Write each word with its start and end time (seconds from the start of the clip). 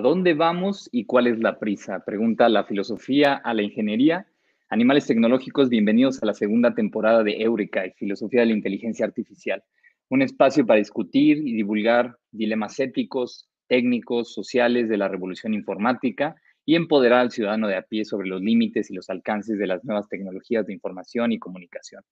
¿A 0.00 0.02
dónde 0.02 0.32
vamos 0.32 0.88
y 0.92 1.04
cuál 1.04 1.26
es 1.26 1.40
la 1.40 1.58
prisa? 1.58 2.02
Pregunta 2.06 2.48
la 2.48 2.64
filosofía 2.64 3.34
a 3.34 3.52
la 3.52 3.60
ingeniería. 3.60 4.26
Animales 4.70 5.06
tecnológicos, 5.06 5.68
bienvenidos 5.68 6.22
a 6.22 6.26
la 6.26 6.32
segunda 6.32 6.74
temporada 6.74 7.22
de 7.22 7.42
Eureka 7.42 7.86
y 7.86 7.90
Filosofía 7.90 8.40
de 8.40 8.46
la 8.46 8.54
Inteligencia 8.54 9.04
Artificial. 9.04 9.62
Un 10.08 10.22
espacio 10.22 10.64
para 10.64 10.78
discutir 10.78 11.46
y 11.46 11.52
divulgar 11.52 12.16
dilemas 12.30 12.80
éticos, 12.80 13.50
técnicos, 13.68 14.32
sociales 14.32 14.88
de 14.88 14.96
la 14.96 15.06
revolución 15.06 15.52
informática 15.52 16.34
y 16.64 16.76
empoderar 16.76 17.20
al 17.20 17.30
ciudadano 17.30 17.68
de 17.68 17.76
a 17.76 17.82
pie 17.82 18.06
sobre 18.06 18.26
los 18.26 18.40
límites 18.40 18.90
y 18.90 18.94
los 18.94 19.10
alcances 19.10 19.58
de 19.58 19.66
las 19.66 19.84
nuevas 19.84 20.08
tecnologías 20.08 20.66
de 20.66 20.72
información 20.72 21.30
y 21.32 21.38
comunicación. 21.38 22.02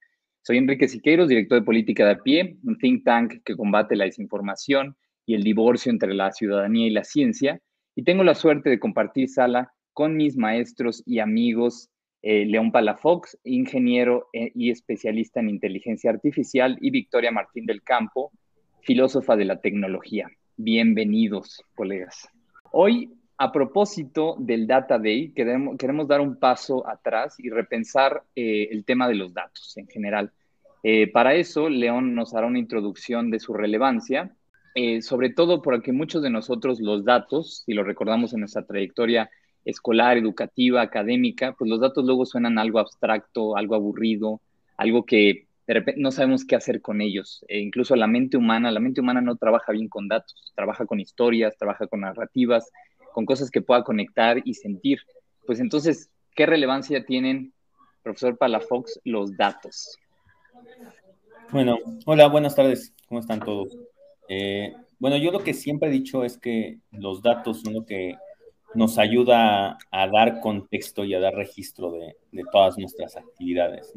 Soy 0.43 0.59
Enrique 0.59 0.89
Siqueiros, 0.89 1.29
director 1.29 1.61
de 1.61 1.65
política 1.65 2.05
de 2.05 2.11
a 2.11 2.19
pie, 2.19 2.59
un 2.65 2.77
think 2.77 3.03
tank 3.03 3.43
que 3.47 3.57
combate 3.57 3.97
la 3.97 4.05
desinformación 4.05 4.95
y 5.25 5.35
el 5.35 5.43
divorcio 5.43 5.91
entre 5.91 6.13
la 6.13 6.33
ciudadanía 6.33 6.87
y 6.87 6.91
la 6.91 7.05
ciencia, 7.05 7.63
y 7.99 8.05
tengo 8.05 8.23
la 8.23 8.37
suerte 8.37 8.71
de 8.71 8.79
compartir 8.79 9.29
sala 9.29 9.73
con 9.93 10.17
mis 10.17 10.37
maestros 10.37 11.03
y 11.05 11.19
amigos 11.19 11.91
eh, 12.23 12.47
León 12.47 12.71
Palafox, 12.71 13.37
ingeniero 13.43 14.29
eh, 14.33 14.53
y 14.55 14.71
especialista 14.71 15.41
en 15.41 15.49
inteligencia 15.49 16.09
artificial, 16.09 16.79
y 16.81 16.91
Victoria 16.91 17.33
Martín 17.33 17.67
del 17.67 17.83
Campo, 17.83 18.31
filósofa 18.83 19.35
de 19.35 19.47
la 19.47 19.61
tecnología. 19.61 20.29
Bienvenidos, 20.57 21.61
colegas. 21.75 22.29
Hoy, 22.71 23.15
a 23.37 23.51
propósito 23.51 24.37
del 24.39 24.69
Data 24.69 24.97
Day, 25.01 25.33
queremos, 25.33 26.07
dar 26.07 26.21
un 26.21 26.39
paso 26.39 26.89
atrás 26.89 27.35
y 27.41 27.51
repensar 27.51 28.23
eh, 28.37 28.69
el 28.71 28.85
tema 28.85 29.09
de 29.09 29.17
los 29.17 29.35
datos 29.35 29.77
en 29.77 29.89
general. 29.89 30.31
Para 31.13 31.35
eso, 31.35 31.69
León 31.69 32.15
nos 32.15 32.33
hará 32.35 32.47
una 32.47 32.61
introducción 32.61 33.31
de 33.31 33.41
su 33.41 33.53
relevancia, 33.53 34.33
eh, 34.81 35.03
sobre 35.03 35.31
todo 35.31 35.61
porque 35.61 35.91
muchos 35.91 36.23
de 36.23 36.31
nosotros 36.31 36.79
los 36.79 37.05
datos, 37.05 37.65
si 37.67 37.75
lo 37.75 37.83
recordamos 37.83 38.33
en 38.33 38.39
nuestra 38.39 38.65
trayectoria 38.65 39.29
escolar, 39.65 40.17
educativa, 40.17 40.83
académica, 40.83 41.57
pues 41.59 41.69
los 41.69 41.81
datos 41.81 42.05
luego 42.05 42.25
suenan 42.25 42.61
algo 42.61 42.79
abstracto, 42.79 43.57
algo 43.57 43.75
aburrido, 43.75 44.41
algo 44.77 45.05
que 45.05 45.49
de 45.67 45.75
repente 45.75 46.01
no 46.01 46.13
sabemos 46.13 46.45
qué 46.45 46.55
hacer 46.55 46.81
con 46.81 47.01
ellos. 47.01 47.45
E 47.49 47.59
incluso 47.59 47.97
la 47.97 48.07
mente 48.07 48.37
humana, 48.37 48.71
la 48.71 48.79
mente 48.79 49.01
humana 49.01 49.21
no 49.21 49.35
trabaja 49.35 49.73
bien 49.73 49.89
con 49.89 50.07
datos, 50.07 50.53
trabaja 50.55 50.87
con 50.87 51.01
historias, 51.01 51.59
trabaja 51.59 51.89
con 51.89 52.03
narrativas, 52.03 52.71
con 53.13 53.27
cosas 53.27 53.51
que 53.51 53.61
pueda 53.61 53.83
conectar 53.83 54.41
y 54.45 54.55
sentir. 54.55 55.01
Pues 55.45 55.59
entonces, 55.59 56.09
¿qué 56.37 56.47
relevancia 56.47 57.05
tienen, 57.05 57.53
profesor 58.05 58.39
Palafox, 58.39 59.01
los 59.03 59.37
datos? 59.37 59.99
Bueno, 61.51 61.79
hola, 62.07 62.29
buenas 62.29 62.55
tardes. 62.55 62.95
¿Cómo 63.09 63.19
están 63.19 63.41
todos? 63.41 63.77
Eh, 64.29 64.75
bueno, 64.99 65.17
yo 65.17 65.31
lo 65.31 65.41
que 65.41 65.55
siempre 65.55 65.89
he 65.89 65.93
dicho 65.93 66.25
es 66.25 66.39
que 66.39 66.79
los 66.91 67.23
datos 67.23 67.63
son 67.63 67.75
lo 67.75 67.87
que 67.87 68.17
nos 68.75 68.99
ayuda 68.99 69.79
a, 69.91 70.07
dar 70.09 70.41
contexto 70.41 71.05
y 71.05 71.15
a 71.15 71.21
dar 71.21 71.35
registro 71.35 71.93
de, 71.93 72.17
todas 72.53 72.77
nuestras 72.79 73.17
actividades. 73.17 73.93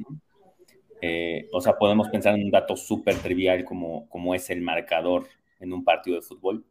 Eh, 1.01 1.47
o 1.51 1.59
sea, 1.61 1.77
podemos 1.77 2.09
pensar 2.09 2.35
en 2.35 2.45
un 2.45 2.51
dato 2.51 2.75
súper 2.75 3.15
trivial 3.15 3.65
como, 3.65 4.07
como 4.09 4.35
es 4.35 4.49
el 4.49 4.61
marcador 4.61 5.27
en 5.59 5.73
un 5.73 5.83
partido 5.83 6.15
de 6.15 6.21
fútbol, 6.21 6.65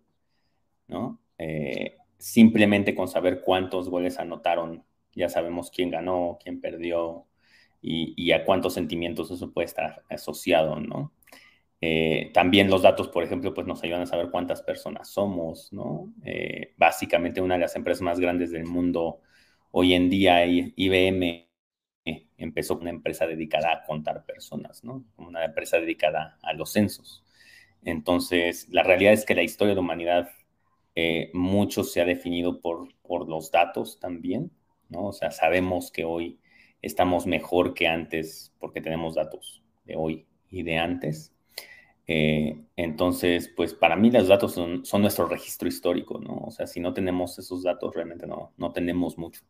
¿no? 0.89 1.21
Eh, 1.39 1.97
simplemente 2.19 2.95
con 2.95 3.09
saber 3.09 3.41
cuántos 3.41 3.89
goles 3.89 4.19
anotaron, 4.19 4.85
ya 5.15 5.29
sabemos 5.29 5.71
quién 5.71 5.91
ganó, 5.91 6.39
quién 6.43 6.61
perdió, 6.61 7.27
y, 7.83 8.33
a 8.33 8.45
cuántos 8.45 8.75
sentimientos 8.75 9.31
eso 9.31 9.53
puede 9.53 9.67
estar 9.67 10.03
asociado, 10.09 10.79
¿no? 10.81 11.13
Eh, 11.81 12.31
también 12.35 12.69
los 12.71 12.83
datos, 12.83 13.09
por 13.09 13.25
ejemplo, 13.25 13.55
pues 13.55 13.67
nos 13.67 13.83
ayudan 13.83 14.03
a 14.03 14.07
saber 14.07 14.31
cuántas 14.31 14.63
personas 14.63 15.09
somos, 15.11 15.73
¿no? 15.73 16.13
Eh, 16.25 16.75
básicamente 16.77 17.41
una 17.41 17.55
de 17.55 17.61
las 17.61 17.77
empresas 17.77 18.03
más 18.03 18.21
grandes 18.21 18.51
del 18.51 18.67
mundo 18.67 19.21
hoy 19.73 19.95
en 19.95 20.11
día, 20.11 20.45
IBM, 20.47 21.49
empezó 22.39 22.77
una 22.79 22.91
empresa 22.91 23.27
dedicada 23.27 23.73
a 23.73 23.83
contar 23.85 24.25
personas, 24.27 24.85
¿no? 24.85 25.05
Una 25.17 25.45
empresa 25.45 25.79
dedicada 25.79 26.39
a 26.43 26.53
los 26.55 26.73
censos. 26.73 27.25
Entonces, 27.85 28.69
la 28.71 28.83
realidad 28.83 29.13
es 29.13 29.25
que 29.25 29.35
la 29.35 29.43
historia 29.43 29.71
de 29.71 29.77
la 29.77 29.81
humanidad 29.83 30.31
eh, 30.95 31.31
mucho 31.35 31.85
se 31.85 32.01
ha 32.01 32.05
definido 32.05 32.61
por, 32.61 32.89
por 33.03 33.29
los 33.29 33.51
datos 33.51 33.99
también, 34.01 34.51
¿no? 34.89 35.07
O 35.09 35.13
sea, 35.13 35.31
sabemos 35.31 35.91
que 35.93 36.05
hoy 36.05 36.41
estamos 36.83 37.27
mejor 37.27 37.75
que 37.75 37.89
antes 37.89 38.55
porque 38.59 38.81
tenemos 38.81 39.15
datos 39.15 39.63
de 39.85 39.97
hoy 39.97 40.27
y 40.51 40.63
de 40.63 40.79
antes. 40.79 41.33
Eh, 42.13 42.57
entonces, 42.75 43.53
pues 43.55 43.73
para 43.73 43.95
mí 43.95 44.11
los 44.11 44.27
datos 44.27 44.55
son, 44.55 44.83
nuestro 45.01 45.29
registro 45.29 45.69
histórico, 45.69 46.19
¿no? 46.19 46.39
O 46.39 46.51
sea, 46.51 46.67
si 46.67 46.81
no 46.81 46.93
tenemos 46.93 47.39
esos 47.39 47.63
datos, 47.63 47.95
realmente 47.95 48.27
no, 48.27 48.51
no 48.57 48.73
tenemos 48.73 49.17
mucho. 49.17 49.43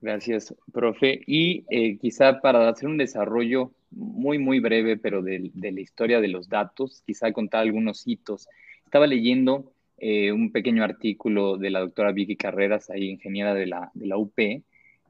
Gracias, 0.00 0.52
profe. 0.72 1.20
Y 1.24 1.64
eh, 1.70 1.98
quizá 1.98 2.40
para 2.40 2.68
hacer 2.68 2.88
un 2.88 2.98
desarrollo 2.98 3.70
muy, 3.92 4.38
muy 4.38 4.58
breve, 4.58 4.96
pero 4.96 5.22
de, 5.22 5.52
de, 5.54 5.70
la 5.70 5.82
historia 5.82 6.20
de 6.20 6.26
los 6.26 6.48
datos, 6.48 7.04
quizá 7.06 7.32
contar 7.32 7.60
algunos 7.60 8.02
hitos. 8.08 8.48
Estaba 8.84 9.06
leyendo 9.06 9.72
eh, 9.98 10.32
un 10.32 10.50
pequeño 10.50 10.82
artículo 10.82 11.58
de 11.58 11.70
la 11.70 11.78
doctora 11.78 12.10
Vicky 12.10 12.34
Carreras, 12.34 12.90
ahí 12.90 13.08
ingeniera 13.08 13.54
de 13.54 13.66
la, 13.66 13.92
de 13.94 14.06
la 14.08 14.16
UP, 14.16 14.34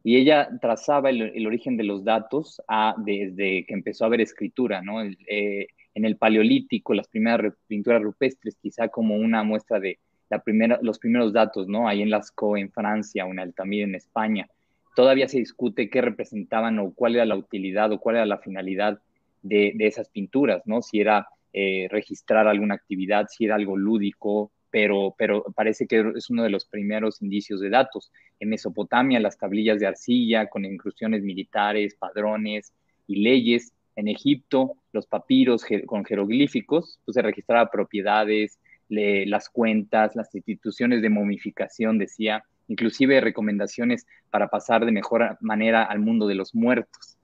y 0.02 0.16
ella 0.16 0.48
trazaba 0.60 1.10
el, 1.10 1.46
origen 1.46 1.76
de 1.76 1.84
los 1.84 2.04
datos 2.04 2.60
desde 2.98 3.64
que 3.66 3.74
empezó 3.74 4.04
a 4.04 4.06
haber 4.06 4.20
escritura, 4.20 4.82
¿no? 4.82 5.02
Eh, 5.02 5.68
en 5.94 6.04
el 6.04 6.16
Paleolítico, 6.16 6.94
las 6.94 7.08
primeras 7.08 7.52
pinturas 7.66 8.02
rupestres, 8.02 8.56
quizá 8.56 8.88
como 8.88 9.16
una 9.16 9.42
muestra 9.42 9.80
de 9.80 9.98
la 10.30 10.38
primera, 10.38 10.78
los 10.82 10.98
primeros 10.98 11.32
datos, 11.32 11.68
¿no? 11.68 11.88
Ahí 11.88 12.02
en 12.02 12.10
Lascaux, 12.10 12.58
en 12.58 12.70
Francia, 12.70 13.26
o 13.26 13.30
en 13.30 13.40
Altamira, 13.40 13.84
en 13.84 13.96
España. 13.96 14.48
Todavía 14.94 15.28
se 15.28 15.38
discute 15.38 15.90
qué 15.90 16.00
representaban 16.00 16.78
o 16.78 16.92
cuál 16.92 17.16
era 17.16 17.26
la 17.26 17.36
utilidad 17.36 17.92
o 17.92 17.98
cuál 17.98 18.16
era 18.16 18.26
la 18.26 18.38
finalidad 18.38 19.00
de, 19.42 19.72
de 19.74 19.86
esas 19.86 20.08
pinturas, 20.08 20.62
¿no? 20.66 20.82
Si 20.82 21.00
era 21.00 21.28
eh, 21.52 21.88
registrar 21.90 22.46
alguna 22.46 22.74
actividad, 22.74 23.26
si 23.28 23.44
era 23.44 23.56
algo 23.56 23.76
lúdico, 23.76 24.52
pero, 24.70 25.14
pero 25.18 25.44
parece 25.54 25.86
que 25.86 26.12
es 26.16 26.30
uno 26.30 26.42
de 26.42 26.50
los 26.50 26.64
primeros 26.64 27.20
indicios 27.22 27.60
de 27.60 27.70
datos. 27.70 28.12
En 28.38 28.50
Mesopotamia, 28.50 29.20
las 29.20 29.38
tablillas 29.38 29.80
de 29.80 29.86
arcilla 29.86 30.46
con 30.46 30.64
inclusiones 30.64 31.22
militares, 31.22 31.96
padrones 31.96 32.72
y 33.06 33.22
leyes. 33.22 33.72
En 33.96 34.08
Egipto, 34.08 34.76
los 34.92 35.06
papiros 35.06 35.64
con 35.86 36.04
jeroglíficos, 36.04 37.00
pues 37.04 37.14
se 37.14 37.22
registraba 37.22 37.70
propiedades, 37.70 38.58
las 38.88 39.48
cuentas, 39.48 40.16
las 40.16 40.34
instituciones 40.34 41.02
de 41.02 41.10
momificación, 41.10 41.98
decía, 41.98 42.44
inclusive 42.68 43.20
recomendaciones 43.20 44.06
para 44.30 44.48
pasar 44.48 44.84
de 44.84 44.92
mejor 44.92 45.36
manera 45.40 45.84
al 45.84 45.98
mundo 45.98 46.26
de 46.26 46.36
los 46.36 46.54
muertos. 46.54 47.18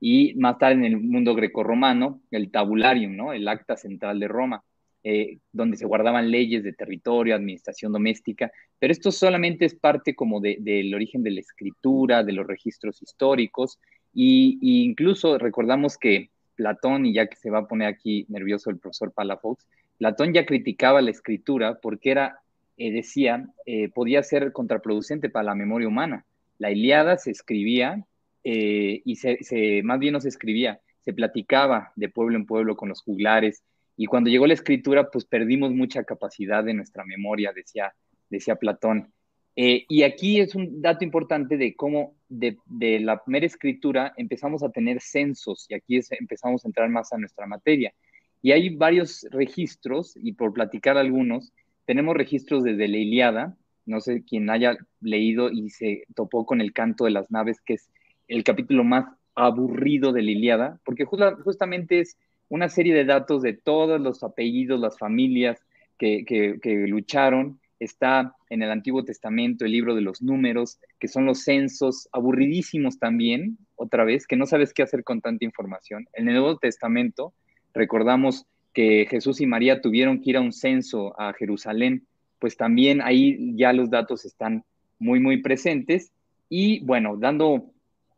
Y 0.00 0.34
más 0.34 0.58
tarde 0.58 0.74
en 0.74 0.84
el 0.84 0.96
mundo 0.98 1.34
grecorromano, 1.34 2.20
el 2.30 2.50
tabularium, 2.50 3.16
¿no? 3.16 3.32
el 3.32 3.46
acta 3.48 3.76
central 3.76 4.18
de 4.18 4.28
Roma 4.28 4.62
eh, 5.02 5.38
donde 5.50 5.78
se 5.78 5.86
guardaban 5.86 6.30
leyes 6.30 6.62
de 6.62 6.74
territorio, 6.74 7.34
administración 7.34 7.90
doméstica, 7.90 8.52
pero 8.78 8.92
esto 8.92 9.10
solamente 9.10 9.64
es 9.64 9.74
parte 9.74 10.14
como 10.14 10.40
del 10.40 10.94
origen 10.94 11.22
de 11.22 11.30
la 11.30 11.40
escritura, 11.40 12.22
de 12.22 12.34
los 12.34 12.46
registros 12.46 13.00
históricos, 13.00 13.78
y, 14.12 14.58
incluso 14.60 15.38
recordamos 15.38 15.96
que 15.96 16.28
Platón, 16.54 17.06
y 17.06 17.14
ya 17.14 17.28
que 17.28 17.36
se 17.36 17.48
va 17.48 17.60
a 17.60 17.66
poner 17.66 17.88
aquí 17.88 18.26
nervioso 18.28 18.68
el 18.68 18.78
profesor 18.78 19.10
Palafox, 19.12 19.66
Platón 19.96 20.34
ya 20.34 20.44
criticaba 20.44 21.00
la 21.00 21.12
escritura 21.12 21.78
porque 21.80 22.10
era, 22.10 22.40
eh, 22.76 22.92
decía, 22.92 23.46
eh, 23.64 23.88
podía 23.88 24.22
ser 24.22 24.52
contraproducente 24.52 25.30
para 25.30 25.44
la 25.44 25.54
memoria 25.54 25.88
humana. 25.88 26.26
La 26.58 26.70
Iliada 26.72 27.16
se 27.16 27.30
escribía 27.30 28.04
y 28.42 29.16
se, 29.16 29.82
más 29.82 29.98
bien 29.98 30.12
no 30.12 30.20
se 30.20 30.28
escribía, 30.28 30.80
se 31.00 31.14
platicaba 31.14 31.92
de 31.96 32.10
pueblo 32.10 32.36
en 32.36 32.46
pueblo 32.46 32.76
con 32.76 32.90
los 32.90 33.02
juglares, 33.02 33.62
y 34.00 34.06
cuando 34.06 34.30
llegó 34.30 34.46
la 34.46 34.54
escritura, 34.54 35.10
pues 35.10 35.26
perdimos 35.26 35.72
mucha 35.72 36.04
capacidad 36.04 36.64
de 36.64 36.72
nuestra 36.72 37.04
memoria, 37.04 37.52
decía, 37.54 37.92
decía 38.30 38.56
Platón. 38.56 39.12
Eh, 39.56 39.84
y 39.90 40.04
aquí 40.04 40.40
es 40.40 40.54
un 40.54 40.80
dato 40.80 41.04
importante 41.04 41.58
de 41.58 41.76
cómo 41.76 42.14
de, 42.30 42.56
la 43.00 43.22
primera 43.22 43.44
escritura 43.44 44.14
empezamos 44.16 44.62
a 44.62 44.70
tener 44.70 45.02
censos 45.02 45.66
y 45.68 45.74
aquí 45.74 46.00
empezamos 46.18 46.64
a 46.64 46.68
entrar 46.68 46.88
más 46.88 47.12
a 47.12 47.18
nuestra 47.18 47.46
materia. 47.46 47.92
Y 48.40 48.52
hay 48.52 48.74
varios 48.74 49.26
registros, 49.32 50.16
y 50.16 50.32
por 50.32 50.54
platicar 50.54 50.96
algunos, 50.96 51.52
tenemos 51.84 52.16
registros 52.16 52.64
desde 52.64 52.88
la 52.88 52.96
Iliada, 52.96 53.58
no 53.84 54.00
sé 54.00 54.24
quién 54.26 54.48
haya 54.48 54.78
leído 55.02 55.50
y 55.50 55.68
se 55.68 56.04
topó 56.14 56.46
con 56.46 56.62
el 56.62 56.72
canto 56.72 57.04
de 57.04 57.10
las 57.10 57.30
naves, 57.30 57.60
que 57.60 57.74
es 57.74 57.90
el 58.28 58.44
capítulo 58.44 58.82
más 58.82 59.14
aburrido 59.34 60.14
de 60.14 60.22
la 60.22 60.30
Iliada, 60.30 60.80
porque 60.86 61.04
justamente 61.04 62.00
es 62.00 62.16
una 62.50 62.68
serie 62.68 62.94
de 62.94 63.06
datos 63.06 63.40
de 63.40 63.54
todos 63.54 63.98
los 63.98 64.22
apellidos, 64.22 64.78
las 64.78 64.98
familias 64.98 65.58
que, 65.96 66.84
lucharon. 66.86 67.58
Está 67.78 68.34
en 68.50 68.62
el 68.62 68.70
Antiguo 68.70 69.04
Testamento 69.04 69.64
el 69.64 69.72
libro 69.72 69.94
de 69.94 70.02
los 70.02 70.20
números, 70.20 70.78
que 70.98 71.08
son 71.08 71.24
los 71.24 71.44
censos, 71.44 72.10
aburridísimos 72.12 72.98
también, 72.98 73.56
otra 73.76 74.04
vez, 74.04 74.26
que 74.26 74.36
no 74.36 74.44
sabes 74.44 74.74
qué 74.74 74.82
hacer 74.82 75.02
con 75.02 75.22
tanta 75.22 75.46
información. 75.46 76.06
En 76.12 76.28
el 76.28 76.34
Nuevo 76.34 76.58
Testamento 76.58 77.32
recordamos 77.72 78.44
que 78.74 79.06
Jesús 79.08 79.40
y 79.40 79.46
María 79.46 79.80
tuvieron 79.80 80.20
que 80.20 80.30
ir 80.30 80.36
a 80.36 80.42
un 80.42 80.52
censo 80.52 81.18
a 81.18 81.32
Jerusalén 81.32 82.06
pues 82.40 82.56
también 82.56 83.00
ahí 83.02 83.54
ya 83.54 83.72
los 83.72 83.90
datos 83.90 84.24
están 84.24 84.64
muy, 84.98 85.20
muy 85.20 85.42
presentes. 85.42 86.10
Y 86.48 86.80
bueno, 86.80 87.16
dando 87.16 87.70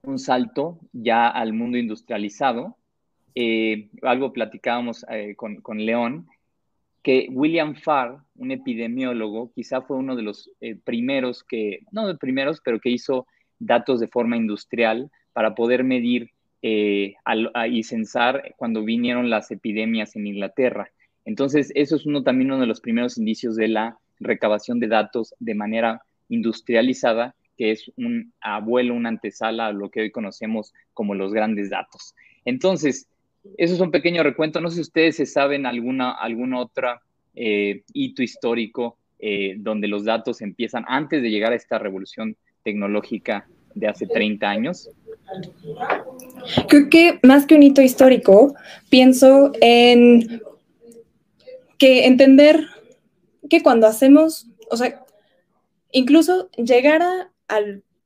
un 0.05 0.19
salto 0.19 0.79
ya 0.93 1.29
al 1.29 1.53
mundo 1.53 1.77
industrializado, 1.77 2.79
eh, 3.35 3.89
algo 4.03 4.33
platicábamos 4.33 5.05
eh, 5.11 5.35
con, 5.37 5.61
con, 5.63 5.85
León, 5.85 6.29
que 7.03 7.29
William 7.31 7.75
Farr, 7.75 8.23
un 8.37 8.51
epidemiólogo, 8.51 9.51
quizá 9.55 9.83
fue 9.83 9.97
uno 9.97 10.17
de 10.17 10.23
los 10.23 10.51
eh, 10.61 10.77
primeros 10.77 11.43
que, 11.43 11.81
no 11.91 12.07
de 12.07 12.17
primeros, 12.17 12.61
pero 12.65 12.79
que 12.81 12.91
hizo 12.91 13.27
datos 13.59 14.01
de 14.01 14.09
forma 14.09 14.37
industrial 14.37 15.11
para 15.33 15.55
poder 15.55 15.85
medir 15.85 16.31
y 16.65 17.83
censar 17.83 18.55
cuando 18.57 18.85
vinieron 18.85 19.31
las 19.31 19.51
epidemias 19.51 20.15
en 20.15 20.29
Inglaterra. 20.29 20.93
Entonces, 21.25 21.73
eso 21.75 21.97
es 21.97 22.07
uno 22.07 22.23
también 22.23 22.53
uno 22.53 22.61
de 22.61 22.69
los 22.69 22.81
primeros 22.81 23.19
indicios 23.19 23.57
de 23.57 23.67
la 23.67 23.99
recabación 24.21 24.79
de 24.79 24.87
datos 24.87 25.35
de 25.41 25.57
manera 25.57 26.03
industrializada, 26.29 27.35
que 27.57 27.73
es 27.73 27.91
un 27.97 28.33
abuelo, 28.41 28.95
una 28.95 29.09
antesala 29.09 29.67
a 29.67 29.73
lo 29.73 29.91
que 29.91 30.03
hoy 30.03 30.11
conocemos 30.13 30.73
como 30.95 31.17
los 31.17 31.33
grandes 31.33 31.71
datos. 31.71 32.15
Entonces, 32.45 33.09
eso 33.57 33.75
es 33.75 33.81
un 33.81 33.91
pequeño 33.91 34.23
recuento. 34.23 34.61
No 34.61 34.69
sé 34.69 34.77
si 34.77 34.83
ustedes 34.83 35.17
se 35.17 35.27
saben 35.27 35.67
alguna, 35.67 36.13
alguna 36.13 36.61
otra 36.61 37.03
eh, 37.35 37.83
hito 37.93 38.23
histórico 38.23 38.99
eh, 39.19 39.55
donde 39.59 39.89
los 39.89 40.05
datos 40.05 40.41
empiezan 40.41 40.85
antes 40.89 41.23
de 41.23 41.31
llegar 41.31 41.53
a 41.53 41.57
esta 41.57 41.79
revolución 41.79 42.37
tecnológica 42.65 43.47
de 43.75 43.89
hace 43.89 44.07
30 44.07 44.49
años. 44.49 44.91
Creo 46.69 46.91
que 46.91 47.19
más 47.23 47.47
que 47.47 47.55
un 47.55 47.63
hito 47.63 47.81
histórico, 47.81 48.55
pienso 48.91 49.53
en 49.61 50.43
que 51.79 52.07
entender 52.07 52.67
que 53.49 53.63
cuando 53.63 53.87
hacemos, 53.87 54.47
o 54.71 54.77
sea, 54.77 55.05
incluso 55.91 56.51
llegar 56.53 57.03
a, 57.03 57.29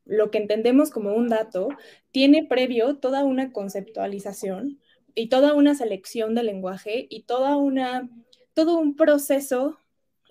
lo 0.05 0.31
que 0.31 0.39
entendemos 0.39 0.91
como 0.91 1.15
un 1.15 1.29
dato, 1.29 1.69
tiene 2.13 2.45
previo 2.45 2.97
toda 2.97 3.25
una 3.25 3.53
conceptualización 3.53 4.79
y 5.17 5.29
toda 5.29 5.55
una 5.55 5.75
selección 5.75 6.35
del 6.35 6.47
lenguaje 6.47 7.07
y 7.09 7.23
toda 7.23 7.57
una, 7.57 8.09
todo 8.55 8.79
un 8.79 8.95
proceso 8.95 9.79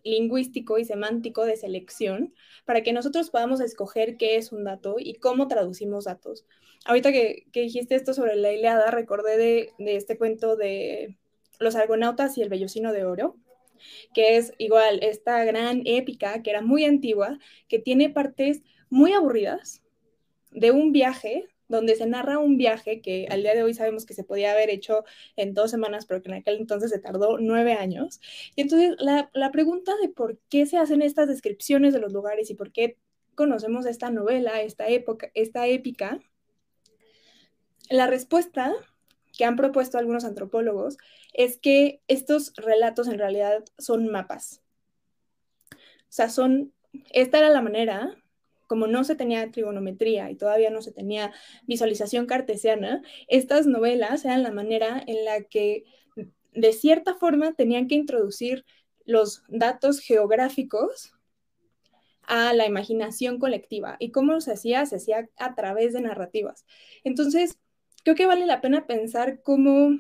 lingüístico 0.04 0.78
y 0.78 0.86
semántico 0.86 1.44
de 1.44 1.58
selección 1.58 2.34
para 2.66 2.84
que 2.84 2.94
nosotros 2.94 3.32
podamos 3.32 3.60
escoger 3.60 4.16
qué 4.16 4.38
es 4.38 4.52
un 4.52 4.64
dato 4.64 4.98
y 5.00 5.16
cómo 5.16 5.48
traducimos 5.48 6.06
datos. 6.06 6.46
Ahorita 6.86 7.12
que, 7.12 7.48
dijiste 7.52 7.96
esto 7.96 8.14
sobre 8.14 8.36
la 8.36 8.54
Ileada, 8.54 8.92
recordé 8.92 9.38
de, 9.38 9.74
de, 9.80 9.96
este 9.96 10.20
cuento 10.20 10.56
de 10.56 11.18
los 11.60 11.76
argonautas 11.76 12.38
y 12.38 12.44
el 12.44 12.50
vellocino 12.50 12.94
de 12.94 13.06
oro, 13.06 13.38
que 14.14 14.38
es 14.38 14.54
igual 14.60 15.00
esta 15.02 15.44
gran 15.44 15.82
épica 15.86 16.44
que 16.44 16.52
era 16.52 16.62
muy 16.62 16.86
antigua, 16.86 17.40
que 17.68 17.80
tiene 17.80 18.12
partes 18.12 18.62
muy 18.92 19.14
aburridas 19.14 19.82
de 20.52 20.70
un 20.70 20.92
viaje 20.92 21.48
donde 21.68 21.96
se 21.96 22.06
narra 22.06 22.38
un 22.38 22.58
viaje 22.58 23.02
que 23.02 23.28
al 23.30 23.42
día 23.42 23.54
de 23.56 23.64
hoy 23.64 23.74
sabemos 23.74 24.06
que 24.06 24.14
se 24.14 24.24
podía 24.24 24.52
haber 24.52 24.70
hecho 24.70 25.04
en 25.36 25.54
dos 25.54 25.72
semanas, 25.72 26.06
pero 26.06 26.22
que 26.22 26.30
en 26.30 26.36
aquel 26.36 26.58
entonces 26.58 26.92
se 26.92 27.00
tardó 27.00 27.38
nueve 27.40 27.74
años. 27.74 28.20
Y 28.56 28.62
entonces 28.62 28.96
la, 29.00 29.30
la 29.34 29.52
pregunta 29.52 29.94
de 30.02 30.10
por 30.10 30.38
qué 30.50 30.66
se 30.66 30.78
hacen 30.78 31.02
estas 31.02 31.28
descripciones 31.28 31.94
de 31.94 32.00
los 32.00 32.14
lugares 32.14 32.50
y 32.50 32.56
por 32.56 32.72
qué 32.72 32.98
conocemos 33.36 33.86
esta 33.86 34.10
novela, 34.10 34.62
esta 34.62 34.88
época, 34.88 35.30
esta 35.34 35.68
épica, 35.68 36.20
la 37.90 38.08
respuesta 38.08 38.74
que 39.38 39.46
han 39.46 39.56
propuesto 39.56 39.98
algunos 39.98 40.26
antropólogos 40.26 40.98
es 41.34 41.58
que 41.58 42.02
estos 42.08 42.54
relatos 42.56 43.08
en 43.08 43.20
realidad 43.20 43.64
son 43.78 44.08
mapas. 44.08 44.62
O 45.72 45.78
sea, 46.16 46.30
son, 46.30 46.74
esta 47.12 47.40
era 47.40 47.50
la 47.50 47.62
manera 47.62 48.16
como 48.68 48.88
no 48.88 49.04
se 49.04 49.16
tenía 49.16 49.50
trigonometría 49.52 50.30
y 50.32 50.36
todavía 50.36 50.70
no 50.70 50.82
se 50.82 50.92
tenía 50.92 51.32
visualización 51.68 52.26
cartesiana, 52.26 53.02
estas 53.28 53.68
novelas 53.68 54.26
eran 54.26 54.44
la 54.44 54.52
manera 54.52 55.04
en 55.06 55.26
la 55.26 55.44
que 55.44 55.84
de 56.54 56.74
cierta 56.74 57.16
forma 57.16 57.54
tenían 57.54 57.88
que 57.88 57.96
introducir 57.96 58.66
los 59.06 59.44
datos 59.50 60.00
geográficos 60.00 61.14
a 62.24 62.54
la 62.54 62.66
imaginación 62.66 63.40
colectiva. 63.40 63.98
¿Y 64.00 64.12
cómo 64.12 64.42
se 64.42 64.54
hacía? 64.54 64.86
Se 64.86 64.96
hacía 64.96 65.30
a 65.38 65.56
través 65.56 65.94
de 65.94 66.02
narrativas. 66.02 66.66
Entonces, 67.04 67.60
creo 68.04 68.16
que 68.16 68.26
vale 68.26 68.46
la 68.46 68.62
pena 68.62 68.88
pensar 68.88 69.42
cómo 69.42 69.98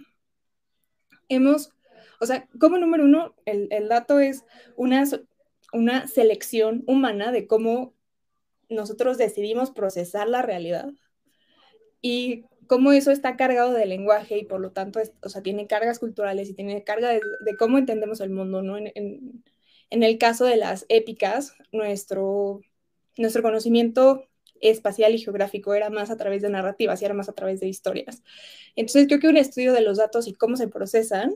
hemos, 1.30 1.72
o 2.20 2.26
sea, 2.26 2.48
como 2.60 2.78
número 2.78 3.04
uno, 3.04 3.36
el, 3.46 3.88
dato 3.90 4.20
es 4.20 4.44
una, 4.76 5.04
una 5.74 6.08
selección 6.08 6.84
humana 6.88 7.32
de 7.32 7.48
cómo 7.48 7.95
nosotros 8.70 9.18
decidimos 9.18 9.72
procesar 9.72 10.28
la 10.28 10.42
realidad 10.42 10.90
y 12.02 12.46
cómo 12.68 12.92
eso 12.92 13.12
está 13.12 13.36
cargado 13.36 13.74
de 13.74 13.86
lenguaje 13.86 14.38
y 14.38 14.46
por 14.46 14.60
lo 14.60 14.72
tanto, 14.72 15.00
o 15.22 15.30
sea, 15.30 15.42
tiene 15.42 15.68
cargas 15.68 16.00
culturales 16.00 16.50
y 16.50 16.54
tiene 16.54 16.84
carga 16.84 17.10
de, 17.12 17.22
cómo 17.58 17.78
entendemos 17.78 18.22
el 18.22 18.30
mundo, 18.30 18.62
¿no? 18.62 18.78
En, 18.78 18.92
en, 19.90 20.04
el 20.04 20.18
caso 20.18 20.46
de 20.46 20.58
las 20.58 20.86
épicas, 20.90 21.54
nuestro, 21.72 22.62
nuestro 23.18 23.42
conocimiento 23.42 24.28
espacial 24.62 25.14
y 25.14 25.20
geográfico 25.20 25.74
era 25.74 25.90
más 25.90 26.10
a 26.10 26.18
través 26.18 26.42
de 26.42 26.50
narrativas 26.50 27.02
y 27.02 27.06
era 27.06 27.14
más 27.14 27.30
a 27.30 27.34
través 27.34 27.60
de 27.60 27.68
historias. 27.68 28.24
Entonces, 28.76 29.08
creo 29.08 29.20
que 29.20 29.28
un 29.28 29.38
estudio 29.38 29.74
de 29.74 29.82
los 29.82 29.98
datos 29.98 30.28
y 30.28 30.34
cómo 30.34 30.58
se 30.58 30.68
procesan 30.68 31.36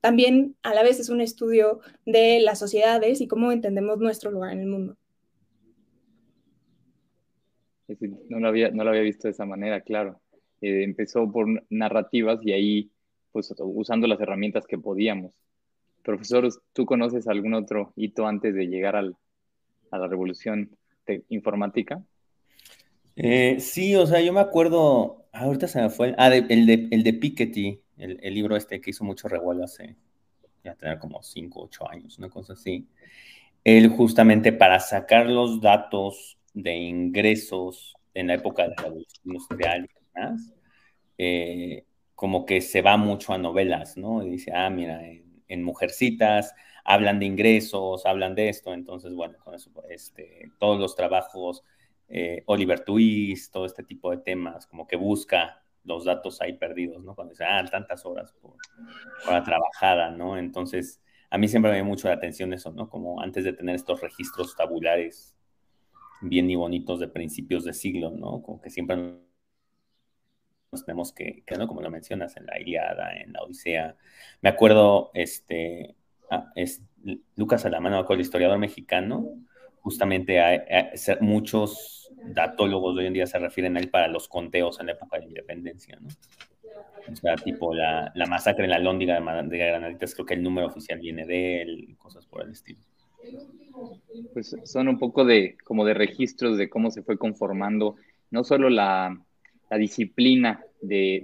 también 0.00 0.54
a 0.62 0.74
la 0.74 0.82
vez 0.82 1.00
es 1.00 1.08
un 1.08 1.22
estudio 1.22 1.80
de 2.04 2.38
las 2.40 2.58
sociedades 2.58 3.20
y 3.20 3.26
cómo 3.26 3.52
entendemos 3.52 3.98
nuestro 3.98 4.30
lugar 4.30 4.52
en 4.52 4.60
el 4.60 4.66
mundo. 4.66 4.96
No 8.28 8.40
lo 8.40 8.48
había, 8.48 8.70
no 8.70 8.84
lo 8.84 8.90
había 8.90 9.02
visto 9.02 9.28
de 9.28 9.32
esa 9.32 9.46
manera, 9.46 9.80
claro. 9.82 10.20
Eh, 10.60 10.82
empezó 10.82 11.30
por 11.30 11.46
narrativas 11.70 12.40
y 12.42 12.52
ahí, 12.52 12.90
pues, 13.32 13.52
usando 13.58 14.06
las 14.06 14.20
herramientas 14.20 14.66
que 14.66 14.78
podíamos. 14.78 15.32
Profesor, 16.02 16.48
¿tú 16.72 16.86
conoces 16.86 17.28
algún 17.28 17.54
otro 17.54 17.92
hito 17.96 18.26
antes 18.26 18.54
de 18.54 18.66
llegar 18.66 18.96
al, 18.96 19.16
a 19.90 19.98
la 19.98 20.06
revolución 20.06 20.70
informática? 21.28 22.02
Eh, 23.16 23.56
sí, 23.60 23.94
o 23.94 24.06
sea, 24.06 24.20
yo 24.20 24.32
me 24.32 24.40
acuerdo, 24.40 25.26
ahorita 25.32 25.68
se 25.68 25.80
me 25.80 25.90
fue, 25.90 26.14
ah, 26.18 26.34
el, 26.34 26.66
de, 26.66 26.88
el 26.90 27.02
de 27.02 27.12
Piketty, 27.12 27.80
el, 27.98 28.18
el, 28.22 28.34
libro 28.34 28.56
este 28.56 28.80
que 28.80 28.90
hizo 28.90 29.04
mucho 29.04 29.28
revuelo 29.28 29.64
hace, 29.64 29.96
ya 30.64 30.74
tener 30.74 30.98
como 30.98 31.22
5, 31.22 31.62
8 31.62 31.90
años, 31.90 32.18
una 32.18 32.28
cosa 32.28 32.54
así. 32.54 32.88
Él 33.62 33.88
justamente 33.88 34.52
para 34.52 34.80
sacar 34.80 35.26
los 35.26 35.60
datos 35.60 36.38
de 36.54 36.74
ingresos 36.76 37.94
en 38.14 38.28
la 38.28 38.34
época 38.34 38.62
de 38.62 38.68
la 38.70 38.76
revolución 38.76 39.22
industrial 39.24 39.84
y 39.84 40.04
demás, 40.14 40.54
eh, 41.18 41.84
como 42.14 42.46
que 42.46 42.60
se 42.60 42.80
va 42.80 42.96
mucho 42.96 43.32
a 43.32 43.38
novelas, 43.38 43.96
¿no? 43.96 44.22
Y 44.22 44.30
dice, 44.30 44.52
ah, 44.54 44.70
mira, 44.70 45.00
en, 45.06 45.24
Mujercitas 45.62 46.52
hablan 46.84 47.20
de 47.20 47.26
ingresos, 47.26 48.06
hablan 48.06 48.34
de 48.34 48.48
esto, 48.48 48.74
entonces, 48.74 49.14
bueno, 49.14 49.38
con 49.38 49.54
eso, 49.54 49.70
este, 49.88 50.50
todos 50.58 50.80
los 50.80 50.96
trabajos, 50.96 51.62
eh, 52.08 52.42
Oliver 52.46 52.80
Twist, 52.80 53.52
todo 53.52 53.64
este 53.64 53.84
tipo 53.84 54.10
de 54.10 54.18
temas, 54.18 54.66
como 54.66 54.86
que 54.88 54.96
busca 54.96 55.62
los 55.84 56.04
datos 56.04 56.40
ahí 56.40 56.54
perdidos, 56.54 57.04
¿no? 57.04 57.14
Cuando 57.14 57.32
dice, 57.32 57.44
ah, 57.44 57.64
tantas 57.70 58.04
horas 58.04 58.32
por, 58.40 58.56
la 59.30 59.44
trabajada, 59.44 60.10
¿no? 60.10 60.36
Entonces, 60.36 61.00
a 61.30 61.38
mí 61.38 61.46
siempre 61.46 61.70
me 61.70 61.76
dio 61.76 61.84
mucho 61.84 62.08
la 62.08 62.14
atención 62.14 62.52
eso, 62.52 62.72
¿no? 62.72 62.88
Como 62.88 63.20
antes 63.20 63.44
de 63.44 63.52
tener 63.52 63.76
estos 63.76 64.00
registros 64.00 64.56
tabulares 64.56 65.36
bien 66.28 66.50
y 66.50 66.56
bonitos 66.56 67.00
de 67.00 67.08
principios 67.08 67.64
de 67.64 67.72
siglo, 67.72 68.10
¿no? 68.10 68.42
Como 68.42 68.60
que 68.60 68.70
siempre 68.70 68.96
nos 70.72 70.84
tenemos 70.84 71.12
que, 71.12 71.44
¿no? 71.56 71.68
Como 71.68 71.82
lo 71.82 71.90
mencionas 71.90 72.36
en 72.36 72.46
la 72.46 72.58
Iliada, 72.60 73.16
en 73.16 73.32
la 73.32 73.42
Odisea. 73.42 73.96
Me 74.40 74.48
acuerdo, 74.48 75.10
este, 75.14 75.94
ah, 76.30 76.50
es, 76.56 76.82
Lucas 77.36 77.64
Alamano, 77.64 78.06
el 78.08 78.20
historiador 78.20 78.58
mexicano, 78.58 79.26
justamente 79.80 80.40
muchos 81.20 82.10
datólogos 82.24 82.94
de 82.94 83.02
hoy 83.02 83.06
en 83.08 83.12
día 83.12 83.26
se 83.26 83.38
refieren 83.38 83.76
a 83.76 83.80
él 83.80 83.90
para 83.90 84.08
los 84.08 84.28
conteos 84.28 84.80
en 84.80 84.86
la 84.86 84.92
época 84.92 85.16
de 85.16 85.24
la 85.24 85.28
independencia, 85.28 85.98
¿no? 86.00 86.08
O 87.12 87.16
sea, 87.16 87.36
tipo 87.36 87.74
la, 87.74 88.10
la 88.14 88.26
masacre 88.26 88.64
en 88.64 88.70
la 88.70 88.78
Lóndiga 88.78 89.20
de, 89.20 89.48
de 89.48 89.58
Granaditas, 89.58 90.14
creo 90.14 90.24
que 90.24 90.34
el 90.34 90.42
número 90.42 90.66
oficial 90.66 90.98
viene 90.98 91.26
de 91.26 91.60
él, 91.62 91.96
cosas 91.98 92.26
por 92.26 92.42
el 92.42 92.52
estilo. 92.52 92.80
Pues 94.32 94.56
son 94.64 94.88
un 94.88 94.98
poco 94.98 95.24
de 95.24 95.56
como 95.64 95.84
de 95.84 95.94
registros 95.94 96.56
de 96.56 96.68
cómo 96.68 96.90
se 96.90 97.02
fue 97.02 97.18
conformando 97.18 97.96
no 98.30 98.44
solo 98.44 98.70
la, 98.70 99.18
disciplina 99.78 100.60
de, 100.82 101.20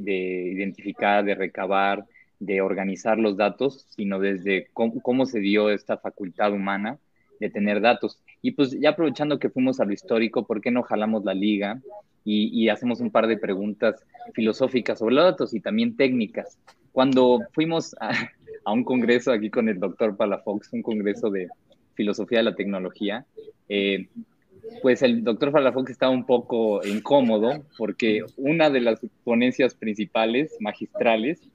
identificar, 0.52 1.24
de 1.24 1.36
recabar, 1.36 2.04
de 2.40 2.60
organizar 2.60 3.16
los 3.18 3.36
datos, 3.36 3.86
sino 3.90 4.18
desde 4.18 4.68
cómo, 4.72 5.24
se 5.24 5.38
dio 5.38 5.70
esta 5.70 5.98
facultad 5.98 6.52
humana 6.52 6.98
de 7.38 7.48
tener 7.48 7.80
datos. 7.80 8.18
Y 8.42 8.52
pues 8.52 8.78
ya 8.80 8.90
aprovechando 8.90 9.38
que 9.38 9.50
fuimos 9.50 9.78
a 9.78 9.84
lo 9.84 9.92
histórico, 9.92 10.46
¿por 10.46 10.60
qué 10.60 10.72
no 10.72 10.82
jalamos 10.82 11.24
la 11.24 11.34
liga 11.34 11.80
y, 12.24 12.48
y 12.48 12.68
hacemos 12.70 13.00
un 13.00 13.10
par 13.10 13.28
de 13.28 13.36
preguntas 13.36 14.04
filosóficas 14.34 14.98
sobre 14.98 15.14
los 15.14 15.24
datos 15.24 15.54
y 15.54 15.60
también 15.60 15.96
técnicas? 15.96 16.58
Cuando 16.90 17.40
fuimos 17.52 17.94
a, 18.00 18.10
a 18.64 18.72
un 18.72 18.82
congreso 18.82 19.30
aquí 19.30 19.50
con 19.50 19.68
el 19.68 19.78
doctor 19.78 20.16
Palafox, 20.16 20.72
un 20.72 20.82
congreso 20.82 21.30
de, 21.30 21.48
filosofía 21.94 22.38
de 22.38 22.44
la 22.44 22.54
tecnología, 22.54 23.26
eh, 23.68 24.08
pues 24.82 25.02
el 25.02 25.24
doctor 25.24 25.52
Falafox 25.52 25.90
estaba 25.90 26.12
un 26.12 26.26
poco 26.26 26.84
incómodo 26.86 27.64
porque 27.76 28.22
una 28.36 28.70
de 28.70 28.80
las 28.80 29.00
ponencias 29.24 29.74
principales, 29.74 30.56
magistrales, 30.60 31.50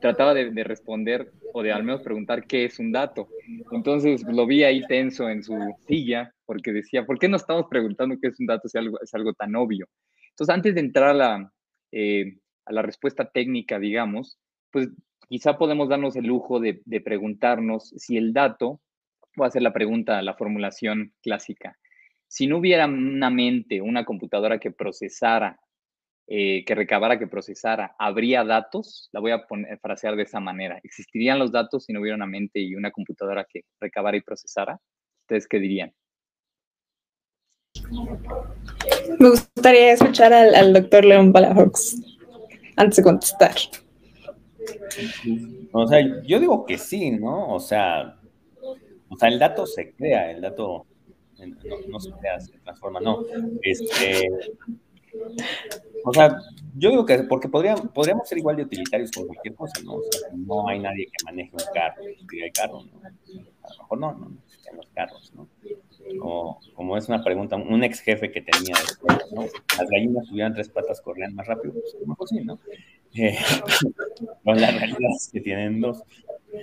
trataba 0.00 0.34
de, 0.34 0.64
responder 0.64 1.30
o 1.52 1.62
de 1.62 1.72
al 1.72 1.84
menos 1.84 2.00
preguntar 2.02 2.46
qué 2.46 2.64
es 2.64 2.78
un 2.78 2.92
dato. 2.92 3.28
Entonces 3.72 4.22
lo 4.26 4.46
vi 4.46 4.64
ahí 4.64 4.86
tenso 4.86 5.28
en 5.28 5.42
su 5.42 5.54
silla 5.86 6.34
porque 6.46 6.72
decía, 6.72 7.04
¿por 7.04 7.18
qué 7.18 7.28
no 7.28 7.36
estamos 7.36 7.66
preguntando 7.68 8.16
qué 8.20 8.28
es 8.28 8.40
un 8.40 8.46
dato 8.46 8.68
si 8.68 8.78
algo, 8.78 8.98
es 9.00 9.12
algo 9.14 9.32
tan 9.34 9.54
obvio? 9.56 9.86
Entonces, 10.30 10.54
antes 10.54 10.74
de 10.74 10.80
entrar 10.80 11.10
a 11.10 11.14
la, 11.14 11.52
eh, 11.92 12.38
respuesta 12.66 13.28
técnica, 13.28 13.78
digamos, 13.78 14.38
pues 14.70 14.88
quizá 15.28 15.58
podemos 15.58 15.88
darnos 15.88 16.16
el 16.16 16.26
lujo 16.26 16.60
de 16.60 17.00
preguntarnos 17.04 17.88
si 17.96 18.16
el 18.16 18.32
dato, 18.32 18.80
voy 19.36 19.44
a 19.44 19.48
hacer 19.48 19.62
la 19.62 19.72
pregunta, 19.72 20.22
la 20.22 20.34
formulación 20.34 21.12
clásica, 21.22 21.76
si 22.28 22.46
no 22.46 22.58
hubiera 22.58 22.86
una 22.86 23.30
mente, 23.30 23.80
una 23.80 24.04
computadora 24.04 24.58
que 24.58 24.70
procesara, 24.70 25.58
eh, 26.26 26.62
que 26.66 26.74
recabara, 26.74 27.18
que 27.18 27.26
procesara, 27.26 27.96
¿habría 27.98 28.44
datos? 28.44 29.08
La 29.12 29.20
voy 29.20 29.32
a 29.32 29.46
poner, 29.46 29.78
frasear 29.80 30.14
de 30.14 30.24
esa 30.24 30.38
manera. 30.38 30.78
¿Existirían 30.84 31.38
los 31.38 31.50
datos 31.50 31.84
si 31.84 31.92
no 31.94 32.00
hubiera 32.00 32.16
una 32.16 32.26
mente 32.26 32.60
y 32.60 32.74
una 32.74 32.90
computadora 32.90 33.46
que 33.50 33.62
recabara 33.80 34.18
y 34.18 34.20
procesara? 34.20 34.78
¿Ustedes 35.22 35.48
qué 35.48 35.58
dirían? 35.58 35.94
Me 39.18 39.30
gustaría 39.30 39.92
escuchar 39.92 40.34
al, 40.34 40.74
doctor 40.74 41.06
León 41.06 41.32
Palafox 41.32 41.96
antes 42.76 42.96
de 42.96 43.02
contestar. 43.02 43.54
O 45.72 45.86
sea, 45.86 46.22
yo 46.26 46.40
digo 46.40 46.66
que 46.66 46.76
sí, 46.76 47.10
¿no? 47.12 47.54
O 47.54 47.60
sea, 47.60 48.17
o 49.08 49.16
sea, 49.16 49.28
el 49.28 49.38
dato 49.38 49.66
se 49.66 49.92
crea, 49.92 50.30
el 50.30 50.40
dato 50.40 50.86
no, 51.88 52.00
se 52.00 52.12
crea, 52.12 52.40
se 52.40 52.58
transforma, 52.58 53.00
no. 53.00 53.24
Este, 53.62 54.28
o 56.04 56.12
sea, 56.12 56.38
yo 56.76 56.90
digo 56.90 57.06
que 57.06 57.18
porque 57.24 57.48
podrían, 57.48 57.88
podríamos 57.88 58.28
ser 58.28 58.38
igual 58.38 58.56
de 58.56 58.62
utilitarios 58.62 59.10
con 59.10 59.26
cualquier 59.26 59.54
cosa, 59.54 59.80
¿no? 59.82 59.94
O 59.94 60.02
sea, 60.02 60.28
no 60.34 60.68
hay 60.68 60.78
nadie 60.80 61.06
que 61.06 61.24
maneje 61.24 61.50
un 61.52 61.74
carro, 61.74 62.02
hay 62.02 62.50
carro, 62.50 62.82
¿no? 62.82 63.00
A 63.02 63.72
lo 63.72 63.78
mejor 63.78 63.98
no, 63.98 64.12
no 64.14 64.28
necesitan 64.30 64.76
los 64.76 64.86
carros, 64.88 65.32
¿no? 65.34 65.48
O 66.22 66.58
como 66.74 66.96
es 66.96 67.08
una 67.08 67.22
pregunta, 67.22 67.56
un 67.56 67.84
ex 67.84 68.00
jefe 68.00 68.30
que 68.30 68.40
tenía, 68.40 68.74
¿no? 69.32 69.42
Las 69.78 69.90
gallinas 69.90 70.26
tuvieran 70.28 70.54
tres 70.54 70.68
patas, 70.68 71.00
corrían 71.00 71.34
más 71.34 71.46
rápido, 71.46 71.74
pues 71.74 71.94
a 71.94 71.98
lo 71.98 72.06
mejor 72.06 72.28
sí, 72.28 72.44
¿no? 72.44 72.58
Eh, 73.14 73.36
con 74.44 74.60
la 74.60 74.70
realidad 74.70 75.10
es 75.16 75.30
que 75.32 75.40
tienen 75.40 75.80
dos. 75.80 76.02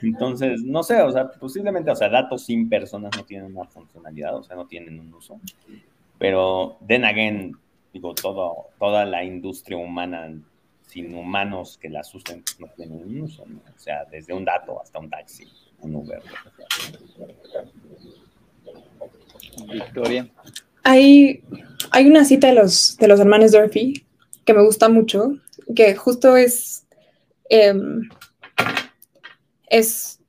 Entonces, 0.02 0.62
no 0.64 0.84
sé, 0.84 1.02
o 1.02 1.12
sea, 1.12 1.30
posiblemente, 1.32 1.92
o 1.92 1.96
sea, 1.96 2.10
datos 2.10 2.46
sin 2.46 2.68
personas 2.70 3.12
no 3.16 3.24
tienen 3.24 3.56
una 3.56 3.68
funcionalidad, 3.70 4.36
o 4.36 4.44
sea, 4.44 4.56
no 4.56 4.66
tienen 4.68 5.00
un 5.00 5.14
uso. 5.14 5.40
Pero, 6.18 6.78
then 6.88 7.06
again, 7.06 7.56
digo, 7.94 8.14
todo, 8.16 8.68
toda 8.80 9.06
la 9.06 9.24
industria 9.24 9.78
humana 9.78 10.34
sin 10.88 11.14
humanos 11.14 11.78
que 11.82 11.90
la 11.90 12.02
usen 12.02 12.42
pues, 12.44 12.60
no 12.60 12.68
tienen 12.76 13.04
un 13.04 13.22
uso, 13.22 13.44
O 13.44 13.80
sea, 13.80 14.06
desde 14.06 14.34
un 14.34 14.46
dato 14.46 14.82
hasta 14.82 15.00
un 15.00 15.10
taxi, 15.10 15.46
un 15.82 15.96
Uber. 15.96 16.22
Victoria. 19.72 20.30
Hay, 20.84 21.44
hay 21.92 22.08
una 22.08 22.24
cita 22.24 22.48
de 22.48 22.54
los, 22.54 22.98
de 22.98 23.08
los 23.08 23.20
hermanos 23.20 23.52
Durfee 23.52 24.06
que 24.46 24.54
me 24.54 24.64
gusta 24.64 24.90
mucho, 24.90 25.38
que 25.76 25.96
justo 25.96 26.38
es, 26.38 26.86
em, 27.50 28.10
es 29.68 30.20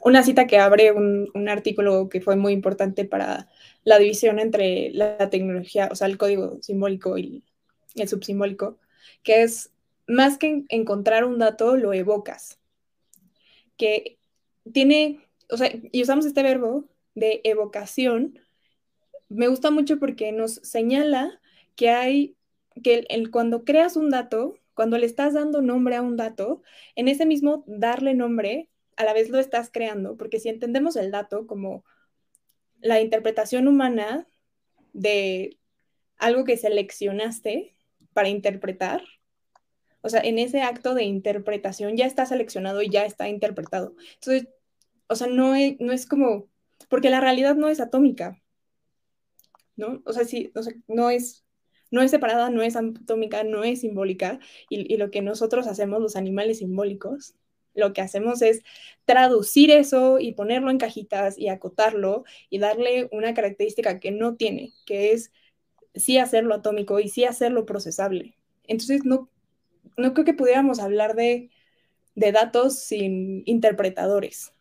una 0.00 0.22
cita 0.22 0.46
que 0.46 0.58
abre 0.58 0.92
un, 0.92 1.30
un, 1.34 1.48
artículo 1.48 2.08
que 2.08 2.20
fue 2.20 2.36
muy 2.36 2.52
importante 2.52 3.04
para 3.04 3.48
la 3.84 3.98
división 3.98 4.38
entre 4.38 4.90
la 4.92 5.30
tecnología, 5.30 5.88
o 5.92 5.94
sea, 5.94 6.08
el 6.08 6.18
código 6.18 6.58
simbólico 6.60 7.18
y 7.18 7.44
el 7.94 8.08
subsimbólico, 8.08 8.78
que 9.22 9.42
es 9.42 9.72
más 10.06 10.38
que 10.38 10.64
encontrar 10.68 11.24
un 11.24 11.38
dato, 11.38 11.76
lo 11.76 11.92
evocas. 11.92 12.58
Que 13.76 14.18
tiene, 14.72 15.20
o 15.50 15.56
sea, 15.56 15.72
y 15.90 16.02
usamos 16.02 16.26
este 16.26 16.42
verbo 16.42 16.84
de 17.14 17.40
evocación, 17.44 18.38
me 19.28 19.48
gusta 19.48 19.70
mucho 19.70 19.98
porque 19.98 20.32
nos 20.32 20.54
señala 20.56 21.40
que 21.76 21.90
hay, 21.90 22.36
que 22.82 23.06
el, 23.08 23.30
cuando 23.30 23.64
creas 23.64 23.96
un 23.96 24.10
dato, 24.10 24.58
cuando 24.74 24.98
le 24.98 25.06
estás 25.06 25.34
dando 25.34 25.62
nombre 25.62 25.96
a 25.96 26.02
un 26.02 26.16
dato, 26.16 26.62
en 26.96 27.08
ese 27.08 27.26
mismo 27.26 27.64
darle 27.66 28.14
nombre, 28.14 28.68
a 28.96 29.04
la 29.04 29.12
vez 29.12 29.30
lo 29.30 29.38
estás 29.38 29.70
creando, 29.70 30.16
porque 30.16 30.40
si 30.40 30.48
entendemos 30.48 30.96
el 30.96 31.10
dato 31.10 31.46
como 31.46 31.84
la 32.80 33.00
interpretación 33.00 33.68
humana 33.68 34.26
de 34.92 35.58
algo 36.18 36.44
que 36.44 36.56
seleccionaste 36.56 37.76
para 38.12 38.28
interpretar, 38.28 39.02
o 40.02 40.08
sea, 40.08 40.20
en 40.20 40.38
ese 40.38 40.62
acto 40.62 40.94
de 40.94 41.04
interpretación 41.04 41.96
ya 41.96 42.06
está 42.06 42.26
seleccionado 42.26 42.82
y 42.82 42.90
ya 42.90 43.04
está 43.04 43.28
interpretado. 43.28 43.94
Entonces, 44.14 44.48
o 45.06 45.14
sea, 45.14 45.28
no 45.28 45.54
es, 45.54 45.76
no 45.80 45.92
es 45.92 46.06
como, 46.06 46.48
porque 46.88 47.10
la 47.10 47.20
realidad 47.20 47.54
no 47.56 47.68
es 47.68 47.80
atómica, 47.80 48.42
¿no? 49.76 50.02
O 50.04 50.12
sea, 50.12 50.24
sí, 50.24 50.52
no 50.88 51.10
es 51.10 51.42
no 51.92 52.02
es 52.02 52.10
separada, 52.10 52.50
no 52.50 52.62
es 52.62 52.74
atómica, 52.74 53.44
no 53.44 53.62
es 53.62 53.82
simbólica, 53.82 54.40
y, 54.68 54.96
lo 54.96 55.10
que 55.10 55.22
nosotros 55.22 55.66
hacemos, 55.68 56.00
los 56.00 56.16
animales 56.16 56.58
simbólicos, 56.58 57.34
lo 57.74 57.92
que 57.92 58.00
hacemos 58.00 58.42
es 58.42 58.62
traducir 59.04 59.70
eso 59.70 60.18
y 60.18 60.32
ponerlo 60.32 60.70
en 60.70 60.78
cajitas 60.78 61.38
y 61.38 61.48
acotarlo 61.48 62.24
y 62.50 62.58
darle 62.58 63.08
una 63.12 63.34
característica 63.34 64.00
que 64.00 64.10
no 64.10 64.36
tiene, 64.36 64.72
que 64.86 65.12
es 65.12 65.32
sí 65.94 66.18
hacerlo 66.18 66.54
atómico 66.54 67.00
y 67.00 67.08
sí 67.08 67.24
hacerlo 67.24 67.66
procesable. 67.66 68.36
Entonces, 68.66 69.04
no, 69.04 69.28
no 69.96 70.14
creo 70.14 70.24
que 70.24 70.34
pudiéramos 70.34 70.80
hablar 70.80 71.14
de, 71.14 71.50
de 72.14 72.32
datos 72.32 72.78
sin 72.78 73.42
interpretadores. 73.46 74.52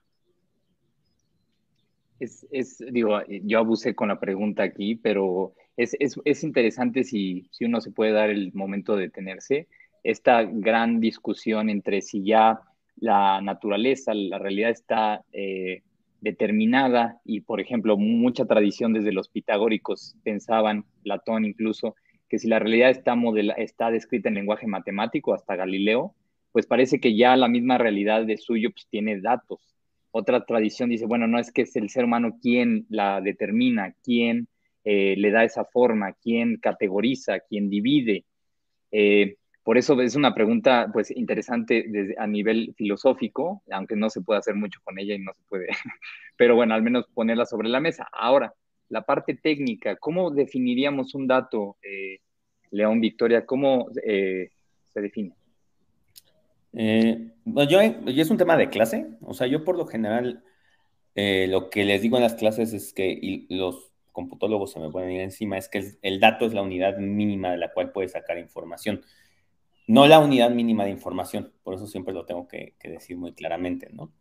Es, 2.19 2.45
es, 2.51 2.83
digo, 2.91 3.19
yo 3.27 3.59
abusé 3.59 3.95
con 3.95 4.09
la 4.09 4.19
pregunta 4.19 4.63
aquí, 4.63 4.95
pero 4.95 5.55
es, 5.77 6.43
interesante 6.43 7.03
si, 7.03 7.47
si, 7.51 7.65
uno 7.65 7.81
se 7.81 7.91
puede 7.91 8.11
dar 8.11 8.29
el 8.29 8.53
momento 8.53 8.95
de 8.95 9.03
detenerse, 9.03 9.67
esta 10.03 10.43
gran 10.43 10.99
discusión 10.99 11.69
entre 11.69 12.01
si 12.01 12.23
ya 12.23 12.61
la 13.01 13.41
naturaleza, 13.41 14.13
la 14.13 14.39
realidad 14.39 14.69
está 14.69 15.25
eh, 15.33 15.81
determinada 16.21 17.19
y, 17.25 17.41
por 17.41 17.59
ejemplo, 17.59 17.97
mucha 17.97 18.45
tradición 18.45 18.93
desde 18.93 19.11
los 19.11 19.27
pitagóricos 19.27 20.15
pensaban, 20.23 20.85
Platón 21.03 21.43
incluso, 21.43 21.95
que 22.29 22.39
si 22.39 22.47
la 22.47 22.59
realidad 22.59 22.91
está, 22.91 23.15
está 23.57 23.91
descrita 23.91 24.29
en 24.29 24.35
lenguaje 24.35 24.67
matemático, 24.67 25.33
hasta 25.33 25.55
Galileo, 25.55 26.15
pues 26.51 26.67
parece 26.67 26.99
que 26.99 27.17
ya 27.17 27.35
la 27.35 27.47
misma 27.47 27.77
realidad 27.79 28.23
de 28.25 28.37
suyo 28.37 28.69
pues, 28.71 28.87
tiene 28.87 29.19
datos. 29.19 29.75
Otra 30.11 30.45
tradición 30.45 30.89
dice, 30.89 31.07
bueno, 31.07 31.27
no 31.27 31.39
es 31.39 31.51
que 31.51 31.63
es 31.63 31.75
el 31.75 31.89
ser 31.89 32.05
humano 32.05 32.37
quien 32.39 32.85
la 32.89 33.19
determina, 33.19 33.95
quien 34.03 34.47
eh, 34.83 35.15
le 35.17 35.31
da 35.31 35.43
esa 35.43 35.65
forma, 35.65 36.13
quién 36.21 36.57
categoriza, 36.57 37.39
quién 37.39 37.69
divide. 37.69 38.25
Eh, 38.91 39.37
por 39.63 39.77
eso 39.77 39.99
es 40.01 40.15
una 40.15 40.33
pregunta 40.33 40.89
pues 40.91 41.11
interesante 41.11 41.85
desde, 41.87 42.15
a 42.17 42.27
nivel 42.27 42.73
filosófico, 42.75 43.61
aunque 43.71 43.95
no 43.95 44.09
se 44.09 44.21
puede 44.21 44.39
hacer 44.39 44.55
mucho 44.55 44.79
con 44.83 44.97
ella 44.97 45.15
y 45.15 45.19
no 45.19 45.33
se 45.33 45.41
puede, 45.47 45.67
pero 46.37 46.55
bueno, 46.55 46.73
al 46.73 46.81
menos 46.81 47.05
ponerla 47.13 47.45
sobre 47.45 47.69
la 47.69 47.79
mesa. 47.79 48.07
Ahora, 48.11 48.53
la 48.89 49.03
parte 49.03 49.35
técnica, 49.35 49.95
¿cómo 49.95 50.31
definiríamos 50.31 51.15
un 51.15 51.27
dato, 51.27 51.77
eh, 51.81 52.19
León 52.71 52.99
Victoria? 53.01 53.45
¿Cómo 53.45 53.87
se 53.93 54.49
define? 55.01 55.33
Pues 56.71 57.67
yo, 57.67 57.79
es 57.81 58.29
un 58.29 58.37
tema 58.37 58.57
de 58.57 58.69
clase, 58.69 59.07
o 59.21 59.33
sea, 59.33 59.47
yo 59.47 59.63
por 59.63 59.77
lo 59.77 59.85
general 59.85 60.43
lo 61.15 61.69
que 61.69 61.83
les 61.83 62.01
digo 62.01 62.17
en 62.17 62.23
las 62.23 62.35
clases 62.35 62.73
es 62.73 62.93
que 62.93 63.45
los 63.49 63.91
computólogos 64.11 64.71
se 64.71 64.79
me 64.79 64.89
pueden 64.89 65.11
ir 65.11 65.21
encima, 65.21 65.57
es 65.57 65.69
que 65.69 65.83
el, 66.01 66.19
dato 66.19 66.45
es 66.45 66.53
la 66.53 66.61
unidad 66.61 66.97
mínima 66.97 67.51
de 67.51 67.57
la 67.57 67.71
cual 67.71 67.91
puedes 67.91 68.11
sacar 68.11 68.37
información, 68.37 69.01
no 69.91 70.07
la 70.07 70.19
unidad 70.19 70.51
mínima 70.51 70.85
de 70.85 70.91
información, 70.91 71.51
por 71.63 71.73
eso 71.73 71.85
siempre 71.85 72.13
lo 72.13 72.25
tengo 72.25 72.47
que, 72.47 72.75
decir 72.81 73.17
muy 73.17 73.33
claramente, 73.33 73.89
¿no? 73.91 74.13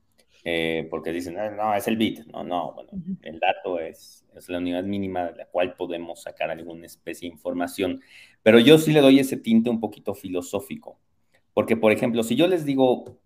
Eh, 0.42 0.88
porque 0.90 1.12
dicen, 1.12 1.34
no, 1.34 1.42
ah, 1.42 1.50
no, 1.50 1.74
es 1.74 1.86
el 1.86 1.96
bit, 1.96 2.26
no, 2.26 2.42
no, 2.42 2.72
bueno, 2.72 2.90
el 3.22 3.38
dato 3.38 3.78
es, 3.78 4.26
es 4.34 4.48
la 4.48 4.58
unidad 4.58 4.82
mínima 4.82 5.26
de 5.26 5.36
la 5.36 5.46
cual 5.46 5.76
podemos 5.76 6.22
sacar 6.22 6.50
alguna 6.50 6.86
especie 6.86 7.28
de 7.28 7.34
información, 7.34 8.02
pero 8.42 8.58
yo 8.58 8.78
sí 8.78 8.92
le 8.92 9.00
doy 9.00 9.20
ese 9.20 9.36
tinte 9.36 9.70
un 9.70 9.78
poquito 9.78 10.14
filosófico, 10.14 10.98
porque, 11.54 11.76
por 11.76 11.92
ejemplo, 11.92 12.24
si 12.24 12.34
yo 12.34 12.48
les 12.48 12.64
digo 12.64 13.20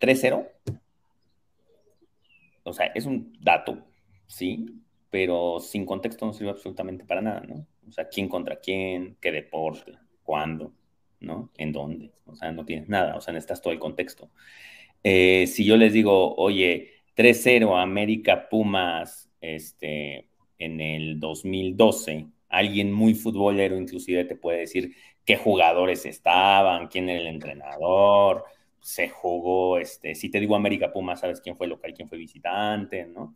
3-0, 0.00 0.48
o 2.64 2.72
sea, 2.72 2.86
es 2.86 3.06
un 3.06 3.32
dato, 3.40 3.86
¿sí? 4.26 4.66
pero 5.08 5.60
sin 5.60 5.86
contexto 5.86 6.26
no 6.26 6.32
sirve 6.32 6.50
absolutamente 6.50 7.04
para 7.04 7.22
nada, 7.22 7.40
¿no? 7.42 7.64
O 7.88 7.92
sea, 7.92 8.08
quién 8.08 8.28
contra 8.28 8.56
quién, 8.56 9.16
qué 9.20 9.30
deporte, 9.30 9.92
cuándo, 10.24 10.72
¿no? 11.20 11.50
En 11.56 11.72
dónde, 11.72 12.12
o 12.26 12.34
sea, 12.34 12.52
no 12.52 12.64
tienes 12.64 12.88
nada, 12.88 13.16
o 13.16 13.20
sea, 13.20 13.32
necesitas 13.32 13.62
todo 13.62 13.72
el 13.72 13.78
contexto. 13.78 14.30
Eh, 15.02 15.46
si 15.46 15.64
yo 15.64 15.76
les 15.76 15.92
digo, 15.92 16.34
oye, 16.36 17.02
3-0 17.14 17.80
América 17.80 18.48
Pumas 18.48 19.30
este, 19.40 20.28
en 20.58 20.80
el 20.80 21.20
2012, 21.20 22.26
alguien 22.48 22.92
muy 22.92 23.14
futbolero 23.14 23.76
inclusive 23.76 24.24
te 24.24 24.36
puede 24.36 24.60
decir 24.60 24.94
qué 25.24 25.36
jugadores 25.36 26.06
estaban, 26.06 26.88
quién 26.88 27.08
era 27.08 27.20
el 27.20 27.26
entrenador, 27.26 28.44
se 28.80 29.08
jugó, 29.08 29.78
este, 29.78 30.14
si 30.14 30.30
te 30.30 30.38
digo 30.38 30.54
América 30.54 30.92
Puma, 30.92 31.16
sabes 31.16 31.40
quién 31.40 31.56
fue 31.56 31.66
local, 31.66 31.92
quién 31.92 32.08
fue 32.08 32.18
visitante, 32.18 33.04
¿no? 33.06 33.34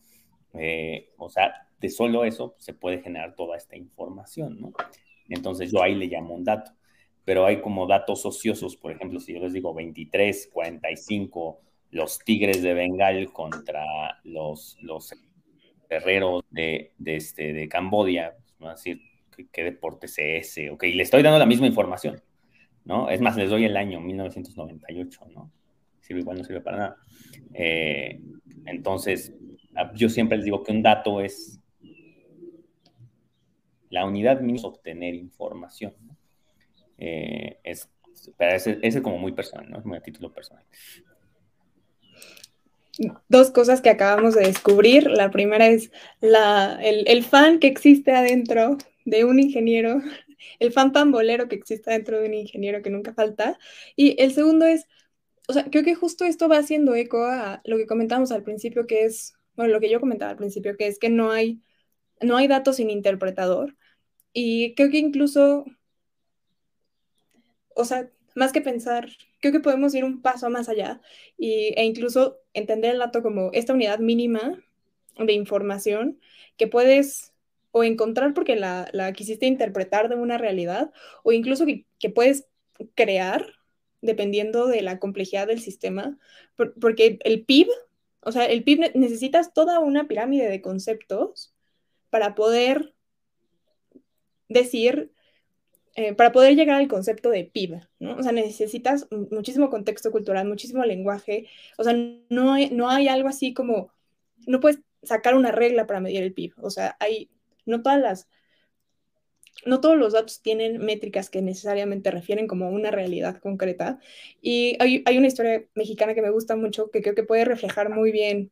Eh, 0.54 1.10
o 1.18 1.28
sea, 1.28 1.68
de 1.80 1.90
solo 1.90 2.24
eso 2.24 2.54
se 2.58 2.74
puede 2.74 3.00
generar 3.00 3.34
toda 3.34 3.56
esta 3.56 3.76
información, 3.76 4.60
¿no? 4.60 4.72
Entonces 5.28 5.72
yo 5.72 5.82
ahí 5.82 5.94
le 5.94 6.06
llamo 6.06 6.34
un 6.34 6.44
dato, 6.44 6.72
pero 7.24 7.46
hay 7.46 7.60
como 7.60 7.86
datos 7.86 8.24
ociosos, 8.26 8.76
por 8.76 8.92
ejemplo, 8.92 9.20
si 9.20 9.34
yo 9.34 9.40
les 9.40 9.52
digo 9.52 9.74
23, 9.74 10.50
45, 10.52 11.60
los 11.90 12.18
Tigres 12.20 12.62
de 12.62 12.74
Bengal 12.74 13.32
contra 13.32 13.84
los, 14.24 14.76
los 14.80 15.12
guerreros 15.88 16.44
de, 16.50 16.92
de, 16.98 17.16
este, 17.16 17.52
de 17.52 17.68
Cambodia, 17.68 18.36
¿no? 18.58 18.70
decir, 18.70 19.00
¿qué, 19.52 19.64
deporte 19.64 20.06
es 20.06 20.18
ese? 20.18 20.70
Ok, 20.70 20.84
le 20.84 21.02
estoy 21.02 21.22
dando 21.22 21.38
la 21.38 21.46
misma 21.46 21.66
información, 21.66 22.22
¿no? 22.84 23.10
Es 23.10 23.20
más, 23.20 23.36
les 23.36 23.50
doy 23.50 23.64
el 23.64 23.76
año 23.76 24.00
1998, 24.00 25.26
¿no? 25.34 25.50
Sirve 26.00 26.20
igual, 26.20 26.38
no 26.38 26.44
sirve 26.44 26.60
para 26.60 26.76
nada. 26.76 26.96
Eh, 27.54 28.20
entonces, 28.66 29.34
ah, 29.74 29.92
yo 29.94 30.08
siempre 30.08 30.36
les 30.38 30.44
digo 30.44 30.62
que 30.62 30.72
un 30.72 30.82
dato 30.82 31.20
es 31.20 31.60
la 33.90 34.06
unidad 34.06 34.40
mínima 34.40 34.68
obtener 34.68 35.14
información. 35.14 35.92
¿no? 36.06 36.16
Eh, 37.00 37.58
es, 37.64 37.88
pero 38.36 38.54
ese, 38.54 38.78
es 38.82 39.00
como 39.00 39.18
muy 39.18 39.32
personal, 39.32 39.68
¿no? 39.68 39.78
Es 39.78 39.84
muy 39.84 39.96
a 39.96 40.02
título 40.02 40.32
personal 40.32 40.64
dos 43.28 43.50
cosas 43.50 43.80
que 43.80 43.90
acabamos 43.90 44.34
de 44.34 44.46
descubrir. 44.46 45.10
La 45.10 45.30
primera 45.30 45.68
es 45.68 45.90
la, 46.20 46.78
el, 46.82 47.04
el, 47.08 47.24
fan 47.24 47.58
que 47.58 47.66
existe 47.66 48.12
adentro 48.12 48.76
de 49.04 49.24
un 49.24 49.38
ingeniero, 49.40 50.02
el 50.58 50.72
fan 50.72 50.92
pambolero 50.92 51.48
que 51.48 51.56
existe 51.56 51.90
dentro 51.90 52.20
de 52.20 52.28
un 52.28 52.34
ingeniero 52.34 52.82
que 52.82 52.90
nunca 52.90 53.14
falta. 53.14 53.58
Y 53.96 54.20
el 54.22 54.32
segundo 54.32 54.66
es, 54.66 54.86
o 55.48 55.52
sea, 55.52 55.64
creo 55.64 55.84
que 55.84 55.94
justo 55.94 56.24
esto 56.24 56.48
va 56.48 56.58
haciendo 56.58 56.94
eco 56.94 57.24
a 57.24 57.60
lo 57.64 57.76
que 57.76 57.86
comentamos 57.86 58.32
al 58.32 58.42
principio, 58.42 58.86
que 58.86 59.04
es, 59.04 59.34
bueno, 59.56 59.72
lo 59.72 59.80
que 59.80 59.90
yo 59.90 60.00
comentaba 60.00 60.30
al 60.32 60.36
principio, 60.36 60.76
que 60.76 60.86
es 60.86 60.98
que 60.98 61.10
no 61.10 61.30
hay, 61.32 61.60
no 62.20 62.36
hay 62.36 62.48
datos 62.48 62.76
sin 62.76 62.90
interpretador. 62.90 63.76
Y 64.32 64.74
creo 64.74 64.90
que 64.90 64.98
incluso, 64.98 65.64
o 67.80 67.84
sea, 67.84 68.10
más 68.34 68.52
que 68.52 68.60
pensar, 68.60 69.08
creo 69.40 69.52
que 69.52 69.60
podemos 69.60 69.94
ir 69.94 70.04
un 70.04 70.22
paso 70.22 70.50
más 70.50 70.68
allá 70.68 71.00
y, 71.36 71.74
e 71.76 71.84
incluso 71.84 72.38
entender 72.54 72.92
el 72.92 72.98
dato 73.00 73.22
como 73.22 73.50
esta 73.52 73.72
unidad 73.72 73.98
mínima 73.98 74.62
de 75.18 75.32
información 75.32 76.20
que 76.56 76.66
puedes 76.66 77.32
o 77.72 77.84
encontrar 77.84 78.34
porque 78.34 78.56
la, 78.56 79.12
quisiste 79.14 79.46
interpretar 79.46 80.08
de 80.08 80.16
una 80.16 80.38
realidad, 80.38 80.92
o 81.22 81.32
incluso 81.32 81.66
que, 81.66 82.10
puedes 82.10 82.46
crear 82.94 83.46
dependiendo 84.02 84.66
de 84.66 84.82
la 84.82 84.98
complejidad 84.98 85.46
del 85.46 85.60
sistema, 85.60 86.18
porque 86.80 87.18
el 87.22 87.44
PIB, 87.44 87.68
o 88.22 88.32
sea, 88.32 88.46
el 88.46 88.64
PIB 88.64 88.92
necesitas 88.94 89.52
toda 89.52 89.78
una 89.78 90.08
pirámide 90.08 90.48
de 90.48 90.62
conceptos 90.62 91.54
para 92.08 92.34
poder 92.34 92.94
decir, 94.48 95.12
eh, 95.96 96.14
para 96.14 96.32
poder 96.32 96.54
llegar 96.54 96.80
al 96.80 96.88
concepto 96.88 97.30
de 97.30 97.44
PIB, 97.44 97.80
¿no? 97.98 98.16
O 98.16 98.22
sea, 98.22 98.32
necesitas 98.32 99.08
muchísimo 99.30 99.70
contexto 99.70 100.10
cultural, 100.10 100.46
muchísimo 100.48 100.84
lenguaje, 100.84 101.48
o 101.78 101.84
sea, 101.84 101.94
no 102.28 102.52
hay, 102.52 102.70
no 102.70 102.88
hay 102.88 103.08
algo 103.08 103.28
así 103.28 103.54
como, 103.54 103.92
no 104.46 104.60
puedes 104.60 104.80
sacar 105.02 105.34
una 105.34 105.52
regla 105.52 105.86
para 105.86 106.00
medir 106.00 106.22
el 106.22 106.32
PIB, 106.32 106.54
o 106.58 106.70
sea, 106.70 106.96
hay 107.00 107.30
no 107.66 107.82
todas 107.82 108.00
las, 108.00 108.28
no 109.66 109.80
todos 109.80 109.96
los 109.96 110.12
datos 110.12 110.42
tienen 110.42 110.78
métricas 110.78 111.30
que 111.30 111.42
necesariamente 111.42 112.10
refieren 112.10 112.46
como 112.46 112.70
una 112.70 112.90
realidad 112.90 113.38
concreta. 113.38 113.98
Y 114.40 114.76
hay, 114.80 115.18
una 115.18 115.26
historia 115.26 115.64
mexicana 115.74 116.14
que 116.14 116.22
me 116.22 116.30
gusta 116.30 116.56
mucho, 116.56 116.90
que 116.90 117.02
creo 117.02 117.14
que 117.14 117.24
puede 117.24 117.44
reflejar 117.44 117.90
muy 117.90 118.12
bien 118.12 118.50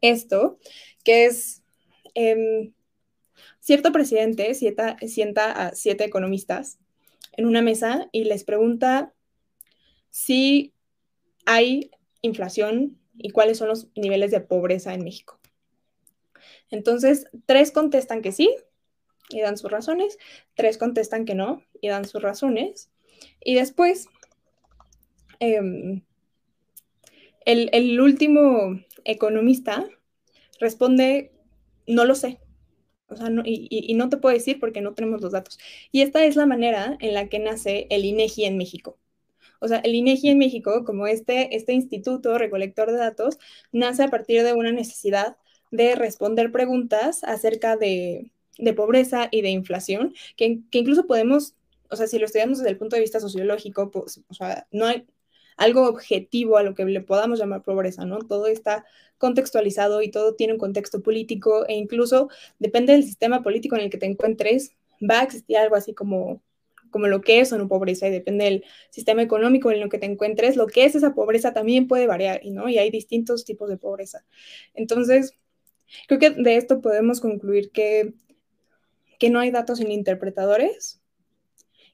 esto, 0.00 0.58
que 1.04 1.26
es 1.26 1.62
em, 2.14 2.72
cierto 3.62 3.92
presidente 3.92 4.52
sienta, 4.54 4.96
a 5.52 5.74
siete 5.74 6.04
economistas 6.04 6.78
en 7.36 7.46
una 7.46 7.62
mesa 7.62 8.08
y 8.10 8.24
les 8.24 8.44
pregunta 8.44 9.14
si 10.10 10.74
hay 11.46 11.90
inflación 12.20 12.98
y 13.16 13.30
cuáles 13.30 13.58
son 13.58 13.68
los 13.68 13.88
niveles 13.94 14.32
de 14.32 14.40
pobreza 14.40 14.92
en 14.94 15.04
México. 15.04 15.40
Entonces, 16.70 17.26
tres 17.46 17.70
contestan 17.70 18.20
que 18.20 18.32
sí 18.32 18.54
y 19.30 19.40
dan 19.40 19.56
sus 19.56 19.70
razones, 19.70 20.18
tres 20.54 20.76
contestan 20.76 21.24
que 21.24 21.34
no 21.34 21.62
y 21.80 21.88
dan 21.88 22.04
sus 22.04 22.20
razones. 22.20 22.90
Y 23.40 23.54
después, 23.54 24.06
em, 25.38 26.02
el, 27.44 28.00
último 28.00 28.80
economista 29.04 29.86
responde, 30.58 31.32
no 31.86 32.04
lo 32.04 32.16
sé. 32.16 32.41
O 33.12 33.16
sea, 33.16 33.28
y, 33.44 33.68
y, 33.70 33.94
no 33.94 34.08
te 34.08 34.16
puedo 34.16 34.34
decir 34.34 34.58
porque 34.60 34.80
no 34.80 34.94
tenemos 34.94 35.20
los 35.20 35.32
datos. 35.32 35.58
Y 35.90 36.02
esta 36.02 36.24
es 36.24 36.36
la 36.36 36.46
manera 36.46 36.96
en 37.00 37.14
la 37.14 37.28
que 37.28 37.38
nace 37.38 37.86
el 37.90 38.04
INEGI 38.04 38.44
en 38.44 38.56
México. 38.56 38.98
O 39.62 39.68
sea, 39.68 39.78
el 39.78 39.94
INEGI 39.94 40.30
en 40.30 40.38
México, 40.38 40.84
como 40.84 41.06
este, 41.06 41.54
este 41.56 41.72
instituto 41.72 42.36
recolector 42.36 42.90
de 42.90 42.98
datos, 42.98 43.38
nace 43.70 44.02
a 44.02 44.08
partir 44.08 44.42
de 44.42 44.54
una 44.54 44.72
necesidad 44.72 45.36
de 45.70 45.94
responder 45.94 46.50
preguntas 46.52 47.22
acerca 47.24 47.76
de, 47.76 48.32
pobreza 48.76 49.28
y 49.30 49.42
de 49.42 49.50
inflación, 49.50 50.14
que, 50.36 50.60
incluso 50.72 51.06
podemos, 51.06 51.54
o 51.90 51.96
sea, 51.96 52.08
si 52.08 52.18
lo 52.18 52.26
estudiamos 52.26 52.58
desde 52.58 52.70
el 52.70 52.78
punto 52.78 52.96
de 52.96 53.02
vista 53.02 53.20
sociológico, 53.20 53.90
pues, 53.90 54.20
o 54.28 54.34
sea, 54.34 54.66
no 54.72 54.86
hay 54.86 55.06
algo 55.56 55.88
objetivo 55.88 56.56
a 56.56 56.62
lo 56.62 56.74
que 56.74 56.84
le 56.84 57.00
podamos 57.00 57.38
llamar 57.38 57.62
pobreza, 57.62 58.04
¿no? 58.04 58.18
Todo 58.18 58.46
está 58.46 58.84
contextualizado 59.18 60.02
y 60.02 60.10
todo 60.10 60.34
tiene 60.34 60.54
un 60.54 60.58
contexto 60.58 61.02
político 61.02 61.66
e 61.68 61.74
incluso 61.74 62.28
depende 62.58 62.92
del 62.92 63.04
sistema 63.04 63.42
político 63.42 63.76
en 63.76 63.82
el 63.82 63.90
que 63.90 63.98
te 63.98 64.06
encuentres, 64.06 64.72
va 65.00 65.20
a 65.20 65.24
existir 65.24 65.56
algo 65.56 65.76
así 65.76 65.94
como 65.94 66.42
como 66.90 67.06
lo 67.06 67.22
que 67.22 67.40
es 67.40 67.50
o 67.54 67.58
no 67.58 67.68
pobreza 67.68 68.06
y 68.06 68.10
depende 68.10 68.44
del 68.44 68.64
sistema 68.90 69.22
económico 69.22 69.70
en 69.70 69.80
el 69.80 69.88
que 69.88 69.96
te 69.96 70.04
encuentres, 70.04 70.56
lo 70.56 70.66
que 70.66 70.84
es 70.84 70.94
esa 70.94 71.14
pobreza 71.14 71.54
también 71.54 71.88
puede 71.88 72.06
variar, 72.06 72.42
¿no? 72.44 72.68
Y 72.68 72.76
hay 72.76 72.90
distintos 72.90 73.46
tipos 73.46 73.70
de 73.70 73.78
pobreza. 73.78 74.26
Entonces, 74.74 75.38
Creo 76.06 76.18
que 76.18 76.30
de 76.30 76.56
esto 76.56 76.80
podemos 76.80 77.20
concluir 77.20 77.70
que, 77.70 78.14
que 79.18 79.30
no 79.30 79.40
hay 79.40 79.50
datos 79.50 79.78
sin 79.78 79.90
interpretadores 79.90 81.00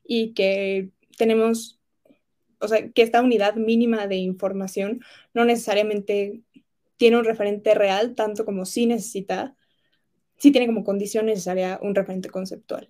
y 0.05 0.33
que 0.35 0.91
tenemos, 1.17 1.78
o 2.61 2.69
sea, 2.69 2.91
que 2.91 3.03
esta 3.03 3.23
unidad 3.23 3.57
mínima 3.57 4.07
de 4.07 4.17
información 4.17 5.01
no 5.35 5.45
necesariamente 5.45 6.43
tiene 6.97 7.19
un 7.19 7.25
referente 7.25 7.75
real, 7.75 8.15
tanto 8.15 8.45
como 8.45 8.65
sí 8.65 8.87
necesita, 8.87 9.57
sí 10.37 10.51
tiene 10.51 10.67
como 10.67 10.85
condición 10.85 11.27
necesaria 11.27 11.79
un 11.83 11.95
referente 11.95 12.29
conceptual. 12.29 12.89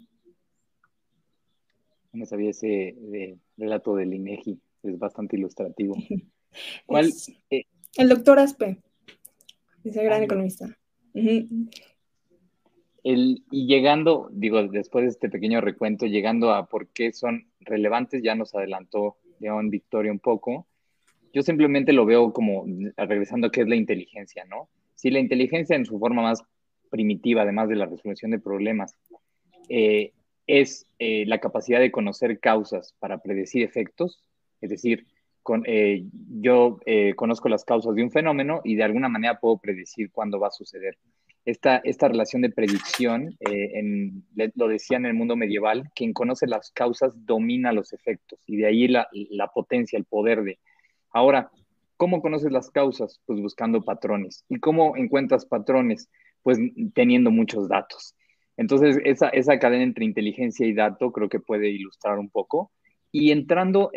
No 2.13 2.25
sabía 2.27 2.51
ese 2.51 2.97
relato 3.57 3.95
del 3.95 4.15
INEGI, 4.15 4.59
es 4.83 4.99
bastante 4.99 5.37
ilustrativo. 5.37 5.95
¿Cuál? 6.87 7.13
Eh, 7.51 7.65
el 7.97 8.09
doctor 8.09 8.39
Aspe, 8.39 8.81
ese 9.85 10.03
gran 10.03 10.23
economista 10.23 10.77
y 13.03 13.67
llegando, 13.67 14.29
digo, 14.33 14.63
después 14.69 15.05
de 15.05 15.11
este 15.11 15.29
pequeño 15.29 15.61
recuento, 15.61 16.07
llegando 16.07 16.53
a 16.53 16.67
por 16.67 16.89
qué 16.89 17.13
son 17.13 17.47
relevantes, 17.61 18.23
ya 18.23 18.35
nos 18.35 18.55
adelantó 18.55 19.17
León 19.40 19.70
Victoria 19.70 20.12
un 20.12 20.18
poco. 20.18 20.66
Yo 21.33 21.42
simplemente 21.42 21.92
lo 21.92 22.07
veo 22.07 22.33
como, 22.33 22.64
regresando 22.96 23.48
a 23.48 23.51
qué 23.51 23.62
es 23.62 23.68
la 23.68 23.77
inteligencia, 23.77 24.44
¿no? 24.44 24.68
Si 24.94 25.11
la 25.11 25.18
inteligencia 25.18 25.77
en 25.77 25.87
su 25.87 25.98
forma 25.98 26.22
más 26.22 26.42
primitiva, 26.90 27.42
además 27.42 27.68
de 27.68 27.77
la 27.77 27.87
resolución 27.87 28.31
de 28.31 28.38
problemas, 28.38 28.96
eh, 29.68 30.12
es 30.46 30.87
eh, 30.98 31.24
la 31.27 31.38
capacidad 31.38 31.79
de 31.79 31.92
conocer 31.92 32.40
causas 32.40 32.94
para 32.98 33.18
predecir 33.18 33.62
efectos, 33.62 34.24
es 34.61 34.70
decir, 34.70 35.07
eh, 35.66 36.05
yo 36.40 36.79
conozco 37.16 37.48
las 37.48 37.64
causas 37.64 37.94
de 37.94 38.03
un 38.03 38.11
fenómeno 38.11 38.61
y 38.64 38.74
de 38.74 38.83
alguna 38.83 39.09
manera 39.09 39.40
puedo 39.40 39.59
predecir 39.59 40.11
cuándo 40.11 40.38
va 40.38 40.48
a 40.48 40.51
suceder. 40.51 40.98
Esta, 41.49 41.79
esta 41.79 42.09
relación 42.09 42.43
de 42.43 42.51
predicción, 42.51 43.35
eh, 43.41 44.13
lo 44.55 44.69
decía 44.69 44.99
en 44.99 45.07
el 45.07 45.15
mundo 45.15 45.35
medieval, 45.35 45.91
quien 45.95 46.13
conoce 46.13 46.47
las 46.47 46.71
causas 46.73 47.25
domina 47.25 47.73
los 47.73 47.95
efectos 47.95 48.39
y 48.47 48.59
de 48.59 48.67
ahí 48.67 48.87
la, 48.87 49.09
la 49.31 49.49
potencia, 49.49 49.99
el 49.99 50.05
poder 50.05 50.43
de... 50.43 50.59
Ahora, 51.11 51.51
¿cómo 51.97 52.21
conoces 52.21 52.53
las 52.53 52.71
causas? 52.71 53.23
Pues 53.25 53.41
buscando 53.41 53.83
patrones. 53.83 54.45
¿Y 54.51 54.59
cómo 54.61 54.95
encuentras 54.99 55.47
patrones? 55.47 56.11
Pues 56.43 56.59
teniendo 56.93 57.31
muchos 57.31 57.67
datos. 57.67 58.15
Entonces, 58.59 58.99
esa, 59.07 59.31
esa 59.31 59.59
cadena 59.59 59.85
entre 59.85 60.05
inteligencia 60.05 60.67
y 60.67 60.75
dato 60.75 61.13
creo 61.13 61.31
que 61.31 61.41
puede 61.41 61.71
ilustrar 61.71 62.19
un 62.19 62.29
poco. 62.29 62.73
Y 63.11 63.31
entrando, 63.31 63.91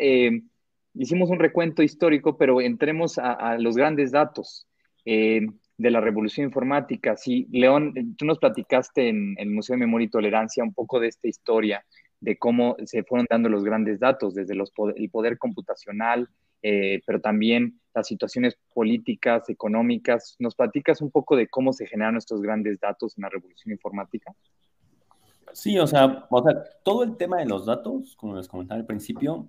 hicimos 0.94 1.28
un 1.28 1.38
recuento 1.38 1.82
histórico, 1.82 2.38
pero 2.38 2.62
entremos 2.62 3.18
a, 3.18 3.58
los 3.58 3.76
grandes 3.76 4.10
datos. 4.10 4.66
Eh, 5.04 5.42
de 5.76 5.90
la 5.90 6.00
revolución 6.00 6.46
informática. 6.46 7.16
Sí, 7.16 7.48
León, 7.50 8.14
tú 8.16 8.24
nos 8.24 8.38
platicaste 8.38 9.08
en 9.08 9.34
el 9.38 9.50
Museo 9.50 9.74
de 9.74 9.80
Memoria 9.80 10.06
y 10.06 10.10
Tolerancia 10.10 10.62
un 10.62 10.74
poco 10.74 11.00
de 11.00 11.08
esta 11.08 11.28
historia, 11.28 11.84
de 12.20 12.36
cómo 12.38 12.76
se 12.84 13.02
fueron 13.04 13.26
dando 13.28 13.48
los 13.48 13.64
grandes 13.64 13.98
datos, 13.98 14.34
desde 14.34 14.54
los, 14.54 14.72
el 14.96 15.10
poder 15.10 15.38
computacional, 15.38 16.28
eh, 16.62 17.00
pero 17.04 17.20
también 17.20 17.80
las 17.94 18.06
situaciones 18.06 18.56
políticas, 18.72 19.48
económicas. 19.48 20.36
¿Nos 20.38 20.54
platicas 20.54 21.00
un 21.00 21.10
poco 21.10 21.36
de 21.36 21.48
cómo 21.48 21.72
se 21.72 21.86
generan 21.86 22.16
estos 22.16 22.40
grandes 22.40 22.78
datos 22.78 23.18
en 23.18 23.22
la 23.22 23.28
revolución 23.28 23.72
informática? 23.72 24.32
Sí, 25.52 25.78
o 25.78 25.86
sea, 25.86 26.26
o 26.30 26.42
sea, 26.42 26.62
todo 26.82 27.02
el 27.02 27.16
tema 27.16 27.38
de 27.38 27.46
los 27.46 27.66
datos, 27.66 28.16
como 28.16 28.36
les 28.36 28.48
comentaba 28.48 28.80
al 28.80 28.86
principio, 28.86 29.48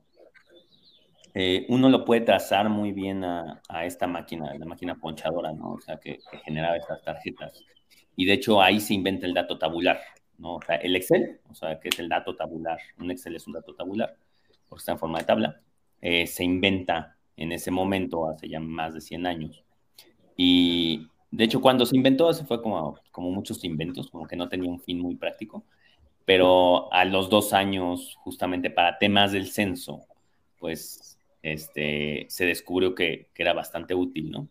eh, 1.33 1.65
uno 1.69 1.89
lo 1.89 2.05
puede 2.05 2.21
trazar 2.21 2.69
muy 2.69 2.91
bien 2.91 3.23
a, 3.23 3.61
esta 3.83 4.05
máquina, 4.05 4.53
la 4.53 4.65
máquina 4.65 4.95
ponchadora, 4.95 5.51
¿no? 5.51 5.73
O 5.73 5.81
sea, 5.81 5.97
que, 5.97 6.19
generaba 6.45 6.77
estas 6.77 7.01
tarjetas. 7.03 7.63
Y 8.15 8.25
de 8.25 8.33
hecho 8.33 8.61
ahí 8.61 8.79
se 8.79 8.93
inventa 8.93 9.25
el 9.25 9.33
dato 9.33 9.57
tabular, 9.57 9.99
¿no? 10.37 10.55
O 10.55 10.61
sea, 10.61 10.75
el 10.75 10.95
Excel, 10.95 11.39
o 11.49 11.55
sea, 11.55 11.79
que 11.79 11.89
es 11.89 11.99
el 11.99 12.09
dato 12.09 12.35
tabular, 12.35 12.77
un 12.99 13.09
Excel 13.09 13.35
es 13.35 13.47
un 13.47 13.53
dato 13.53 13.73
tabular, 13.73 14.15
porque 14.69 14.81
está 14.81 14.91
en 14.91 14.99
forma 14.99 15.19
de 15.19 15.25
tabla, 15.25 15.61
eh, 16.01 16.27
se 16.27 16.43
inventa 16.43 17.17
en 17.35 17.51
ese 17.51 17.71
momento, 17.71 18.27
hace 18.27 18.47
ya 18.47 18.59
más 18.59 18.93
de 18.93 19.01
100 19.01 19.25
años. 19.25 19.63
Y 20.37 21.07
de 21.31 21.45
hecho, 21.45 21.61
cuando 21.61 21.85
se 21.85 21.95
inventó, 21.97 22.29
eso 22.29 22.45
fue 22.45 22.61
como, 22.61 22.99
como 23.11 23.31
muchos 23.31 23.63
inventos, 23.63 24.11
como 24.11 24.27
que 24.27 24.35
no 24.35 24.49
tenía 24.49 24.69
un 24.69 24.79
fin 24.79 24.99
muy 24.99 25.15
práctico, 25.15 25.65
pero 26.25 26.93
a 26.93 27.05
los 27.05 27.29
dos 27.29 27.53
años, 27.53 28.15
justamente 28.19 28.69
para 28.69 28.99
temas 28.99 29.31
del 29.31 29.47
censo, 29.47 30.05
pues 30.59 31.13
este, 31.43 32.25
se 32.29 32.45
descubrió 32.45 32.95
que, 32.95 33.29
era 33.35 33.53
bastante 33.53 33.93
útil, 33.93 34.31
¿no? 34.31 34.47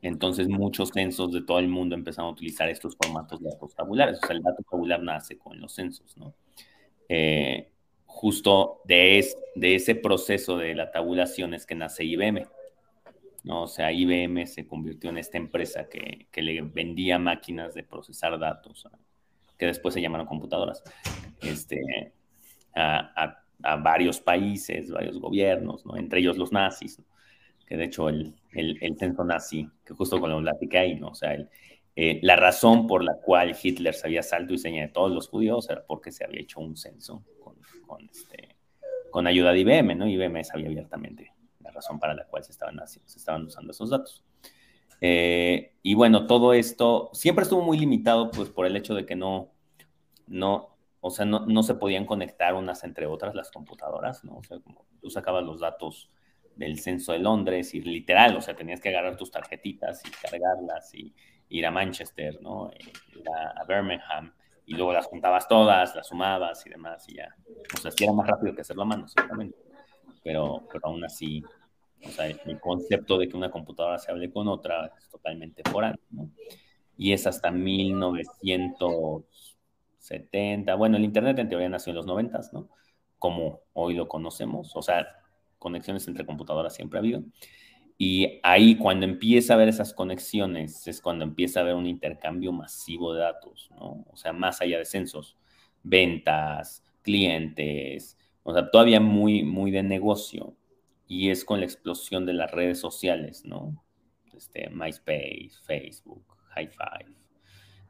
Entonces 0.00 0.48
muchos 0.48 0.88
censos 0.88 1.30
de 1.32 1.42
todo 1.42 1.60
el 1.60 1.68
mundo 1.68 1.94
empezaron 1.94 2.30
a 2.30 2.32
utilizar 2.32 2.68
estos 2.68 2.96
formatos 2.96 3.40
de 3.40 3.50
datos 3.50 3.74
tabulares. 3.74 4.18
O 4.20 4.26
sea, 4.26 4.34
el 4.34 4.42
dato 4.42 4.64
tabular 4.68 5.00
nace 5.00 5.38
con 5.38 5.60
los 5.60 5.74
censos, 5.74 6.16
¿no? 6.16 6.34
Eh, 7.08 7.68
justo 8.06 8.80
de, 8.84 9.24
de 9.54 9.74
ese 9.76 9.94
proceso 9.94 10.56
de 10.56 10.74
la 10.74 10.90
tabulación 10.90 11.54
es 11.54 11.66
que 11.66 11.76
nace 11.76 12.04
IBM. 12.04 12.48
¿no? 13.44 13.62
O 13.62 13.66
sea, 13.68 13.92
IBM 13.92 14.46
se 14.46 14.66
convirtió 14.66 15.10
en 15.10 15.18
esta 15.18 15.38
empresa 15.38 15.88
que, 15.88 16.26
le 16.34 16.62
vendía 16.62 17.18
máquinas 17.18 17.74
de 17.74 17.82
procesar 17.82 18.38
datos, 18.38 18.88
que 19.58 19.66
después 19.66 19.94
se 19.94 20.00
llamaron 20.00 20.26
computadoras, 20.26 20.82
este, 21.42 22.12
a, 22.74 23.24
a 23.24 23.41
varios 23.82 24.20
países, 24.20 24.90
varios 24.90 25.18
gobiernos, 25.18 25.84
¿no? 25.86 25.96
entre 25.96 26.20
ellos 26.20 26.36
los 26.36 26.52
nazis, 26.52 27.00
que 27.66 27.76
de 27.76 27.84
hecho 27.84 28.08
el, 28.08 28.34
el, 28.52 28.96
censo 28.98 29.24
nazi, 29.24 29.68
que 29.84 29.94
justo 29.94 30.20
con 30.20 30.30
lo 30.30 30.40
platiqué 30.40 30.78
ahí, 30.78 30.94
¿no? 30.94 31.08
o 31.08 31.14
sea, 31.14 31.36
eh, 31.94 32.20
la 32.22 32.36
razón 32.36 32.86
por 32.86 33.04
la 33.04 33.14
cual 33.16 33.56
Hitler 33.60 33.94
sabía 33.94 34.22
salto 34.22 34.54
y 34.54 34.58
seña 34.58 34.82
de 34.82 34.88
todos 34.88 35.12
los 35.12 35.28
judíos 35.28 35.68
era 35.68 35.84
porque 35.86 36.10
se 36.10 36.24
había 36.24 36.40
hecho 36.40 36.60
un 36.60 36.76
censo 36.76 37.22
con, 37.40 37.56
con, 37.86 38.08
este, 38.08 38.56
con 39.10 39.26
ayuda 39.26 39.52
de 39.52 39.60
IBM, 39.60 39.94
¿no? 39.94 40.08
IBM 40.08 40.42
sabía 40.42 40.68
abiertamente 40.68 41.32
la 41.60 41.70
razón 41.70 42.00
para 42.00 42.14
la 42.14 42.24
cual 42.26 42.42
se 42.44 42.52
estaban, 42.52 42.78
haciendo, 42.78 43.08
se 43.08 43.18
estaban 43.18 43.44
usando 43.44 43.72
esos 43.72 43.90
datos. 43.90 44.24
Eh, 45.00 45.74
y 45.82 45.94
bueno, 45.94 46.26
todo 46.26 46.54
esto 46.54 47.10
siempre 47.12 47.42
estuvo 47.42 47.60
muy 47.62 47.78
limitado 47.78 48.30
pues 48.30 48.48
por 48.48 48.66
el 48.66 48.76
hecho 48.76 48.94
de 48.94 49.04
que 49.04 49.16
no, 49.16 49.50
no, 50.26 50.71
o 51.04 51.10
sea, 51.10 51.26
no, 51.26 51.62
se 51.64 51.74
podían 51.74 52.06
conectar 52.06 52.54
unas 52.54 52.84
entre 52.84 53.06
otras 53.06 53.34
las 53.34 53.50
computadoras, 53.50 54.22
¿no? 54.22 54.36
O 54.36 54.44
sea, 54.44 54.60
como 54.60 54.86
tú 55.00 55.10
sacabas 55.10 55.42
los 55.42 55.58
datos 55.58 56.12
del 56.54 56.78
censo 56.78 57.10
de 57.10 57.18
Londres 57.18 57.74
y 57.74 57.80
literal, 57.80 58.36
o 58.36 58.40
sea, 58.40 58.54
tenías 58.54 58.80
que 58.80 58.90
agarrar 58.90 59.16
tus 59.16 59.32
tarjetitas 59.32 60.00
y 60.06 60.10
cargarlas 60.10 60.94
y 60.94 61.12
ir 61.48 61.66
a 61.66 61.72
Manchester, 61.72 62.40
¿no? 62.40 62.70
Eh, 62.70 62.78
ir 63.16 63.24
a, 63.28 63.64
Birmingham 63.64 64.32
y 64.64 64.74
luego 64.74 64.92
las 64.92 65.06
juntabas 65.06 65.48
todas, 65.48 65.96
las 65.96 66.06
sumabas 66.06 66.64
y 66.66 66.70
demás 66.70 67.04
y 67.08 67.16
ya. 67.16 67.34
O 67.74 67.78
sea, 67.78 67.90
sí 67.90 68.04
era 68.04 68.12
más 68.12 68.28
rápido 68.28 68.54
que 68.54 68.60
hacerlo 68.60 68.82
a 68.82 68.86
mano, 68.86 69.08
ciertamente. 69.08 69.58
Pero, 70.22 70.68
pero 70.72 70.86
aún 70.86 71.04
así, 71.04 71.42
o 72.06 72.10
sea, 72.10 72.28
el 72.28 72.60
concepto 72.60 73.18
de 73.18 73.28
que 73.28 73.36
una 73.36 73.50
computadora 73.50 73.98
se 73.98 74.12
hable 74.12 74.30
con 74.30 74.46
otra 74.46 74.92
es 74.96 75.08
totalmente 75.08 75.64
foral, 75.68 75.98
¿no? 76.10 76.30
Y 76.96 77.12
es 77.12 77.26
hasta 77.26 77.50
1900 77.50 79.51
70, 80.02 80.74
bueno, 80.74 80.96
el 80.96 81.04
Internet 81.04 81.38
en 81.38 81.48
teoría 81.48 81.68
nació 81.68 81.90
en 81.90 81.96
los 81.96 82.06
90, 82.06 82.40
¿no? 82.52 82.68
Como 83.18 83.60
hoy 83.72 83.94
lo 83.94 84.08
conocemos, 84.08 84.74
o 84.74 84.82
sea, 84.82 85.06
conexiones 85.58 86.08
entre 86.08 86.26
computadoras 86.26 86.74
siempre 86.74 86.98
ha 86.98 87.00
habido. 87.00 87.22
Y 87.96 88.40
ahí 88.42 88.76
cuando 88.76 89.06
empieza 89.06 89.52
a 89.52 89.56
haber 89.56 89.68
esas 89.68 89.94
conexiones 89.94 90.88
es 90.88 91.00
cuando 91.00 91.24
empieza 91.24 91.60
a 91.60 91.62
haber 91.62 91.76
un 91.76 91.86
intercambio 91.86 92.50
masivo 92.52 93.14
de 93.14 93.20
datos, 93.20 93.70
¿no? 93.78 94.04
O 94.10 94.16
sea, 94.16 94.32
más 94.32 94.60
allá 94.60 94.78
de 94.78 94.84
censos, 94.84 95.38
ventas, 95.84 96.84
clientes, 97.02 98.18
o 98.42 98.52
sea, 98.52 98.70
todavía 98.70 99.00
muy, 99.00 99.44
muy 99.44 99.70
de 99.70 99.84
negocio. 99.84 100.56
Y 101.06 101.30
es 101.30 101.44
con 101.44 101.60
la 101.60 101.66
explosión 101.66 102.26
de 102.26 102.32
las 102.32 102.50
redes 102.50 102.80
sociales, 102.80 103.44
¿no? 103.44 103.84
Este, 104.34 104.68
MySpace, 104.70 105.52
Facebook, 105.64 106.24
High 106.54 106.70
Five, 106.70 107.21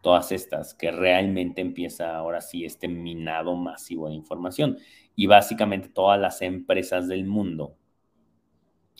todas 0.02 0.32
estas, 0.32 0.74
que 0.74 0.90
realmente 0.90 1.62
empieza 1.62 2.14
ahora 2.14 2.40
sí 2.42 2.64
este 2.64 2.88
minado 2.88 3.54
masivo 3.56 4.08
de 4.08 4.14
información. 4.14 4.78
Y 5.16 5.26
básicamente 5.26 5.88
todas 5.88 6.20
las 6.20 6.42
empresas 6.42 7.08
del 7.08 7.24
mundo, 7.24 7.76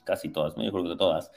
casi 0.04 0.30
todas, 0.30 0.54
yo 0.56 0.72
creo 0.72 0.84
que 0.84 0.96
todas, 0.96 1.30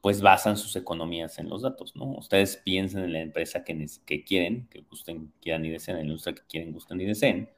pues 0.00 0.22
basan 0.22 0.56
sus 0.56 0.74
economías 0.76 1.38
en 1.38 1.48
los 1.48 1.62
datos, 1.62 1.94
¿no? 1.94 2.06
Ustedes 2.16 2.56
piensen 2.56 3.04
en 3.04 3.12
la 3.12 3.20
empresa 3.20 3.62
que, 3.64 3.86
que 4.06 4.24
quieren, 4.24 4.66
que 4.68 4.80
gusten, 4.82 5.32
quieran 5.40 5.64
y 5.66 5.70
deseen, 5.70 5.98
en 5.98 6.04
la 6.04 6.08
industria 6.08 6.34
que 6.34 6.42
quieren, 6.48 6.72
gusten 6.72 7.00
y 7.00 7.04
deseen, 7.04 7.50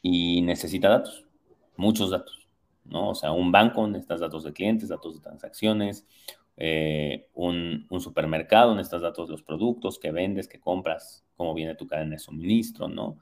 y 0.00 0.40
necesita 0.42 0.88
datos, 0.88 1.26
muchos 1.76 2.10
datos, 2.10 2.48
¿no? 2.84 3.10
O 3.10 3.14
sea, 3.14 3.32
un 3.32 3.52
banco 3.52 3.86
necesita 3.86 4.16
datos 4.16 4.44
de 4.44 4.52
clientes, 4.54 4.88
datos 4.88 5.16
de 5.16 5.20
transacciones, 5.20 6.06
eh, 6.56 7.28
un, 7.34 7.86
supermercado, 8.00 8.74
necesitas 8.74 9.02
datos 9.02 9.28
de 9.28 9.32
los 9.32 9.42
productos 9.42 9.98
que 9.98 10.10
vendes, 10.10 10.48
que 10.48 10.60
compras, 10.60 11.24
cómo 11.36 11.54
viene 11.54 11.74
tu 11.74 11.86
cadena 11.86 12.12
de 12.12 12.18
suministro, 12.18 12.88
¿no? 12.88 13.18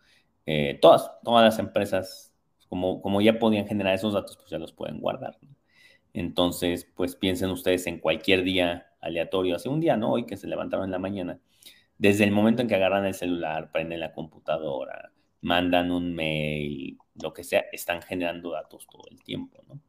Eh, 0.46 0.78
todas, 0.80 1.10
todas 1.24 1.44
las 1.44 1.58
empresas, 1.58 2.32
como, 2.68 3.00
como 3.02 3.20
ya 3.20 3.38
podían 3.38 3.66
generar 3.66 3.94
esos 3.94 4.14
datos, 4.14 4.36
pues 4.36 4.50
ya 4.50 4.58
los 4.58 4.72
pueden 4.72 5.00
guardar. 5.00 5.38
Entonces, 6.12 6.88
pues 6.94 7.16
piensen 7.16 7.50
ustedes 7.50 7.86
en 7.86 7.98
cualquier 7.98 8.44
día 8.44 8.86
aleatorio, 9.00 9.56
hace 9.56 9.68
un 9.68 9.80
día, 9.80 9.96
¿no? 9.96 10.12
Hoy 10.12 10.26
que 10.26 10.36
se 10.36 10.46
levantaron 10.46 10.86
en 10.86 10.92
la 10.92 10.98
mañana, 10.98 11.40
desde 11.98 12.24
el 12.24 12.30
momento 12.30 12.62
en 12.62 12.68
que 12.68 12.74
agarran 12.76 13.04
el 13.04 13.14
celular, 13.14 13.70
prenden 13.72 14.00
la 14.00 14.12
computadora, 14.12 15.12
mandan 15.40 15.90
un 15.90 16.14
mail, 16.14 16.98
lo 17.20 17.32
que 17.32 17.44
sea, 17.44 17.64
están 17.72 18.00
generando 18.02 18.50
datos 18.52 18.86
todo 18.86 19.04
el 19.10 19.22
tiempo, 19.22 19.62
¿no? 19.68 19.80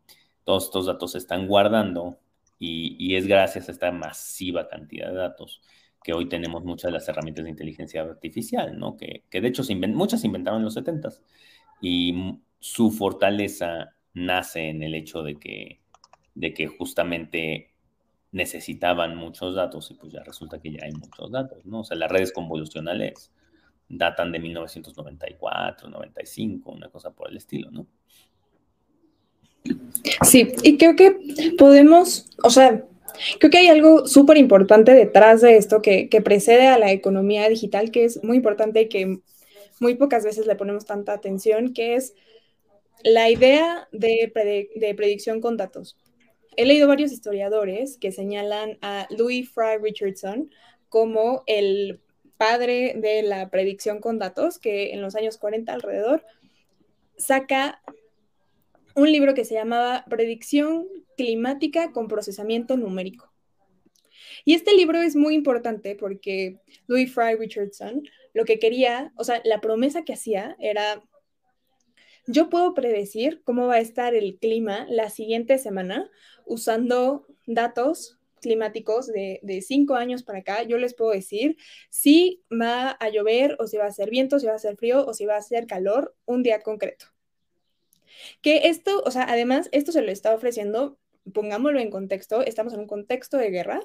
Todos 0.44 0.66
estos 0.66 0.86
datos 0.86 1.14
se 1.14 1.18
están 1.18 1.48
guardando 1.48 2.20
y, 2.60 3.16
es 3.16 3.28
gracias 3.28 3.70
a 3.70 3.72
esta 3.72 3.92
masiva 3.92 4.68
cantidad 4.68 5.10
de 5.10 5.16
datos 5.16 5.62
que 6.04 6.14
hoy 6.14 6.30
tenemos 6.30 6.64
muchas 6.64 6.90
de 6.90 6.94
las 6.94 7.08
herramientas 7.10 7.46
de 7.46 7.50
inteligencia 7.50 8.02
artificial, 8.02 8.78
¿no? 8.78 8.96
Que, 8.96 9.24
de 9.32 9.48
hecho 9.48 9.64
se 9.64 9.76
muchas 9.76 10.22
se 10.22 10.28
inventaron 10.28 10.60
en 10.60 10.66
los 10.66 10.76
70 10.76 11.10
y 11.82 12.40
su 12.60 12.92
fortaleza 12.92 13.96
nace 14.14 14.70
en 14.70 14.84
el 14.84 14.96
hecho 14.96 15.24
de 15.24 15.36
que, 15.36 15.82
de 16.36 16.54
que 16.54 16.68
justamente 16.68 17.72
necesitaban 18.32 19.16
muchos 19.16 19.56
datos 19.56 19.90
y 19.92 19.96
pues 19.96 20.12
ya 20.12 20.22
resulta 20.24 20.60
que 20.60 20.72
ya 20.72 20.80
hay 20.84 20.92
muchos 20.92 21.32
datos, 21.32 21.66
¿no? 21.66 21.80
O 21.80 21.84
sea, 21.84 21.98
las 21.98 22.12
redes 22.12 22.32
convolucionales 22.34 23.32
datan 23.88 24.32
de 24.32 24.40
1994, 24.40 25.90
95, 25.90 26.72
una 26.72 26.90
cosa 26.90 27.12
por 27.12 27.30
el 27.30 27.38
estilo, 27.38 27.72
¿no? 27.72 27.88
Sí, 30.24 30.54
y 30.64 30.78
creo 30.78 30.96
que 30.96 31.18
podemos, 31.58 32.30
o 32.44 32.50
sea, 32.50 32.84
creo 33.40 33.52
que 33.52 33.58
hay 33.58 33.68
algo 33.68 34.08
súper 34.08 34.38
importante 34.38 34.94
detrás 34.94 35.42
de 35.42 35.58
esto 35.58 35.82
que, 35.82 36.10
precede 36.24 36.68
a 36.68 36.78
la 36.78 36.92
economía 36.92 37.50
digital, 37.50 37.92
que 37.92 38.06
es 38.06 38.24
muy 38.24 38.38
importante 38.38 38.82
y 38.82 38.90
que 38.90 39.20
muy 39.80 39.96
pocas 39.96 40.24
veces 40.24 40.48
le 40.48 40.56
ponemos 40.56 40.86
tanta 40.86 41.14
atención, 41.14 41.74
que 41.74 41.96
es 41.96 42.14
la 43.04 43.30
idea 43.30 43.88
de, 43.92 44.32
de 44.76 44.96
predicción 44.96 45.42
con 45.42 45.58
datos. 45.58 45.98
He 46.58 46.66
leído 46.66 46.88
varios 46.88 47.12
historiadores 47.12 47.98
que 47.98 48.12
señalan 48.12 48.78
a 48.82 49.08
Louis 49.10 49.50
Fry 49.50 49.78
Richardson 49.82 50.50
como 50.88 51.44
el 51.48 52.00
padre 52.38 52.94
de 52.98 53.24
la 53.24 53.50
predicción 53.50 54.00
con 54.00 54.20
datos, 54.20 54.60
que 54.60 54.94
en 54.94 55.02
los 55.02 55.16
años 55.16 55.38
40 55.38 55.74
alrededor 55.74 56.24
saca 57.18 57.82
un 58.96 59.12
libro 59.12 59.34
que 59.34 59.46
se 59.46 59.56
llamaba 59.56 60.06
Predicción 60.10 60.88
climática 61.18 61.92
con 61.92 62.08
procesamiento 62.08 62.78
numérico. 62.78 63.32
Y 64.44 64.54
este 64.54 64.74
libro 64.76 65.02
es 65.02 65.16
muy 65.16 65.34
importante 65.34 65.96
porque 65.96 66.60
Louis 66.88 67.12
Fry 67.14 67.36
Richardson 67.36 68.04
lo 68.36 68.44
que 68.44 68.60
quería, 68.60 69.14
o 69.16 69.24
sea, 69.24 69.42
la 69.46 69.62
promesa 69.62 70.04
que 70.04 70.12
hacía 70.12 70.58
era, 70.60 71.02
yo 72.28 72.50
puedo 72.50 72.74
predecir 72.74 73.42
cómo 73.46 73.68
va 73.68 73.76
a 73.76 73.80
estar 73.80 74.14
el 74.14 74.38
clima 74.38 74.86
la 74.90 75.10
siguiente 75.10 75.58
semana 75.58 76.12
usando 76.46 77.26
datos 77.48 78.20
climáticos 78.42 79.08
de, 79.08 79.64
cinco 79.66 79.96
años 79.96 80.22
para 80.22 80.40
acá, 80.40 80.64
yo 80.64 80.78
les 80.78 80.94
puedo 80.94 81.12
decir 81.12 81.56
si 81.90 82.44
va 82.52 82.92
a 82.92 83.10
llover 83.10 83.56
o 83.58 83.68
si 83.68 83.78
va 83.78 83.86
a 83.86 83.92
ser 83.92 84.10
viento, 84.10 84.38
si 84.38 84.48
va 84.48 84.56
a 84.56 84.60
ser 84.60 84.76
frío 84.76 85.06
o 85.06 85.14
si 85.14 85.26
va 85.26 85.38
a 85.38 85.42
ser 85.42 85.66
calor 85.66 86.14
un 86.26 86.44
día 86.44 86.60
concreto. 86.60 87.15
Que 88.42 88.68
esto, 88.70 89.02
o 89.06 89.12
sea, 89.12 89.24
además, 89.24 89.70
esto 89.72 89.92
se 89.92 90.02
lo 90.02 90.12
está 90.12 90.34
ofreciendo, 90.34 90.98
pongámoslo 91.34 91.80
en 91.80 91.90
contexto, 91.90 92.42
estamos 92.42 92.74
en 92.74 92.82
un 92.82 92.88
contexto 92.88 93.38
de 93.38 93.50
guerra, 93.50 93.82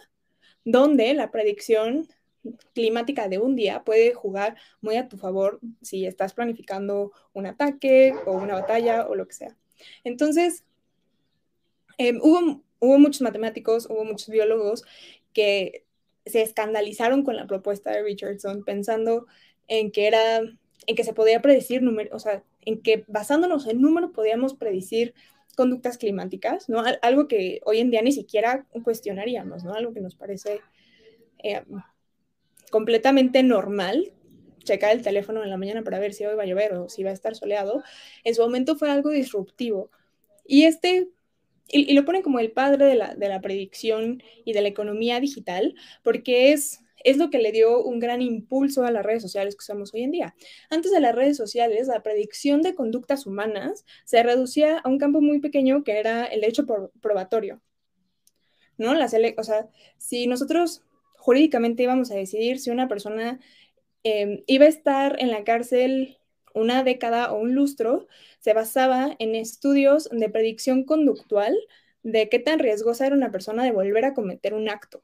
donde 0.65 1.15
la 1.15 1.31
predicción 1.31 2.09
climática 2.75 3.29
de 3.29 3.39
un 3.39 3.57
día 3.57 3.85
puede 3.85 4.15
jugar 4.15 4.57
muy 4.81 4.97
a 4.97 5.09
tu 5.09 5.19
favor 5.19 5.61
si 5.83 6.07
estás 6.07 6.33
planificando 6.33 7.13
un 7.33 7.47
ataque 7.47 8.15
o 8.27 8.33
una 8.33 8.55
batalla 8.55 9.07
o 9.07 9.15
lo 9.15 9.27
que 9.27 9.35
sea. 9.35 9.57
Entonces, 10.05 10.65
em, 11.99 12.19
hubo, 12.23 12.99
muchos 12.99 13.21
matemáticos, 13.23 13.87
hubo 13.91 14.05
muchos 14.05 14.29
biólogos 14.29 14.85
que 15.33 15.85
se 16.27 16.43
escandalizaron 16.43 17.25
con 17.25 17.37
la 17.37 17.47
propuesta 17.47 17.91
de 17.91 18.03
Richardson 18.03 18.65
pensando 18.65 19.27
en 19.69 19.91
que 19.91 20.07
era, 20.07 20.41
en 20.41 20.97
que 20.97 21.05
se 21.05 21.15
podía 21.15 21.43
predecir 21.43 21.83
o 22.13 22.19
sea, 22.19 22.43
en 22.63 22.83
que 22.83 23.05
basándonos 23.07 23.67
en 23.67 23.81
números 23.81 24.11
podíamos 24.13 24.55
predecir 24.55 25.15
conductas 25.57 25.99
climáticas, 25.99 26.69
¿no? 26.69 26.83
Algo 27.03 27.29
que 27.29 27.61
hoy 27.65 27.81
en 27.81 27.91
día 27.91 28.03
ni 28.03 28.13
siquiera 28.13 28.67
cuestionaríamos, 28.83 29.65
¿no? 29.65 29.75
Algo 29.75 29.93
que 29.93 30.01
nos 30.01 30.15
parece 30.15 30.61
eh, 31.43 31.63
completamente 32.71 33.43
normal, 33.43 34.13
checar 34.65 34.93
el 34.93 35.03
teléfono 35.03 35.43
en 35.43 35.51
la 35.51 35.57
mañana 35.57 35.83
para 35.83 35.99
ver 35.99 36.15
si 36.15 36.25
hoy 36.25 36.37
va 36.37 36.45
a 36.45 36.47
llover 36.47 36.75
o 36.75 36.89
si 36.89 37.03
va 37.03 37.11
a 37.11 37.15
estar 37.15 37.35
soleado, 37.35 37.83
en 38.25 38.35
su 38.35 38.43
momento 38.43 38.77
fue 38.77 38.91
algo 38.91 39.11
disruptivo. 39.11 39.91
Y 40.47 40.65
este, 40.65 41.09
y, 41.69 41.93
lo 41.95 42.05
ponen 42.05 42.23
como 42.23 42.39
el 42.39 42.53
padre 42.53 42.87
de 42.87 42.95
la, 42.95 43.15
de 43.15 43.29
la 43.29 43.41
predicción 43.41 44.23
y 44.45 44.53
de 44.53 44.63
la 44.63 44.69
economía 44.69 45.21
digital, 45.21 45.75
porque 46.03 46.53
es 46.53 46.80
es 47.05 47.17
lo 47.17 47.31
que 47.31 47.39
le 47.39 47.53
dio 47.53 47.83
un 47.83 47.99
gran 48.01 48.23
impulso 48.23 48.85
a 48.85 48.91
las 48.91 49.05
redes 49.05 49.23
sociales 49.23 49.55
que 49.55 49.63
usamos 49.63 49.95
hoy 49.95 50.03
en 50.03 50.11
día. 50.11 50.35
Antes 50.71 50.93
de 50.93 51.01
las 51.01 51.15
redes 51.15 51.37
sociales, 51.37 51.89
la 51.89 52.03
predicción 52.03 52.63
de 52.63 52.75
conductas 52.75 53.27
humanas 53.27 53.85
se 54.05 54.23
reducía 54.23 54.79
a 54.79 54.89
un 54.89 54.99
campo 54.99 55.21
muy 55.21 55.41
pequeño 55.41 55.85
que 55.85 55.99
era 55.99 56.25
el 56.25 56.45
hecho 56.45 56.67
probatorio. 57.01 57.61
¿No? 58.79 58.93
o 58.93 59.45
sea, 59.45 59.69
si 59.99 60.27
nosotros 60.27 60.83
jurídicamente 61.19 61.83
íbamos 61.83 62.11
a 62.11 62.15
decidir 62.15 62.59
si 62.59 62.71
una 62.71 62.89
persona 62.89 63.39
em, 64.05 64.43
iba 64.47 64.65
a 64.65 64.69
estar 64.69 65.21
en 65.21 65.31
la 65.31 65.45
cárcel 65.45 66.19
una 66.55 66.83
década 66.83 67.33
o 67.33 67.39
un 67.39 67.55
lustro, 67.55 68.07
se 68.41 68.55
basaba 68.55 69.15
en 69.19 69.35
estudios 69.35 70.09
de 70.11 70.29
predicción 70.31 70.85
conductual 70.85 71.57
de 72.03 72.29
qué 72.29 72.39
tan 72.39 72.59
riesgosa 72.59 73.07
era 73.07 73.17
una 73.17 73.31
persona 73.31 73.65
de 73.65 73.73
volver 73.73 74.05
a 74.05 74.15
cometer 74.15 74.55
un 74.55 74.69
acto. 74.69 75.03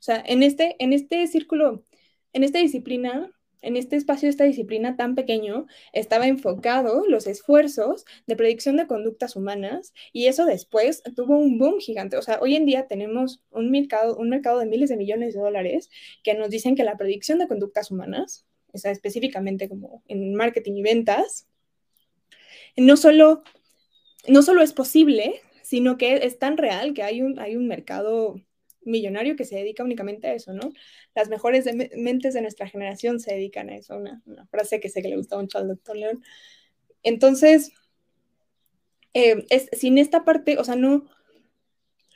O 0.00 0.02
sea, 0.02 0.22
en 0.26 0.42
este, 0.42 0.76
en 0.78 0.94
este 0.94 1.26
círculo, 1.26 1.84
en 2.32 2.42
esta 2.42 2.58
disciplina, 2.58 3.30
en 3.60 3.76
este 3.76 3.96
espacio 3.96 4.26
de 4.26 4.30
esta 4.30 4.44
disciplina 4.44 4.96
tan 4.96 5.14
pequeño, 5.14 5.66
estaba 5.92 6.26
enfocado 6.26 7.04
los 7.06 7.26
esfuerzos 7.26 8.06
de 8.26 8.34
predicción 8.34 8.78
de 8.78 8.86
conductas 8.86 9.36
humanas 9.36 9.92
y 10.14 10.26
eso 10.28 10.46
después 10.46 11.02
tuvo 11.14 11.36
un 11.36 11.58
boom 11.58 11.80
gigante. 11.80 12.16
O 12.16 12.22
sea, 12.22 12.38
hoy 12.40 12.56
en 12.56 12.64
día 12.64 12.86
tenemos 12.86 13.42
un 13.50 13.70
mercado, 13.70 14.16
un 14.16 14.30
mercado 14.30 14.58
de 14.60 14.66
miles 14.66 14.88
de 14.88 14.96
millones 14.96 15.34
de 15.34 15.40
dólares 15.40 15.90
que 16.22 16.32
nos 16.32 16.48
dicen 16.48 16.76
que 16.76 16.84
la 16.84 16.96
predicción 16.96 17.38
de 17.38 17.48
conductas 17.48 17.90
humanas, 17.90 18.46
o 18.72 18.78
sea, 18.78 18.92
específicamente 18.92 19.68
como 19.68 20.02
en 20.08 20.34
marketing 20.34 20.76
y 20.76 20.82
ventas, 20.82 21.46
no 22.74 22.96
solo, 22.96 23.42
no 24.28 24.40
solo 24.40 24.62
es 24.62 24.72
posible, 24.72 25.42
sino 25.62 25.98
que 25.98 26.14
es 26.24 26.38
tan 26.38 26.56
real 26.56 26.94
que 26.94 27.02
hay 27.02 27.20
un, 27.20 27.38
hay 27.38 27.56
un 27.56 27.68
mercado 27.68 28.40
millonario 28.82 29.36
que 29.36 29.44
se 29.44 29.56
dedica 29.56 29.84
únicamente 29.84 30.26
a 30.28 30.34
eso, 30.34 30.52
¿no? 30.52 30.72
Las 31.14 31.28
mejores 31.28 31.66
mentes 31.96 32.34
de 32.34 32.42
nuestra 32.42 32.68
generación 32.68 33.20
se 33.20 33.34
dedican 33.34 33.70
a 33.70 33.76
eso, 33.76 33.96
una, 33.96 34.22
frase 34.50 34.80
que 34.80 34.88
sé 34.88 35.02
que 35.02 35.08
le 35.08 35.16
gusta 35.16 35.38
mucho 35.38 35.58
al 35.58 35.68
doctor 35.68 35.96
León. 35.96 36.22
Entonces, 37.02 37.72
eh, 39.14 39.44
es, 39.50 39.68
sin 39.72 39.98
esta 39.98 40.24
parte, 40.24 40.58
o 40.58 40.64
sea, 40.64 40.76
no, 40.76 41.04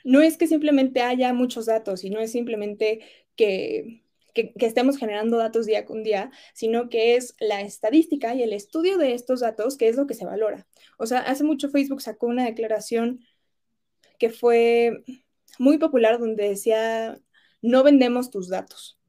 no 0.03 0.21
es 0.21 0.37
que 0.37 0.47
simplemente 0.47 1.01
haya 1.01 1.33
muchos 1.33 1.65
datos 1.65 2.03
y 2.03 2.09
no 2.09 2.19
es 2.19 2.31
simplemente 2.31 3.01
que, 3.35 4.03
que, 4.33 4.53
que, 4.53 4.65
estemos 4.65 4.97
generando 4.97 5.37
datos 5.37 5.65
día 5.65 5.85
con 5.85 6.03
día, 6.03 6.31
sino 6.53 6.89
que 6.89 7.15
es 7.15 7.35
la 7.39 7.61
estadística 7.61 8.35
y 8.35 8.43
el 8.43 8.53
estudio 8.53 8.97
de 8.97 9.13
estos 9.13 9.41
datos 9.41 9.77
que 9.77 9.89
es 9.89 9.97
lo 9.97 10.07
que 10.07 10.13
se 10.13 10.25
valora. 10.25 10.67
O 10.97 11.05
sea, 11.05 11.19
hace 11.19 11.43
mucho 11.43 11.69
Facebook 11.69 12.01
sacó 12.01 12.27
una 12.27 12.45
declaración 12.45 13.21
que 14.17 14.29
fue 14.29 15.03
muy 15.59 15.77
popular 15.77 16.19
donde 16.19 16.49
decía, 16.49 17.19
no 17.61 17.83
vendemos 17.83 18.29
tus 18.31 18.49
datos. 18.49 18.99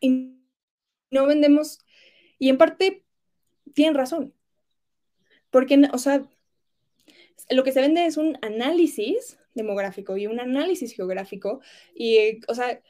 Y 0.00 0.36
no 1.10 1.26
vendemos, 1.26 1.78
y 2.38 2.50
en 2.50 2.58
parte 2.58 3.04
tienen 3.74 3.94
razón, 3.94 4.34
porque, 5.50 5.88
o 5.92 5.98
sea, 5.98 6.28
lo 7.50 7.64
que 7.64 7.72
se 7.72 7.80
vende 7.80 8.04
es 8.06 8.16
un 8.16 8.38
análisis 8.42 9.38
demográfico 9.54 10.16
y 10.16 10.26
un 10.26 10.40
análisis 10.40 10.92
geográfico. 10.94 11.60
Y, 11.94 12.40
o 12.48 12.54
sea, 12.54 12.80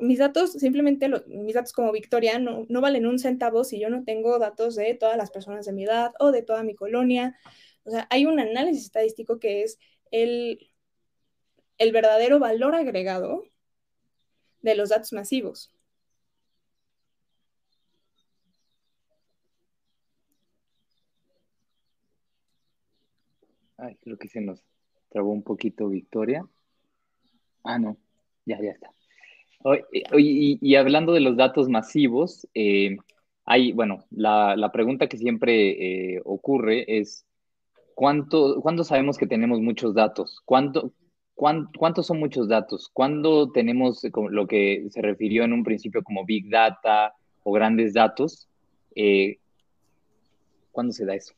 mis 0.00 0.18
datos, 0.18 0.52
simplemente 0.52 1.08
mis 1.26 1.54
datos 1.54 1.72
como 1.72 1.92
Victoria, 1.92 2.38
no, 2.38 2.66
no, 2.68 2.80
valen 2.80 3.06
un 3.06 3.18
centavo 3.18 3.64
si 3.64 3.78
yo 3.80 3.90
no 3.90 4.04
tengo 4.04 4.38
datos 4.38 4.74
de 4.74 4.94
todas 4.94 5.16
las 5.16 5.30
personas 5.30 5.66
de 5.66 5.72
mi 5.72 5.84
edad 5.84 6.12
o 6.18 6.32
de 6.32 6.42
toda 6.42 6.62
mi 6.62 6.74
colonia. 6.74 7.36
O 7.84 7.90
sea, 7.90 8.06
hay 8.10 8.26
un 8.26 8.40
análisis 8.40 8.84
estadístico 8.84 9.38
que 9.38 9.62
es 9.62 9.78
el 10.10 10.70
el 11.78 11.92
verdadero 11.92 12.38
valor 12.38 12.74
agregado 12.74 13.44
de 14.62 14.74
los 14.74 14.90
datos 14.90 15.12
masivos. 15.12 15.72
Ay, 23.76 23.96
creo 24.02 24.18
que 24.18 24.28
se 24.28 24.40
nos 24.40 24.60
trabó 25.08 25.30
un 25.30 25.42
poquito 25.42 25.88
Victoria. 25.88 26.44
Ah, 27.62 27.78
no, 27.78 27.96
ya, 28.44 28.60
ya 28.60 28.72
está. 28.72 28.90
y, 30.18 30.74
hablando 30.74 31.12
de 31.12 31.20
los 31.20 31.36
datos 31.36 31.68
masivos, 31.68 32.46
eh, 32.54 32.96
hay, 33.44 33.72
bueno, 33.72 34.04
la, 34.10 34.70
pregunta 34.72 35.08
que 35.08 35.16
siempre 35.16 36.16
eh, 36.16 36.20
ocurre 36.24 36.98
es, 36.98 37.24
¿cuánto, 37.94 38.60
¿cuándo 38.62 38.84
sabemos 38.84 39.16
que 39.16 39.26
tenemos 39.26 39.60
muchos 39.60 39.94
datos? 39.94 40.40
¿Cuánto, 40.44 40.92
¿Cuántos 41.38 42.04
son 42.04 42.18
muchos 42.18 42.48
datos? 42.48 42.90
¿Cuándo 42.92 43.52
tenemos 43.52 44.02
lo 44.28 44.48
que 44.48 44.88
se 44.90 45.00
refirió 45.00 45.44
en 45.44 45.52
un 45.52 45.62
principio 45.62 46.02
como 46.02 46.24
Big 46.24 46.50
Data 46.50 47.14
o 47.44 47.52
grandes 47.52 47.94
datos? 47.94 48.48
Eh, 48.96 49.38
¿Cuándo 50.72 50.92
se 50.92 51.04
da 51.04 51.14
eso? 51.14 51.34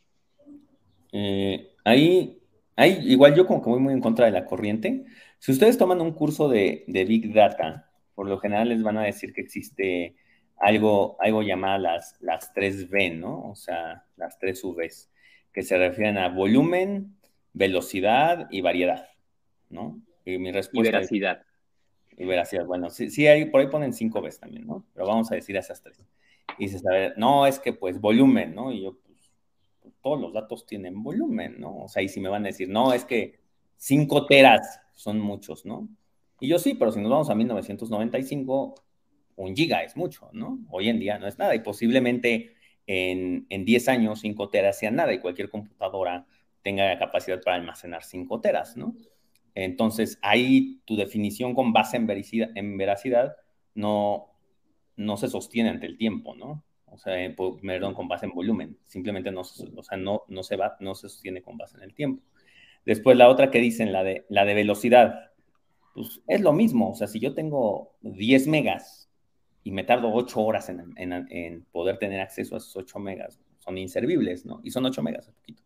Eh, 1.13 1.75
ahí, 1.85 2.41
igual 2.79 3.35
yo 3.35 3.47
como 3.47 3.61
que 3.63 3.69
voy 3.69 3.81
muy 3.81 3.93
en 3.93 4.01
contra 4.01 4.25
de 4.25 4.33
la 4.33 4.47
corriente. 4.47 5.05
Si 5.39 5.53
ustedes 5.53 5.77
toman 5.77 6.01
un 6.01 6.13
curso 6.13 6.49
de, 6.49 6.83
Big 6.87 7.35
Data, 7.35 7.91
por 8.15 8.27
lo 8.27 8.39
general 8.39 8.71
les 8.71 8.83
van 8.83 8.97
a 8.97 9.05
decir 9.05 9.35
que 9.35 9.43
existe 9.43 10.17
algo, 10.57 11.19
algo 11.21 11.43
llamado 11.43 11.77
las, 11.77 12.17
las 12.21 12.55
3V, 12.55 13.19
¿no? 13.19 13.51
O 13.51 13.55
sea, 13.55 14.07
las 14.17 14.39
3 14.39 14.63
Vs, 14.63 15.11
que 15.53 15.63
se 15.63 15.77
refieren 15.77 16.17
a 16.17 16.31
volumen, 16.31 17.19
velocidad 17.53 18.49
y 18.51 18.63
variedad. 18.63 19.10
¿No? 19.71 20.01
Y 20.25 20.39
mi 20.39 20.53
respuesta. 20.53 20.91
Y 20.91 20.93
veracidad. 20.93 21.43
y 22.17 22.25
veracidad. 22.25 22.67
Bueno, 22.67 22.91
sí, 22.91 23.11
sí 23.11 23.27
hay, 23.27 23.47
por 23.47 23.61
ahí 23.61 23.69
ponen 23.69 23.93
cinco 23.93 24.21
veces 24.21 24.41
también, 24.41 24.67
¿no? 24.67 24.85
Pero 24.93 25.07
vamos 25.07 25.31
a 25.33 25.35
decir 25.35 25.57
esas 25.57 25.83
tres. 25.83 26.05
Y 26.59 26.65
dices, 26.65 26.87
a 26.87 26.93
ver, 26.93 27.15
no, 27.17 27.47
es 27.47 27.59
que 27.59 27.73
pues 27.73 28.01
volumen, 28.01 28.55
¿no? 28.55 28.73
Y 28.73 28.83
yo, 28.83 28.99
pues, 29.01 29.31
todos 30.03 30.21
los 30.21 30.33
datos 30.33 30.67
tienen 30.67 31.03
volumen, 31.03 31.57
¿no? 31.59 31.85
O 31.85 31.89
sea, 31.89 32.03
y 32.03 32.09
si 32.09 32.21
me 32.21 32.29
van 32.29 32.45
a 32.45 32.49
decir, 32.49 32.69
no, 32.69 32.93
es 32.93 33.05
que 33.05 33.41
cinco 33.77 34.27
teras 34.27 34.81
son 34.95 35.19
muchos, 35.19 35.65
¿no? 35.65 35.89
Y 36.41 36.49
yo 36.49 36.59
sí, 36.59 36.75
pero 36.75 36.93
si 36.93 37.01
nos 37.01 37.11
vamos 37.11 37.31
a 37.31 37.35
1995, 37.35 38.75
un 39.37 39.57
giga 39.57 39.83
es 39.83 39.97
mucho, 39.97 40.29
¿no? 40.33 40.59
Hoy 40.71 40.89
en 40.89 40.99
día 40.99 41.19
no 41.19 41.27
es 41.27 41.39
nada 41.39 41.55
y 41.55 41.61
posiblemente 41.61 42.55
en, 42.87 43.47
en 43.49 43.65
10 43.65 43.89
años 43.89 44.21
5 44.21 44.49
teras 44.51 44.79
sean 44.79 44.97
nada 44.97 45.13
y 45.13 45.21
cualquier 45.21 45.49
computadora 45.49 46.27
tenga 46.63 46.99
capacidad 46.99 47.41
para 47.43 47.57
almacenar 47.57 48.03
5 48.03 48.41
teras, 48.41 48.77
¿no? 48.77 48.95
Entonces, 49.55 50.19
ahí 50.23 50.81
tu 50.85 50.97
definición 50.97 51.55
con 51.55 51.73
base 51.73 51.97
en 51.97 52.77
veracidad, 52.77 53.37
no, 53.75 54.31
no 54.97 55.17
se 55.17 55.29
sostiene 55.29 55.71
ante 55.71 55.87
el 55.87 55.97
tiempo, 55.97 56.35
¿no? 56.35 56.63
O 56.87 56.99
sea, 56.99 57.15
perdón, 57.63 57.95
con 57.95 58.09
base 58.09 58.27
en 58.27 58.33
volumen. 58.33 58.77
Simplemente 58.85 59.31
no, 59.31 59.41
o 59.41 59.83
sea, 59.83 59.97
no, 59.97 60.23
no, 60.29 60.43
se 60.43 60.57
va, 60.57 60.77
no 60.81 60.95
se 60.95 61.09
sostiene 61.09 61.43
con 61.43 61.57
base 61.57 61.77
en 61.77 61.85
el 61.85 61.95
tiempo. 61.95 62.23
Después 62.85 63.17
la 63.17 63.29
otra 63.29 63.51
que 63.51 63.61
dicen, 63.61 63.93
la 63.93 64.03
de, 64.03 64.27
la 64.29 64.45
de 64.45 64.55
velocidad, 64.55 65.31
pues 65.95 66.21
es 66.27 66.41
lo 66.41 66.53
mismo. 66.53 66.91
O 66.91 66.95
sea, 66.95 67.07
si 67.07 67.21
yo 67.21 67.35
tengo 67.35 67.93
10 68.03 68.49
megas 68.49 69.09
y 69.63 69.71
me 69.71 69.85
tardo 69.85 70.13
8 70.13 70.41
horas 70.41 70.69
en, 70.69 70.95
en, 70.97 71.65
poder 71.71 71.99
tener 71.99 72.21
acceso 72.21 72.55
a 72.55 72.59
esos 72.59 72.77
8 72.77 72.99
megas, 72.99 73.41
son 73.59 73.79
inservibles, 73.79 74.45
¿no? 74.45 74.61
Y 74.65 74.71
son 74.71 74.85
8 74.87 75.03
megas, 75.03 75.31
poquito, 75.31 75.63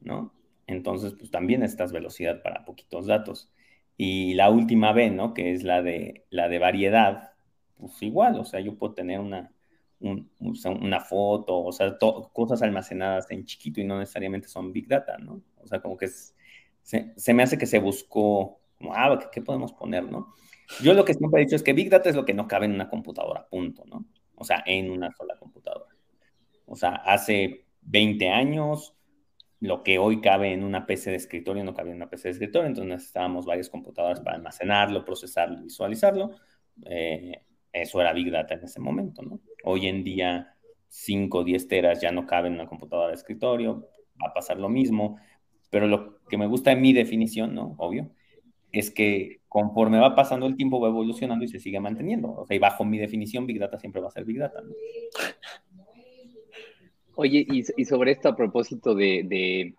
¿no? 0.00 0.32
Entonces, 0.66 1.14
pues 1.14 1.30
también 1.30 1.60
necesitas 1.60 1.92
velocidad 1.92 2.42
para 2.42 2.64
poquitos 2.64 3.06
datos. 3.06 3.50
Y 3.96 4.34
la 4.34 4.50
última 4.50 4.92
B, 4.92 5.10
¿no? 5.10 5.34
Que 5.34 5.52
es 5.52 5.62
la 5.62 5.82
de, 5.82 6.26
la 6.30 6.48
de 6.48 6.58
variedad, 6.58 7.32
pues 7.78 8.02
igual, 8.02 8.38
o 8.38 8.44
sea, 8.44 8.60
yo 8.60 8.76
puedo 8.76 8.94
tener 8.94 9.20
una, 9.20 9.52
una 10.00 11.00
foto, 11.00 11.58
o 11.58 11.72
sea, 11.72 11.96
cosas 12.32 12.62
almacenadas 12.62 13.30
en 13.30 13.44
chiquito 13.44 13.80
y 13.80 13.84
no 13.84 13.98
necesariamente 13.98 14.48
son 14.48 14.72
Big 14.72 14.88
Data, 14.88 15.16
¿no? 15.18 15.42
O 15.62 15.66
sea, 15.66 15.80
como 15.80 15.96
que 15.96 16.08
se, 16.08 17.34
me 17.34 17.42
hace 17.42 17.58
que 17.58 17.66
se 17.66 17.78
buscó, 17.78 18.60
como, 18.78 18.94
ah, 18.94 19.18
¿qué, 19.18 19.26
¿qué, 19.32 19.42
podemos 19.42 19.72
poner, 19.72 20.04
no? 20.04 20.34
Yo 20.82 20.94
lo 20.94 21.04
que 21.04 21.14
siempre 21.14 21.40
he 21.40 21.44
dicho 21.44 21.56
es 21.56 21.62
que 21.62 21.72
Big 21.72 21.90
Data 21.90 22.10
es 22.10 22.16
lo 22.16 22.24
que 22.24 22.34
no 22.34 22.48
cabe 22.48 22.66
en 22.66 22.74
una 22.74 22.88
computadora, 22.88 23.46
punto, 23.48 23.84
¿no? 23.86 24.04
O 24.34 24.44
sea, 24.44 24.62
en 24.66 24.90
una 24.90 25.10
sola 25.12 25.36
computadora. 25.38 25.94
O 26.66 26.76
sea, 26.76 26.90
hace 26.90 27.64
20 27.82 28.28
años, 28.28 28.95
lo 29.66 29.82
que 29.82 29.98
hoy 29.98 30.20
cabe 30.20 30.52
en 30.52 30.64
una 30.64 30.86
PC 30.86 31.10
de 31.10 31.16
escritorio 31.16 31.64
no 31.64 31.74
cabe 31.74 31.90
en 31.90 31.96
una 31.96 32.08
PC 32.08 32.28
de 32.28 32.32
escritorio, 32.32 32.68
entonces 32.68 32.88
necesitábamos 32.88 33.46
varias 33.46 33.68
computadoras 33.68 34.20
para 34.20 34.36
almacenarlo, 34.36 35.04
procesarlo, 35.04 35.62
visualizarlo. 35.62 36.36
Eh, 36.84 37.42
eso 37.72 38.00
era 38.00 38.12
Big 38.12 38.30
Data 38.30 38.54
en 38.54 38.64
ese 38.64 38.80
momento, 38.80 39.22
¿no? 39.22 39.40
Hoy 39.64 39.86
en 39.86 40.02
día, 40.04 40.54
5 40.88 41.38
o 41.38 41.44
10 41.44 41.68
teras 41.68 42.00
ya 42.00 42.12
no 42.12 42.26
caben 42.26 42.54
en 42.54 42.60
una 42.60 42.68
computadora 42.68 43.08
de 43.08 43.14
escritorio, 43.14 43.88
va 44.22 44.28
a 44.28 44.34
pasar 44.34 44.58
lo 44.58 44.68
mismo, 44.68 45.18
pero 45.70 45.86
lo 45.86 46.24
que 46.26 46.38
me 46.38 46.46
gusta 46.46 46.72
en 46.72 46.80
mi 46.80 46.92
definición, 46.92 47.54
¿no? 47.54 47.74
Obvio, 47.78 48.10
es 48.72 48.90
que 48.90 49.40
conforme 49.48 49.98
va 49.98 50.14
pasando 50.14 50.46
el 50.46 50.56
tiempo 50.56 50.80
va 50.80 50.88
evolucionando 50.88 51.44
y 51.44 51.48
se 51.48 51.58
sigue 51.58 51.80
manteniendo. 51.80 52.32
O 52.32 52.46
sea, 52.46 52.56
y 52.56 52.60
bajo 52.60 52.84
mi 52.84 52.98
definición, 52.98 53.46
Big 53.46 53.58
Data 53.58 53.78
siempre 53.78 54.00
va 54.00 54.08
a 54.08 54.12
ser 54.12 54.24
Big 54.24 54.38
Data, 54.38 54.60
¿no? 54.60 54.70
Oye, 57.18 57.46
y, 57.48 57.84
sobre 57.86 58.12
esto 58.12 58.28
a 58.28 58.36
propósito 58.36 58.94
de, 58.94 59.74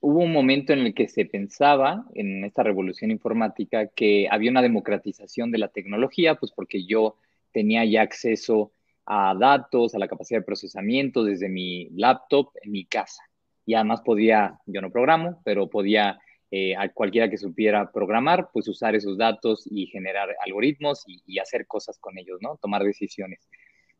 Hubo 0.00 0.20
un 0.20 0.32
momento 0.32 0.72
en 0.72 0.78
el 0.78 0.94
que 0.94 1.08
se 1.08 1.24
pensaba 1.24 2.04
en 2.14 2.44
esta 2.44 2.62
revolución 2.62 3.10
informática 3.10 3.88
que 3.88 4.28
había 4.30 4.52
una 4.52 4.62
democratización 4.62 5.50
de 5.50 5.58
la 5.58 5.66
tecnología, 5.66 6.36
pues 6.36 6.52
porque 6.52 6.86
yo 6.86 7.16
tenía 7.52 7.84
ya 7.84 8.02
acceso 8.02 8.70
a 9.04 9.34
datos, 9.34 9.96
a 9.96 9.98
la 9.98 10.06
capacidad 10.06 10.38
de 10.38 10.46
procesamiento 10.46 11.24
desde 11.24 11.48
mi 11.48 11.88
laptop 11.90 12.52
en 12.62 12.70
mi 12.70 12.84
casa. 12.84 13.24
Y 13.66 13.74
además 13.74 14.02
podía, 14.02 14.60
yo 14.66 14.80
no 14.80 14.92
programo, 14.92 15.40
pero 15.44 15.68
podía 15.68 16.20
eh, 16.52 16.76
a 16.76 16.88
cualquiera 16.90 17.28
que 17.28 17.36
supiera 17.36 17.90
programar, 17.90 18.50
pues 18.52 18.68
usar 18.68 18.94
esos 18.94 19.18
datos 19.18 19.66
y 19.68 19.86
generar 19.86 20.28
algoritmos 20.46 21.02
y, 21.04 21.20
y 21.26 21.40
hacer 21.40 21.66
cosas 21.66 21.98
con 21.98 22.16
ellos, 22.16 22.38
¿no? 22.40 22.58
Tomar 22.62 22.84
decisiones. 22.84 23.48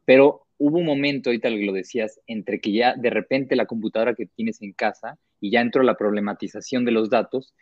Pero 0.05 0.47
hubo 0.59 0.79
un 0.79 0.85
momento, 0.85 1.31
ahorita 1.31 1.51
lo 1.51 1.73
decías, 1.73 2.21
entre 2.27 2.61
que 2.61 2.73
ya 2.73 2.94
de 2.94 3.11
repente 3.11 3.57
la 3.57 3.66
computadora 3.66 4.14
que 4.14 4.27
tienes 4.27 4.61
en 4.61 4.73
casa 4.73 5.18
y 5.40 5.51
ya 5.51 5.61
entró 5.61 5.83
la 5.83 5.97
problematización 5.97 6.85
de 6.85 6.92
los 6.92 7.11
datos, 7.11 7.55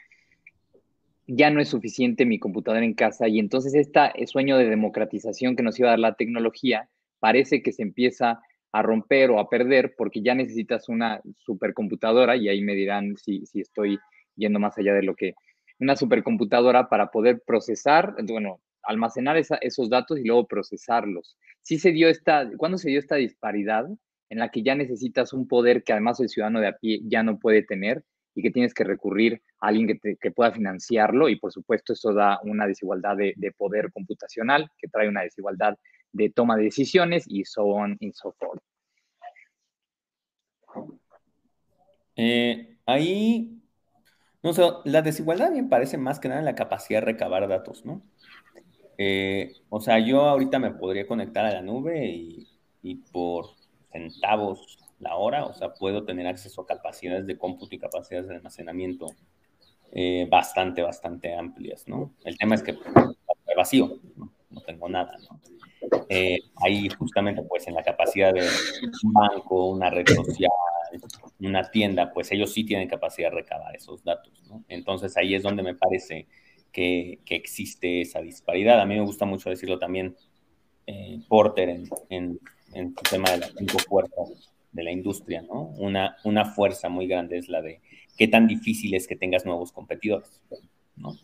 ya 1.26 1.50
no 1.50 1.60
es 1.60 1.68
suficiente 1.68 2.24
mi 2.24 2.38
computadora 2.38 2.84
en 2.84 2.94
casa 2.94 3.28
y 3.28 3.38
entonces 3.38 3.74
este 3.74 4.26
sueño 4.26 4.56
de 4.56 4.68
democratización 4.68 5.56
que 5.56 5.62
nos 5.62 5.78
iba 5.78 5.88
a 5.88 5.92
dar 5.92 5.98
la 5.98 6.14
tecnología 6.14 6.88
parece 7.18 7.62
que 7.62 7.72
se 7.72 7.82
empieza 7.82 8.40
a 8.72 8.82
romper 8.82 9.30
o 9.30 9.40
a 9.40 9.48
perder 9.48 9.94
porque 9.96 10.22
ya 10.22 10.34
necesitas 10.34 10.88
una 10.88 11.20
supercomputadora 11.38 12.36
y 12.36 12.48
ahí 12.48 12.62
me 12.62 12.74
dirán 12.74 13.16
si, 13.16 13.44
si 13.46 13.60
estoy 13.60 13.98
yendo 14.36 14.60
más 14.60 14.78
allá 14.78 14.94
de 14.94 15.02
lo 15.02 15.16
que 15.16 15.34
una 15.78 15.96
supercomputadora 15.96 16.88
para 16.88 17.10
poder 17.10 17.42
procesar, 17.44 18.14
bueno, 18.28 18.60
almacenar 18.86 19.36
esos 19.36 19.90
datos 19.90 20.18
y 20.18 20.24
luego 20.24 20.46
procesarlos. 20.46 21.36
Sí 21.62 21.78
se 21.78 21.92
dio 21.92 22.08
esta, 22.08 22.50
¿cuándo 22.56 22.78
se 22.78 22.90
dio 22.90 22.98
esta 22.98 23.16
disparidad 23.16 23.86
en 24.28 24.38
la 24.38 24.50
que 24.50 24.62
ya 24.62 24.74
necesitas 24.74 25.32
un 25.32 25.46
poder 25.46 25.84
que 25.84 25.92
además 25.92 26.20
el 26.20 26.28
ciudadano 26.28 26.60
de 26.60 26.68
a 26.68 26.76
pie 26.76 27.00
ya 27.04 27.22
no 27.22 27.38
puede 27.38 27.62
tener 27.62 28.04
y 28.34 28.42
que 28.42 28.50
tienes 28.50 28.74
que 28.74 28.84
recurrir 28.84 29.42
a 29.60 29.68
alguien 29.68 29.98
que, 30.20 30.30
pueda 30.30 30.52
financiarlo 30.52 31.28
y 31.28 31.36
por 31.36 31.52
supuesto 31.52 31.94
eso 31.94 32.12
da 32.12 32.38
una 32.42 32.66
desigualdad 32.66 33.16
de, 33.16 33.52
poder 33.56 33.90
computacional 33.92 34.70
que 34.78 34.88
trae 34.88 35.08
una 35.08 35.22
desigualdad 35.22 35.76
de 36.12 36.30
toma 36.30 36.56
de 36.56 36.64
decisiones 36.64 37.24
y 37.26 37.44
so 37.44 37.64
on 37.64 37.96
y 38.00 38.12
so 38.12 38.32
forth. 38.38 38.62
Eh, 42.16 42.76
ahí, 42.84 43.62
no 44.42 44.52
sé, 44.52 44.62
la 44.84 45.02
desigualdad 45.02 45.50
me 45.50 45.64
parece 45.64 45.96
más 45.96 46.18
que 46.20 46.28
nada 46.28 46.40
en 46.40 46.46
la 46.46 46.54
capacidad 46.54 47.00
de 47.00 47.06
recabar 47.06 47.48
datos, 47.48 47.84
¿no? 47.84 48.02
Eh, 48.98 49.52
o 49.68 49.80
sea, 49.80 49.98
yo 49.98 50.22
ahorita 50.22 50.58
me 50.58 50.70
podría 50.70 51.06
conectar 51.06 51.44
a 51.44 51.52
la 51.52 51.62
nube 51.62 52.06
y, 52.06 52.94
por 53.12 53.46
centavos 53.90 54.78
la 55.00 55.16
hora, 55.16 55.44
o 55.44 55.52
sea, 55.52 55.74
puedo 55.74 56.04
tener 56.04 56.26
acceso 56.26 56.62
a 56.62 56.66
capacidades 56.66 57.26
de 57.26 57.36
cómputo 57.36 57.74
y 57.74 57.78
capacidades 57.78 58.28
de 58.28 58.36
almacenamiento 58.36 59.06
eh, 59.92 60.26
bastante, 60.30 60.82
bastante 60.82 61.34
amplias, 61.34 61.86
¿no? 61.88 62.14
El 62.24 62.38
tema 62.38 62.54
es 62.54 62.62
que 62.62 62.78
vacío, 63.56 63.98
¿no? 64.16 64.32
tengo 64.64 64.88
nada, 64.88 65.16
¿no? 65.18 65.40
Eh, 66.08 66.38
ahí 66.64 66.88
justamente, 66.88 67.42
pues, 67.42 67.66
en 67.68 67.74
la 67.74 67.82
capacidad 67.82 68.32
de 68.32 68.42
un 69.02 69.12
banco, 69.12 69.70
una 69.70 69.90
red 69.90 70.06
social, 70.08 70.50
una 71.40 71.70
tienda, 71.70 72.12
pues 72.12 72.32
ellos 72.32 72.52
sí 72.52 72.64
tienen 72.64 72.88
capacidad 72.88 73.30
de 73.30 73.36
recabar 73.36 73.74
esos 73.76 74.02
datos, 74.02 74.42
¿no? 74.48 74.64
Entonces 74.68 75.16
ahí 75.16 75.34
es 75.34 75.42
donde 75.42 75.62
me 75.62 75.74
parece 75.74 76.26
que, 76.76 77.20
existe 77.30 78.02
esa 78.02 78.20
disparidad. 78.20 78.80
A 78.80 78.84
mí 78.84 78.94
me 78.94 79.00
gusta 79.00 79.24
mucho 79.24 79.48
decirlo 79.48 79.78
también, 79.78 80.14
eh, 80.86 81.18
Porter, 81.26 81.70
en, 82.10 82.38
en, 82.74 82.94
tema 83.10 83.30
de 83.30 83.38
las 83.38 83.54
cinco 83.56 83.78
fuerzas 83.78 84.52
de 84.72 84.84
la 84.84 84.90
industria, 84.90 85.40
¿no? 85.40 85.72
Una, 85.78 86.16
una 86.24 86.44
fuerza 86.44 86.90
muy 86.90 87.06
grande 87.06 87.38
es 87.38 87.48
la 87.48 87.62
de 87.62 87.80
qué 88.18 88.28
tan 88.28 88.46
difícil 88.46 88.94
es 88.94 89.08
que 89.08 89.16
tengas 89.16 89.46
nuevos 89.46 89.72
competidores, 89.72 90.42
¿no? 90.96 91.16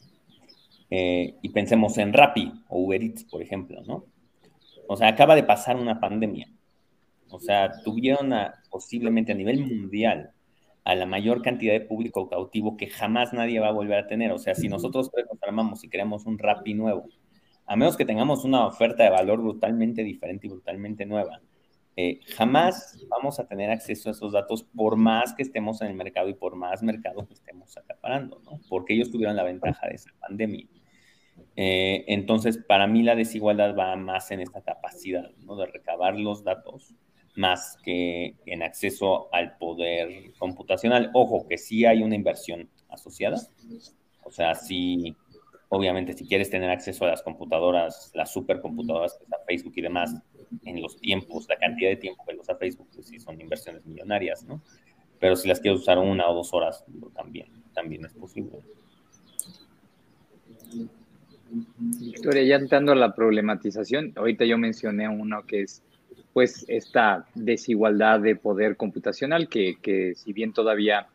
Eh, 0.88 1.34
y 1.42 1.48
pensemos 1.50 1.98
en 1.98 2.14
Rappi 2.14 2.50
o 2.68 2.78
Uber 2.78 3.02
Eats, 3.02 3.24
por 3.24 3.42
ejemplo, 3.42 3.82
¿no? 3.82 4.06
O 4.88 4.96
sea, 4.96 5.08
acaba 5.08 5.34
de 5.34 5.42
pasar 5.42 5.76
una 5.76 6.00
pandemia. 6.00 6.48
O 7.28 7.38
sea, 7.38 7.70
tuvieron 7.84 8.32
posiblemente 8.70 9.32
a 9.32 9.34
nivel 9.34 9.60
mundial 9.60 10.32
a 10.84 10.94
la 10.94 11.06
mayor 11.06 11.42
cantidad 11.42 11.72
de 11.72 11.80
público 11.80 12.28
cautivo 12.28 12.76
que 12.76 12.88
jamás 12.88 13.32
nadie 13.32 13.60
va 13.60 13.68
a 13.68 13.72
volver 13.72 13.98
a 13.98 14.06
tener. 14.06 14.32
O 14.32 14.38
sea, 14.38 14.54
si 14.54 14.68
nosotros 14.68 15.10
nos 15.30 15.42
armamos 15.42 15.84
y 15.84 15.88
creamos 15.88 16.26
un 16.26 16.38
Rappi 16.38 16.74
nuevo, 16.74 17.08
a 17.66 17.76
menos 17.76 17.96
que 17.96 18.04
tengamos 18.04 18.44
una 18.44 18.66
oferta 18.66 19.04
de 19.04 19.10
valor 19.10 19.40
brutalmente 19.40 20.02
diferente 20.02 20.46
y 20.46 20.50
brutalmente 20.50 21.06
nueva, 21.06 21.40
eh, 21.96 22.20
jamás 22.36 22.98
vamos 23.08 23.38
a 23.38 23.46
tener 23.46 23.70
acceso 23.70 24.08
a 24.08 24.12
esos 24.12 24.32
datos 24.32 24.64
por 24.64 24.96
más 24.96 25.34
que 25.34 25.42
estemos 25.42 25.82
en 25.82 25.88
el 25.88 25.94
mercado 25.94 26.28
y 26.28 26.34
por 26.34 26.56
más 26.56 26.82
mercado 26.82 27.26
que 27.26 27.34
estemos 27.34 27.76
acaparando, 27.76 28.40
¿no? 28.44 28.60
Porque 28.68 28.94
ellos 28.94 29.10
tuvieron 29.10 29.36
la 29.36 29.42
ventaja 29.42 29.86
de 29.88 29.94
esa 29.94 30.10
pandemia. 30.18 30.66
Eh, 31.54 32.04
entonces, 32.08 32.58
para 32.58 32.86
mí 32.86 33.02
la 33.02 33.14
desigualdad 33.14 33.76
va 33.76 33.94
más 33.96 34.30
en 34.30 34.40
esta 34.40 34.62
capacidad, 34.62 35.30
¿no? 35.44 35.56
De 35.56 35.66
recabar 35.66 36.18
los 36.18 36.44
datos 36.44 36.94
más 37.34 37.78
que 37.82 38.34
en 38.46 38.62
acceso 38.62 39.28
al 39.32 39.56
poder 39.56 40.32
computacional. 40.38 41.10
Ojo, 41.14 41.46
que 41.48 41.58
sí 41.58 41.84
hay 41.84 42.02
una 42.02 42.14
inversión 42.14 42.68
asociada. 42.88 43.40
O 44.24 44.30
sea, 44.30 44.54
sí, 44.54 45.16
obviamente, 45.68 46.12
si 46.12 46.26
quieres 46.26 46.50
tener 46.50 46.70
acceso 46.70 47.04
a 47.04 47.08
las 47.08 47.22
computadoras, 47.22 48.10
las 48.14 48.32
supercomputadoras 48.32 49.14
que 49.14 49.24
usa 49.24 49.38
Facebook 49.46 49.72
y 49.76 49.82
demás, 49.82 50.14
en 50.64 50.82
los 50.82 50.96
tiempos, 50.98 51.46
la 51.48 51.56
cantidad 51.56 51.90
de 51.90 51.96
tiempo 51.96 52.24
que 52.26 52.36
usa 52.36 52.56
Facebook, 52.56 52.88
pues 52.94 53.06
sí 53.06 53.18
son 53.18 53.40
inversiones 53.40 53.84
millonarias, 53.86 54.44
¿no? 54.44 54.62
Pero 55.18 55.36
si 55.36 55.48
las 55.48 55.60
quieres 55.60 55.80
usar 55.80 55.98
una 55.98 56.28
o 56.28 56.34
dos 56.34 56.52
horas, 56.52 56.84
también, 57.14 57.46
también 57.72 58.04
es 58.04 58.12
posible. 58.12 58.60
Victoria, 61.78 62.42
ya 62.44 62.56
entrando 62.56 62.92
a 62.92 62.96
la 62.96 63.14
problematización, 63.14 64.12
ahorita 64.16 64.44
yo 64.44 64.58
mencioné 64.58 65.08
uno 65.08 65.44
que 65.46 65.62
es 65.62 65.82
pues 66.32 66.64
esta 66.68 67.26
desigualdad 67.34 68.20
de 68.20 68.36
poder 68.36 68.76
computacional 68.76 69.48
que, 69.48 69.76
que, 69.82 70.14
si 70.14 70.32
bien 70.32 70.52
todavía, 70.52 71.06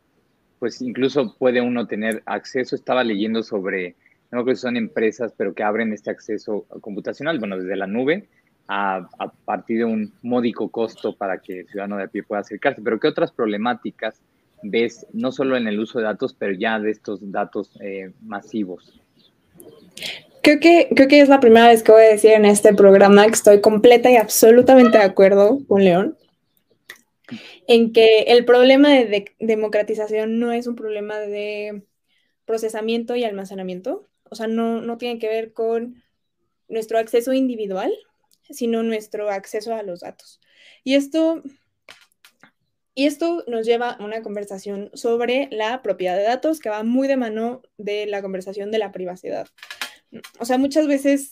pues 0.60 0.82
incluso 0.82 1.36
puede 1.38 1.62
uno 1.62 1.88
tener 1.88 2.22
acceso, 2.26 2.76
estaba 2.76 3.04
leyendo 3.04 3.44
sobre, 3.44 3.96
no 4.32 4.44
creo 4.44 4.46
que 4.46 4.56
son 4.56 4.78
empresas, 4.78 5.34
pero 5.36 5.54
que 5.54 5.64
abren 5.64 5.94
este 5.94 6.12
acceso 6.12 6.66
computacional, 6.82 7.40
bueno, 7.40 7.58
desde 7.58 7.76
la 7.76 7.88
nube, 7.88 8.28
a, 8.68 9.08
a, 9.18 9.32
partir 9.46 9.80
de 9.80 9.86
un 9.86 10.14
módico 10.22 10.70
costo 10.70 11.16
para 11.16 11.40
que 11.40 11.62
el 11.62 11.68
ciudadano 11.68 11.98
de 11.98 12.04
a 12.04 12.08
pie 12.08 12.24
pueda 12.24 12.42
acercarse. 12.42 12.82
Pero 12.82 13.00
¿qué 13.00 13.08
otras 13.08 13.32
problemáticas 13.32 14.22
ves, 14.62 15.08
no 15.14 15.32
solo 15.32 15.56
en 15.56 15.68
el 15.68 15.80
uso 15.80 16.00
de 16.00 16.06
datos, 16.06 16.36
pero 16.38 16.54
ya 16.54 16.80
de 16.80 16.92
estos 16.92 17.32
datos 17.32 17.78
eh, 17.82 18.12
masivos? 18.22 19.02
Creo 20.48 20.62
que, 20.62 20.88
creo 20.96 21.10
que 21.10 21.20
es 21.20 21.28
la 21.28 21.42
primera 21.42 21.68
vez 21.68 21.84
que 21.84 21.92
voy 21.92 22.04
a 22.04 22.08
decir 22.08 22.32
en 22.32 22.46
este 22.46 22.74
programa 22.74 23.26
que 23.26 23.34
estoy 23.34 23.60
completa 23.60 24.10
y 24.10 24.16
absolutamente 24.16 24.98
de 24.98 25.04
acuerdo 25.04 25.60
con 25.68 25.84
León 25.84 26.18
en 27.68 27.92
que 27.92 28.20
el 28.28 28.46
problema 28.46 28.92
de, 28.92 29.36
democratización 29.42 30.40
no 30.40 30.54
es 30.54 30.66
un 30.66 30.78
problema 30.78 31.20
de 31.20 31.84
procesamiento 32.46 33.18
y 33.18 33.26
almacenamiento, 33.26 34.08
o 34.30 34.36
sea, 34.36 34.48
no, 34.48 34.80
no 34.80 34.98
tiene 34.98 35.20
que 35.20 35.28
ver 35.28 35.52
con 35.52 36.02
nuestro 36.70 36.98
acceso 36.98 37.34
individual, 37.34 37.92
sino 38.50 38.84
nuestro 38.84 39.30
acceso 39.30 39.76
a 39.76 39.84
los 39.84 40.00
datos. 40.00 40.40
Y 40.86 40.96
esto 40.96 41.44
Y 42.96 43.06
esto 43.06 43.44
nos 43.48 43.66
lleva 43.66 43.90
a 43.90 44.06
una 44.06 44.22
conversación 44.22 44.92
sobre 44.94 45.50
la 45.52 45.82
propiedad 45.82 46.16
de 46.16 46.24
datos 46.24 46.62
que 46.62 46.70
va 46.70 46.84
muy 46.84 47.10
de 47.10 47.18
mano 47.18 47.64
de 47.78 48.06
la 48.06 48.22
conversación 48.22 48.72
de 48.72 48.78
la 48.78 48.94
privacidad. 48.94 49.50
O 50.40 50.46
sea, 50.46 50.58
muchas 50.58 50.88
veces 50.88 51.32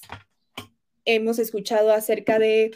hemos 1.06 1.40
escuchado 1.40 1.92
acerca 1.92 2.40
de 2.40 2.72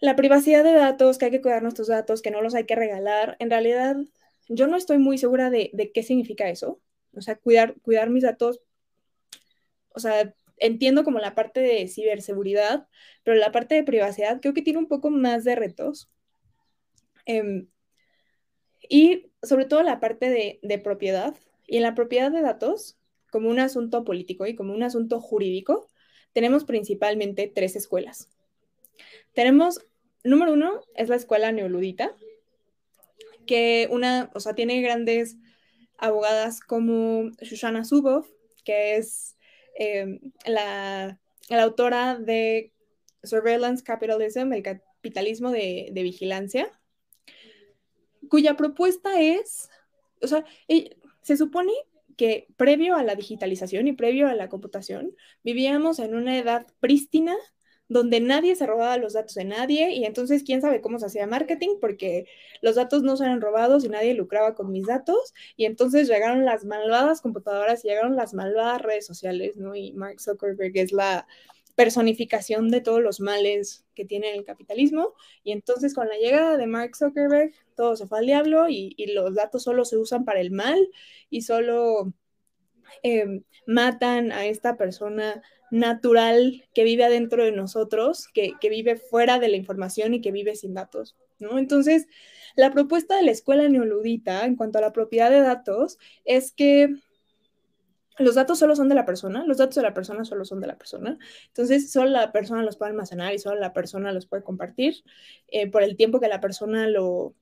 la 0.00 0.16
privacidad 0.16 0.62
de 0.62 0.72
datos, 0.72 1.18
que 1.18 1.26
hay 1.26 1.30
que 1.30 1.40
cuidar 1.40 1.62
nuestros 1.62 1.88
datos, 1.88 2.22
que 2.22 2.30
no 2.30 2.42
los 2.42 2.54
hay 2.54 2.64
que 2.64 2.76
regalar. 2.76 3.36
En 3.40 3.50
realidad, 3.50 3.96
yo 4.48 4.66
no 4.66 4.76
estoy 4.76 4.98
muy 4.98 5.18
segura 5.18 5.50
de, 5.50 5.90
qué 5.92 6.02
significa 6.02 6.48
eso. 6.48 6.80
O 7.14 7.20
sea, 7.20 7.36
cuidar, 7.36 7.74
cuidar 7.80 8.10
mis 8.10 8.22
datos, 8.22 8.60
o 9.90 10.00
sea, 10.00 10.34
entiendo 10.58 11.04
como 11.04 11.18
la 11.18 11.34
parte 11.34 11.60
de 11.60 11.88
ciberseguridad, 11.88 12.86
pero 13.24 13.36
la 13.36 13.52
parte 13.52 13.74
de 13.74 13.82
privacidad 13.84 14.40
creo 14.40 14.54
que 14.54 14.62
tiene 14.62 14.78
un 14.78 14.88
poco 14.88 15.10
más 15.10 15.44
de 15.44 15.56
retos. 15.56 16.10
Em, 17.26 17.68
y 18.88 19.32
sobre 19.42 19.66
todo 19.66 19.82
la 19.82 20.00
parte 20.00 20.30
de, 20.30 20.60
de 20.62 20.78
propiedad. 20.78 21.34
Y 21.66 21.78
en 21.78 21.82
la 21.82 21.94
propiedad 21.94 22.30
de 22.30 22.42
datos, 22.42 22.98
como 23.30 23.48
un 23.48 23.58
asunto 23.58 24.04
político 24.04 24.46
y 24.46 24.54
como 24.54 24.74
un 24.74 24.82
asunto 24.82 25.20
jurídico, 25.20 25.88
tenemos 26.32 26.64
principalmente 26.64 27.50
tres 27.52 27.76
escuelas. 27.76 28.28
Tenemos, 29.32 29.80
número 30.24 30.52
uno, 30.52 30.80
es 30.94 31.08
la 31.08 31.16
escuela 31.16 31.52
neoludita, 31.52 32.14
que 33.46 33.88
una, 33.90 34.30
o 34.34 34.40
sea, 34.40 34.54
tiene 34.54 34.80
grandes 34.82 35.36
abogadas 35.96 36.60
como 36.60 37.30
Shoshana 37.40 37.84
Zuboff, 37.84 38.28
que 38.64 38.96
es 38.96 39.36
em, 39.76 40.20
la, 40.46 41.18
autora 41.50 42.18
de 42.18 42.72
Surveillance 43.22 43.82
Capitalism, 43.82 44.52
el 44.52 44.62
capitalismo 44.62 45.50
de, 45.50 45.88
de, 45.92 46.02
vigilancia, 46.02 46.70
cuya 48.28 48.54
propuesta 48.56 49.20
es, 49.20 49.70
o 50.20 50.26
sea, 50.26 50.44
se 51.22 51.36
supone 51.36 51.72
que 52.18 52.48
previo 52.56 52.96
a 52.96 53.04
la 53.04 53.14
digitalización 53.14 53.88
y 53.88 53.94
previo 53.94 54.28
a 54.28 54.34
la 54.34 54.50
computación, 54.50 55.14
vivíamos 55.44 56.00
en 56.00 56.14
una 56.14 56.36
edad 56.38 56.66
prístina 56.80 57.36
donde 57.88 58.20
nadie 58.20 58.54
se 58.56 58.66
robaba 58.66 58.98
los 58.98 59.14
datos 59.14 59.34
de 59.34 59.44
nadie 59.44 59.92
y 59.92 60.04
entonces 60.04 60.42
quién 60.42 60.60
sabe 60.60 60.80
cómo 60.82 60.98
se 60.98 61.06
hacía 61.06 61.26
marketing 61.26 61.76
porque 61.80 62.26
los 62.60 62.74
datos 62.74 63.02
no 63.02 63.16
se 63.16 63.24
eran 63.24 63.40
robados 63.40 63.84
y 63.84 63.88
nadie 63.88 64.14
lucraba 64.14 64.54
con 64.54 64.70
mis 64.72 64.86
datos 64.86 65.32
y 65.56 65.64
entonces 65.64 66.08
llegaron 66.08 66.44
las 66.44 66.64
malvadas 66.64 67.22
computadoras 67.22 67.84
y 67.84 67.88
llegaron 67.88 68.16
las 68.16 68.34
malvadas 68.34 68.82
redes 68.82 69.06
sociales, 69.06 69.56
¿no? 69.56 69.74
Y 69.74 69.92
Mark 69.92 70.20
Zuckerberg 70.20 70.76
es 70.76 70.92
la 70.92 71.26
personificación 71.78 72.70
de 72.70 72.80
todos 72.80 73.00
los 73.00 73.20
males 73.20 73.86
que 73.94 74.04
tiene 74.04 74.34
el 74.34 74.44
capitalismo 74.44 75.14
y 75.44 75.52
entonces 75.52 75.94
con 75.94 76.08
la 76.08 76.16
llegada 76.16 76.56
de 76.56 76.66
Mark 76.66 76.96
Zuckerberg 76.96 77.52
todo 77.76 77.94
se 77.94 78.08
fue 78.08 78.18
al 78.18 78.26
diablo 78.26 78.68
y, 78.68 78.96
los 79.14 79.36
datos 79.36 79.62
solo 79.62 79.84
se 79.84 79.96
usan 79.96 80.24
para 80.24 80.40
el 80.40 80.50
mal 80.50 80.88
y 81.30 81.42
solo 81.42 82.12
eh, 83.04 83.42
matan 83.64 84.32
a 84.32 84.46
esta 84.46 84.76
persona 84.76 85.40
natural 85.70 86.64
que 86.74 86.82
vive 86.82 87.04
adentro 87.04 87.44
de 87.44 87.52
nosotros, 87.52 88.26
que, 88.26 88.56
vive 88.60 88.96
fuera 88.96 89.38
de 89.38 89.46
la 89.46 89.56
información 89.56 90.14
y 90.14 90.20
que 90.20 90.32
vive 90.32 90.56
sin 90.56 90.74
datos. 90.74 91.16
Entonces, 91.38 92.08
la 92.56 92.72
propuesta 92.72 93.14
de 93.14 93.22
la 93.22 93.30
escuela 93.30 93.68
neoludita 93.68 94.44
en 94.46 94.56
cuanto 94.56 94.78
a 94.78 94.80
la 94.80 94.92
propiedad 94.92 95.30
de 95.30 95.42
datos 95.42 95.98
es 96.24 96.50
que 96.50 96.92
los 98.18 98.34
datos 98.34 98.58
solo 98.58 98.76
son 98.76 98.88
de 98.88 98.94
la 98.94 99.06
persona, 99.06 99.44
los 99.46 99.58
datos 99.58 99.76
de 99.76 99.82
la 99.82 99.94
persona 99.94 100.24
solo 100.24 100.44
son 100.44 100.60
de 100.60 100.66
la 100.66 100.78
persona, 100.78 101.18
entonces 101.48 101.90
solo 101.90 102.10
la 102.10 102.32
persona 102.32 102.62
los 102.62 102.76
puede 102.76 102.90
almacenar 102.90 103.34
y 103.34 103.38
solo 103.38 103.60
la 103.60 103.72
persona 103.72 104.12
los 104.12 104.26
puede 104.26 104.42
compartir 104.42 105.04
eh, 105.48 105.70
por 105.70 105.82
el 105.82 105.96
tiempo 105.96 106.20
que 106.20 106.28
la 106.28 106.40
persona 106.40 106.86
lo, 106.88 107.34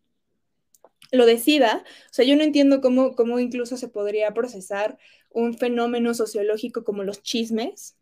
lo 1.11 1.27
decida. 1.27 1.85
O 2.11 2.15
sea, 2.15 2.25
yo 2.25 2.37
no 2.37 2.43
entiendo 2.43 2.81
cómo, 2.81 3.15
cómo 3.15 3.39
incluso 3.39 3.77
se 3.77 3.89
podría 3.89 4.35
procesar 4.35 4.99
un 5.31 5.55
fenómeno 5.57 6.15
sociológico 6.15 6.85
como 6.85 7.05
los 7.05 7.23
chismes, 7.23 7.97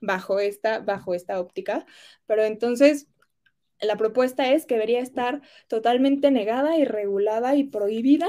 bajo 0.00 0.40
esta, 0.40 0.80
bajo 0.80 1.14
esta 1.14 1.40
óptica. 1.40 1.86
Pero 2.26 2.44
entonces, 2.44 3.08
la 3.80 3.96
propuesta 3.96 4.52
es 4.52 4.66
que 4.66 4.74
debería 4.74 5.00
estar 5.00 5.42
totalmente 5.68 6.30
negada 6.30 6.76
y 6.76 6.84
regulada 6.84 7.54
y 7.56 7.64
prohibida 7.64 8.28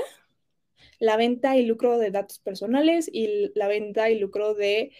la 1.02 1.18
venta 1.18 1.58
y 1.58 1.66
lucro 1.66 1.97
de 1.97 2.12
datos 2.12 2.38
personales 2.38 3.10
y 3.12 3.52
la 3.56 3.68
venta 3.68 4.12
y 4.12 4.20
lucro 4.20 4.54
de 4.54 4.91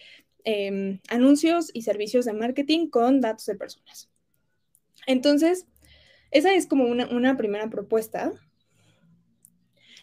em, 0.42 0.98
anuncios 1.08 1.70
y 1.72 1.82
servicios 1.82 2.24
de 2.24 2.32
marketing 2.32 2.88
con 2.88 3.20
datos 3.20 3.46
de 3.46 3.54
personas. 3.54 4.10
Entonces, 5.06 5.66
esa 6.32 6.52
es 6.54 6.66
como 6.66 6.86
una, 6.86 7.06
una 7.06 7.36
primera 7.36 7.70
propuesta. 7.70 8.32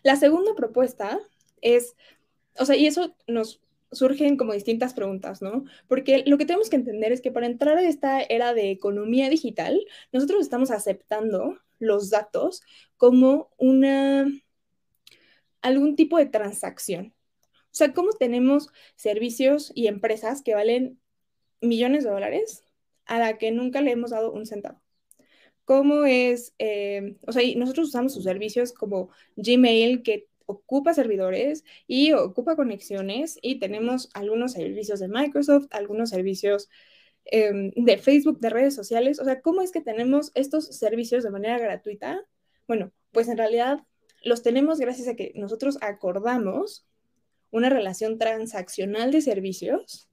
La 0.01 0.15
segunda 0.15 0.55
propuesta 0.55 1.19
es, 1.61 1.97
o 2.57 2.65
sea, 2.65 2.77
y 2.77 2.87
eso 2.87 3.13
nos, 3.27 3.61
surgen 3.91 4.37
como 4.37 4.53
distintas 4.53 4.93
preguntas, 4.93 5.41
¿no? 5.41 5.65
Porque 5.89 6.23
lo 6.25 6.37
que 6.37 6.45
tenemos 6.45 6.69
que 6.69 6.77
entender 6.77 7.11
es 7.11 7.19
que 7.19 7.31
para 7.31 7.47
entrar 7.47 7.77
a 7.77 7.83
esta 7.83 8.21
era 8.21 8.53
de 8.53 8.71
economía 8.71 9.29
digital, 9.29 9.85
nosotros 10.13 10.39
estamos 10.41 10.71
aceptando 10.71 11.57
los 11.77 12.09
datos 12.09 12.61
como 12.95 13.49
una 13.57 14.31
algún 15.61 15.95
tipo 15.95 16.17
de 16.17 16.25
transacción. 16.25 17.13
O 17.65 17.75
sea, 17.75 17.93
¿cómo 17.93 18.11
tenemos 18.13 18.69
servicios 18.95 19.71
y 19.75 19.87
empresas 19.87 20.41
que 20.41 20.55
valen 20.55 20.99
millones 21.61 22.03
de 22.03 22.09
dólares 22.09 22.63
a 23.05 23.19
la 23.19 23.37
que 23.37 23.51
nunca 23.51 23.81
le 23.81 23.91
hemos 23.91 24.11
dado 24.11 24.31
un 24.31 24.45
centavo? 24.45 24.81
¿Cómo 25.65 26.05
es, 26.05 26.55
eh, 26.57 27.17
o 27.27 27.31
sea, 27.31 27.43
nosotros 27.55 27.89
usamos 27.89 28.13
sus 28.13 28.23
servicios 28.23 28.73
como 28.73 29.09
Gmail, 29.35 30.01
que 30.01 30.27
ocupa 30.49 30.95
servidores 30.95 31.63
y 31.85 32.13
ocupa 32.13 32.55
conexiones 32.55 33.37
y 33.41 33.59
tenemos 33.59 34.09
algunos 34.15 34.53
servicios 34.53 34.99
de 34.99 35.07
Microsoft, 35.07 35.67
algunos 35.69 36.09
servicios 36.09 36.69
em, 37.25 37.71
de 37.75 37.97
Facebook, 37.99 38.39
de 38.39 38.49
redes 38.49 38.73
sociales. 38.73 39.19
O 39.19 39.25
sea, 39.25 39.41
¿cómo 39.41 39.61
es 39.61 39.71
que 39.71 39.81
tenemos 39.81 40.31
estos 40.33 40.65
servicios 40.75 41.23
de 41.23 41.29
manera 41.29 41.59
gratuita? 41.59 42.25
Bueno, 42.67 42.91
pues 43.11 43.27
en 43.27 43.37
realidad 43.37 43.85
los 44.23 44.43
tenemos 44.43 44.79
gracias 44.79 45.07
a 45.07 45.15
que 45.15 45.31
nosotros 45.35 45.77
acordamos 45.81 46.85
una 47.51 47.69
relación 47.69 48.17
transaccional 48.17 49.11
de 49.11 49.21
servicios 49.21 50.09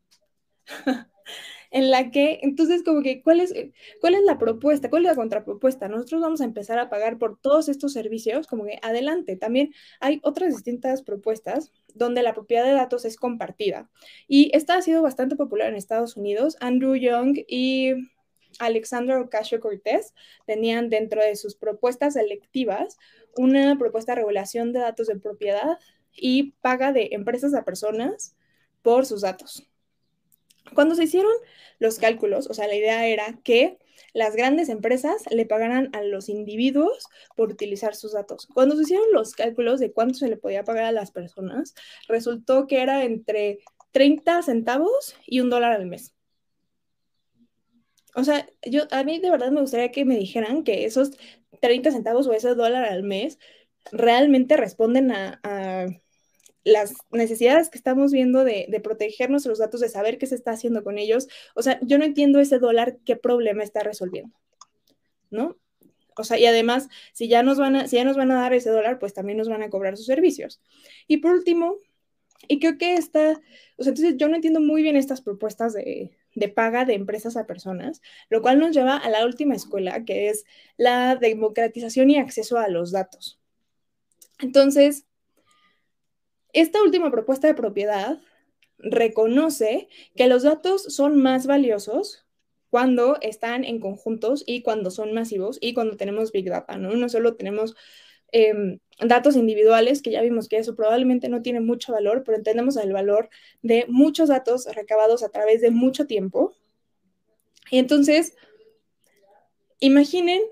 en 1.71 1.91
la 1.91 2.11
que, 2.11 2.41
entonces, 2.43 2.83
como 2.83 3.03
que, 3.03 3.23
¿cuál 3.23 3.41
es, 3.41 3.53
¿cuál 4.01 4.15
es 4.15 4.23
la 4.23 4.39
propuesta? 4.39 4.89
¿Cuál 4.89 5.05
es 5.05 5.11
la 5.11 5.17
contrapropuesta? 5.17 5.89
Nosotros 5.89 6.23
vamos 6.23 6.41
a 6.41 6.45
empezar 6.45 6.79
a 6.79 6.89
pagar 6.89 7.19
por 7.19 7.39
todos 7.39 7.69
estos 7.69 7.93
servicios, 7.93 8.47
como 8.47 8.65
que 8.65 8.79
adelante. 8.83 9.37
También 9.37 9.75
hay 10.01 10.21
otras 10.23 10.55
distintas 10.55 11.03
propuestas 11.03 11.73
donde 11.95 12.23
la 12.23 12.35
propiedad 12.35 12.65
de 12.65 12.73
datos 12.73 13.05
es 13.05 13.17
compartida. 13.17 13.91
Y 14.29 14.51
esta 14.55 14.77
ha 14.77 14.83
sido 14.83 15.03
bastante 15.03 15.37
popular 15.37 15.69
en 15.69 15.77
Estados 15.77 16.17
Unidos. 16.17 16.57
Andrew 16.61 16.95
Young 16.95 17.45
y 17.49 17.93
Alexandra 18.59 19.21
Ocasio 19.21 19.61
Cortés 19.61 20.15
tenían 20.47 20.89
dentro 20.89 21.23
de 21.23 21.37
sus 21.37 21.57
propuestas 21.57 22.17
electivas 22.17 22.97
una 23.37 23.77
propuesta 23.79 24.13
de 24.13 24.17
regulación 24.17 24.73
de 24.73 24.81
datos 24.81 25.07
de 25.07 25.17
propiedad 25.17 25.79
y 26.13 26.53
paga 26.61 26.93
de 26.93 27.11
empresas 27.13 27.55
a 27.55 27.65
personas 27.65 28.37
por 28.83 29.07
sus 29.07 29.23
datos. 29.23 29.69
Cuando 30.75 30.95
se 30.95 31.05
hicieron 31.05 31.33
los 31.79 31.99
cálculos, 31.99 32.49
o 32.49 32.55
sea, 32.55 32.67
la 32.67 32.75
idea 32.75 33.07
era 33.07 33.39
que 33.45 33.79
las 34.13 34.35
grandes 34.35 34.69
empresas 34.69 35.25
le 35.31 35.47
pagaran 35.47 35.91
a 35.95 36.03
los 36.03 36.29
individuos 36.29 37.07
por 37.37 37.51
utilizar 37.51 37.95
sus 37.95 38.13
datos. 38.13 38.49
Cuando 38.53 38.77
se 38.77 38.83
hicieron 38.83 39.07
los 39.13 39.33
cálculos 39.33 39.81
de 39.81 39.93
cuánto 39.93 40.15
se 40.15 40.29
le 40.29 40.37
podía 40.37 40.65
pagar 40.65 40.85
a 40.85 40.93
las 40.93 41.11
personas, 41.11 41.75
resultó 42.09 42.67
que 42.67 42.83
era 42.83 43.05
entre 43.05 43.61
30 43.93 44.43
centavos 44.43 45.17
y 45.27 45.41
un 45.41 45.51
dólar 45.51 45.73
al 45.73 45.87
mes. 45.87 46.15
O 48.15 48.25
sea, 48.25 48.49
yo 48.63 48.85
a 48.91 49.05
mí 49.05 49.19
de 49.19 49.31
verdad 49.31 49.51
me 49.51 49.61
gustaría 49.61 49.93
que 49.93 50.07
me 50.07 50.17
dijeran 50.17 50.65
que 50.65 50.87
esos 50.87 51.11
30 51.61 51.91
centavos 51.93 52.27
o 52.27 52.33
ese 52.33 52.55
dólar 52.55 52.85
al 52.85 53.03
mes 53.03 53.39
realmente 53.93 54.57
responden 54.57 55.13
a 55.13 55.41
las 56.67 56.95
necesidades 57.13 57.71
que 57.71 57.79
estamos 57.79 58.11
viendo 58.11 58.43
de, 58.43 58.81
proteger 58.83 59.31
nuestros 59.31 59.59
datos, 59.59 59.81
de 59.81 59.89
saber 59.89 60.19
qué 60.19 60.27
se 60.27 60.35
está 60.35 60.51
haciendo 60.51 60.83
con 60.83 60.99
ellos. 60.99 61.29
O 61.55 61.63
sea, 61.63 61.79
yo 61.81 61.97
no 61.97 62.05
entiendo 62.05 62.41
ese 62.41 62.59
dólar 62.59 62.99
qué 63.05 63.15
problema 63.15 63.63
está 63.63 63.85
resolviendo, 63.85 64.37
¿no? 65.31 65.57
O 66.19 66.25
sea, 66.25 66.41
y 66.41 66.47
además, 66.47 66.89
si 67.13 67.29
ya 67.29 67.45
nos 67.45 67.59
van 67.59 67.77
a, 67.77 67.87
si 67.87 67.97
ya 67.97 68.05
nos 68.05 68.17
van 68.17 68.33
a 68.33 68.41
dar 68.41 68.53
ese 68.53 68.71
dólar, 68.71 68.99
pues 68.99 69.15
también 69.15 69.39
nos 69.39 69.49
van 69.49 69.63
a 69.63 69.71
cobrar 69.71 69.97
sus 69.97 70.07
servicios. 70.07 70.61
Y 71.07 71.19
por 71.19 71.35
último, 71.35 71.77
y 72.49 72.59
creo 72.59 72.79
que 72.79 72.95
esta, 72.95 73.41
o 73.77 73.83
sea, 73.85 73.91
entonces 73.91 74.17
yo 74.17 74.29
no 74.29 74.35
entiendo 74.35 74.61
muy 74.61 74.83
bien 74.83 74.97
estas 74.97 75.21
propuestas 75.21 75.73
de, 75.73 76.17
de 76.37 76.49
paga 76.49 76.85
de 76.85 76.95
empresas 76.95 77.37
a 77.37 77.47
personas, 77.47 78.03
lo 78.29 78.43
cual 78.43 78.61
nos 78.61 78.77
lleva 78.77 78.97
a 78.97 79.09
la 79.11 79.25
última 79.25 79.57
escuela, 79.57 80.05
que 80.05 80.29
es 80.29 80.45
la 80.77 81.17
democratización 81.17 82.11
y 82.11 82.19
acceso 82.19 82.59
a 82.59 82.69
los 82.69 82.93
datos. 82.93 83.41
Entonces, 84.39 85.07
esta 86.53 86.83
última 86.83 87.11
propuesta 87.11 87.49
de 87.49 87.55
propiedad 87.55 88.21
reconoce 88.79 89.89
que 90.15 90.29
los 90.29 90.43
datos 90.43 90.83
son 90.85 91.21
más 91.21 91.47
valiosos 91.47 92.27
cuando 92.69 93.19
están 93.23 93.65
en 93.65 93.81
conjuntos 93.81 94.45
y 94.47 94.63
cuando 94.63 94.91
son 94.91 95.15
masivos 95.15 95.57
y 95.61 95.73
cuando 95.73 95.97
tenemos 95.97 96.33
Big 96.33 96.51
Data, 96.51 96.77
¿no? 96.77 96.95
No 96.95 97.09
solo 97.09 97.37
tenemos 97.37 97.75
em, 98.37 98.79
datos 99.01 99.37
individuales, 99.37 100.03
que 100.03 100.11
ya 100.11 100.23
vimos 100.23 100.49
que 100.49 100.59
eso 100.59 100.75
probablemente 100.77 101.29
no 101.29 101.43
tiene 101.43 101.61
mucho 101.61 101.93
valor, 101.93 102.23
pero 102.25 102.37
entendemos 102.37 102.77
el 102.77 102.93
valor 102.93 103.31
de 103.63 103.87
muchos 103.89 104.29
datos 104.29 104.67
recabados 104.75 105.23
a 105.23 105.31
través 105.31 105.61
de 105.61 105.71
mucho 105.71 106.07
tiempo. 106.07 106.55
Y 107.71 107.79
entonces, 107.79 108.37
imaginen, 109.81 110.43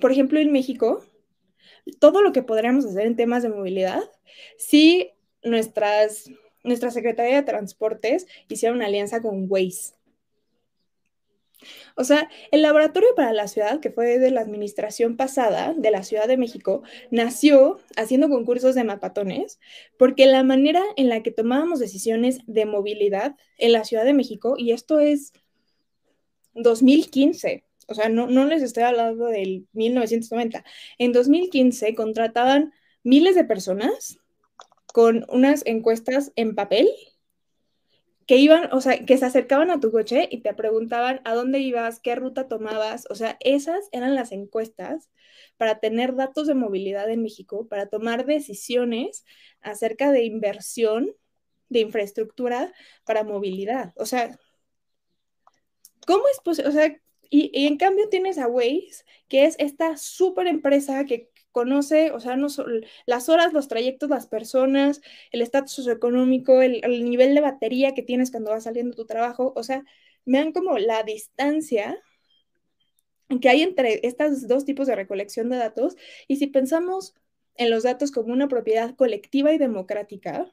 por 0.00 0.12
ejemplo, 0.12 0.38
en 0.40 0.52
México, 0.52 1.04
todo 1.98 2.22
lo 2.22 2.32
que 2.32 2.42
podríamos 2.42 2.84
hacer 2.84 3.06
en 3.06 3.16
temas 3.16 3.42
de 3.42 3.48
movilidad 3.48 4.02
si 4.58 5.12
nuestras, 5.42 6.30
nuestra 6.64 6.90
Secretaría 6.90 7.36
de 7.36 7.42
Transportes 7.42 8.26
hiciera 8.48 8.74
una 8.74 8.86
alianza 8.86 9.22
con 9.22 9.46
Waze. 9.48 9.95
O 11.98 12.04
sea, 12.04 12.28
el 12.52 12.60
Laboratorio 12.60 13.08
para 13.16 13.32
la 13.32 13.48
Ciudad, 13.48 13.80
que 13.80 13.90
fue 13.90 14.18
de 14.18 14.30
la 14.30 14.42
administración 14.42 15.16
pasada 15.16 15.72
de 15.74 15.90
la 15.90 16.02
Ciudad 16.02 16.28
de 16.28 16.36
México, 16.36 16.82
nació 17.10 17.78
haciendo 17.96 18.28
concursos 18.28 18.74
de 18.74 18.84
mapatones, 18.84 19.58
porque 19.98 20.26
la 20.26 20.44
manera 20.44 20.82
en 20.96 21.08
la 21.08 21.22
que 21.22 21.30
tomábamos 21.30 21.80
decisiones 21.80 22.40
de 22.46 22.66
movilidad 22.66 23.36
en 23.56 23.72
la 23.72 23.84
Ciudad 23.84 24.04
de 24.04 24.12
México, 24.12 24.56
y 24.58 24.72
esto 24.72 25.00
es 25.00 25.32
2015, 26.54 27.64
o 27.88 27.94
sea, 27.94 28.10
no, 28.10 28.26
no 28.26 28.44
les 28.44 28.62
estoy 28.62 28.82
hablando 28.82 29.26
del 29.26 29.66
1990, 29.72 30.64
en 30.98 31.12
2015 31.12 31.94
contrataban 31.94 32.74
miles 33.04 33.34
de 33.34 33.44
personas 33.44 34.18
con 34.92 35.24
unas 35.30 35.62
encuestas 35.64 36.32
en 36.36 36.54
papel 36.54 36.88
que 38.26 38.36
iban, 38.36 38.72
o 38.72 38.80
sea, 38.80 39.04
que 39.04 39.16
se 39.18 39.24
acercaban 39.24 39.70
a 39.70 39.80
tu 39.80 39.92
coche 39.92 40.28
y 40.30 40.42
te 40.42 40.52
preguntaban 40.54 41.20
a 41.24 41.34
dónde 41.34 41.60
ibas, 41.60 42.00
qué 42.00 42.14
ruta 42.16 42.48
tomabas, 42.48 43.06
o 43.08 43.14
sea, 43.14 43.36
esas 43.40 43.88
eran 43.92 44.14
las 44.14 44.32
encuestas 44.32 45.10
para 45.56 45.78
tener 45.78 46.16
datos 46.16 46.46
de 46.48 46.54
movilidad 46.54 47.08
en 47.10 47.22
México, 47.22 47.68
para 47.68 47.86
tomar 47.86 48.26
decisiones 48.26 49.24
acerca 49.60 50.10
de 50.10 50.24
inversión 50.24 51.14
de 51.68 51.80
infraestructura 51.80 52.72
para 53.04 53.24
movilidad. 53.24 53.92
O 53.96 54.06
sea, 54.06 54.38
¿cómo 56.06 56.24
es 56.28 56.40
posible? 56.40 56.70
O 56.70 56.72
sea, 56.72 57.00
y, 57.30 57.66
en 57.66 57.76
cambio 57.76 58.08
tienes 58.08 58.38
a 58.38 58.48
Waze, 58.48 59.04
que 59.28 59.44
es 59.44 59.56
esta 59.58 59.96
súper 59.96 60.46
empresa 60.46 61.04
que 61.04 61.30
conoce, 61.56 62.10
o 62.12 62.20
sea, 62.20 62.36
no 62.36 62.48
las 63.06 63.30
horas, 63.30 63.54
los 63.54 63.66
trayectos, 63.66 64.10
las 64.10 64.26
personas, 64.26 65.00
el 65.32 65.40
estatus 65.40 65.72
socioeconómico, 65.72 66.60
el, 66.60 66.84
el, 66.84 67.02
nivel 67.02 67.34
de 67.34 67.40
batería 67.40 67.94
que 67.94 68.02
tienes 68.02 68.30
cuando 68.30 68.50
vas 68.50 68.64
saliendo 68.64 68.94
tu 68.94 69.06
trabajo, 69.06 69.54
o 69.56 69.62
sea, 69.62 69.82
vean 70.26 70.52
como 70.52 70.76
la 70.76 71.02
distancia 71.02 71.98
que 73.40 73.48
hay 73.48 73.62
entre 73.62 74.06
estos 74.06 74.46
dos 74.48 74.66
tipos 74.66 74.86
de 74.86 74.96
recolección 74.96 75.48
de 75.48 75.56
datos 75.56 75.96
y 76.28 76.36
si 76.36 76.46
pensamos 76.46 77.14
en 77.54 77.70
los 77.70 77.84
datos 77.84 78.10
como 78.10 78.34
una 78.34 78.48
propiedad 78.48 78.94
colectiva 78.94 79.50
y 79.54 79.58
democrática, 79.58 80.52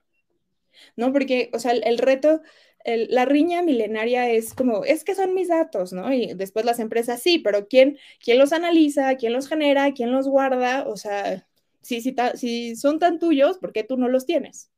¿no? 0.95 1.13
Porque, 1.13 1.49
o 1.53 1.59
sea, 1.59 1.71
el, 1.71 1.97
reto 1.97 2.41
la 2.85 3.25
riña 3.25 3.61
milenaria 3.63 4.29
es 4.29 4.53
como, 4.53 4.83
es 4.85 5.03
que 5.03 5.15
son 5.15 5.33
mis 5.33 5.47
datos, 5.47 5.93
¿no? 5.93 6.13
Y 6.13 6.33
después 6.33 6.65
las 6.65 6.79
empresas 6.79 7.21
sí, 7.21 7.39
pero 7.39 7.67
¿quién, 7.67 7.97
quién 8.23 8.39
los 8.39 8.53
analiza? 8.53 9.15
¿Quién 9.15 9.33
los 9.33 9.47
genera? 9.47 9.93
¿Quién 9.93 10.11
los 10.11 10.27
guarda? 10.27 10.87
O 10.87 10.97
sea, 10.97 11.47
si, 11.81 12.01
si, 12.01 12.15
si 12.35 12.75
son 12.75 12.99
tan 12.99 13.19
tuyos, 13.19 13.57
¿por 13.57 13.73
qué 13.73 13.83
tú 13.83 13.97
no 13.97 14.09
los 14.09 14.25
tienes? 14.25 14.71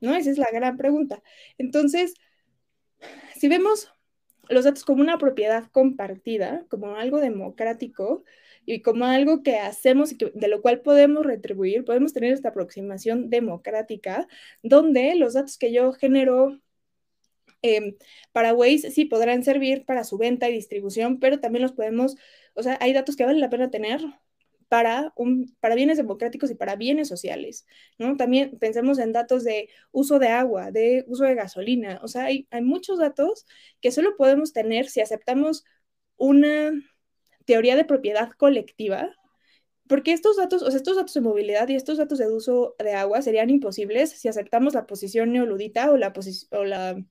¿No? 0.00 0.14
Esa 0.14 0.30
es 0.30 0.38
la 0.38 0.48
gran 0.52 0.76
pregunta. 0.76 1.22
Entonces, 1.56 2.14
si 3.36 3.48
vemos 3.48 3.92
los 4.48 4.64
datos 4.64 4.84
como 4.84 5.02
una 5.02 5.18
propiedad 5.18 5.70
compartida, 5.70 6.64
como 6.68 6.96
algo 6.96 7.18
democrático 7.20 8.24
y 8.68 8.82
como 8.82 9.06
algo 9.06 9.42
que 9.42 9.56
hacemos 9.56 10.12
y 10.12 10.18
de 10.34 10.48
lo 10.48 10.60
cual 10.60 10.82
podemos 10.82 11.24
retribuir, 11.24 11.84
podemos 11.84 12.12
tener 12.12 12.32
esta 12.32 12.50
aproximación 12.50 13.30
democrática 13.30 14.28
donde 14.62 15.14
los 15.16 15.34
datos 15.34 15.56
que 15.58 15.72
yo 15.72 15.92
genero 15.94 16.60
eh, 17.62 17.96
para 18.32 18.54
Waze 18.54 18.90
sí 18.90 19.06
podrán 19.06 19.42
servir 19.42 19.84
para 19.86 20.04
su 20.04 20.18
venta 20.18 20.48
y 20.48 20.52
distribución, 20.52 21.18
pero 21.18 21.40
también 21.40 21.62
los 21.62 21.72
podemos, 21.72 22.16
o 22.54 22.62
sea, 22.62 22.76
hay 22.80 22.92
datos 22.92 23.16
que 23.16 23.24
vale 23.24 23.38
la 23.40 23.50
pena 23.50 23.70
tener 23.70 24.00
para, 24.68 25.12
un, 25.16 25.56
para 25.60 25.74
bienes 25.74 25.96
democráticos 25.96 26.50
y 26.50 26.54
para 26.54 26.76
bienes 26.76 27.08
sociales, 27.08 27.66
¿no? 27.98 28.16
También 28.16 28.58
pensemos 28.58 28.98
en 28.98 29.12
datos 29.12 29.44
de 29.44 29.70
uso 29.92 30.18
de 30.18 30.28
agua, 30.28 30.70
de 30.72 31.04
uso 31.08 31.24
de 31.24 31.34
gasolina, 31.34 32.00
o 32.02 32.08
sea, 32.08 32.24
hay, 32.26 32.46
hay 32.50 32.62
muchos 32.62 32.98
datos 32.98 33.46
que 33.80 33.92
solo 33.92 34.16
podemos 34.16 34.52
tener 34.52 34.88
si 34.88 35.00
aceptamos 35.00 35.64
una 36.16 36.72
teoría 37.48 37.76
de 37.76 37.86
propiedad 37.86 38.30
colectiva, 38.32 39.16
porque 39.88 40.12
estos 40.12 40.36
datos, 40.36 40.60
o 40.60 40.70
sea, 40.70 40.76
estos 40.76 40.96
datos 40.96 41.14
de 41.14 41.22
movilidad 41.22 41.66
y 41.68 41.76
estos 41.76 41.96
datos 41.96 42.18
de 42.18 42.30
uso 42.30 42.76
de 42.78 42.92
agua 42.92 43.22
serían 43.22 43.48
imposibles 43.48 44.10
si 44.10 44.28
aceptamos 44.28 44.74
la 44.74 44.86
posición 44.86 45.32
neoludita 45.32 45.90
o 45.90 45.96
la, 45.96 46.12
o 46.50 47.04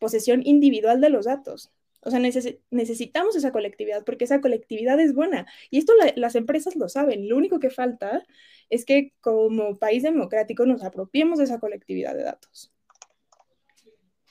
posesión 0.00 0.42
individual 0.44 1.00
de 1.00 1.10
los 1.10 1.26
datos. 1.26 1.70
O 2.00 2.10
sea, 2.10 2.18
necesitamos 2.18 3.36
esa 3.36 3.52
colectividad 3.52 4.04
porque 4.04 4.24
esa 4.24 4.40
colectividad 4.40 4.98
es 4.98 5.14
buena. 5.14 5.46
Y 5.70 5.78
esto 5.78 5.92
las 6.16 6.34
empresas 6.34 6.74
lo 6.74 6.88
saben. 6.88 7.28
Lo 7.28 7.36
único 7.36 7.60
que 7.60 7.70
falta 7.70 8.24
es 8.70 8.84
que 8.84 9.12
como 9.20 9.78
país 9.78 10.02
democrático 10.02 10.66
nos 10.66 10.82
apropiemos 10.82 11.38
de 11.38 11.44
esa 11.44 11.60
colectividad 11.60 12.16
de 12.16 12.24
datos. 12.24 12.72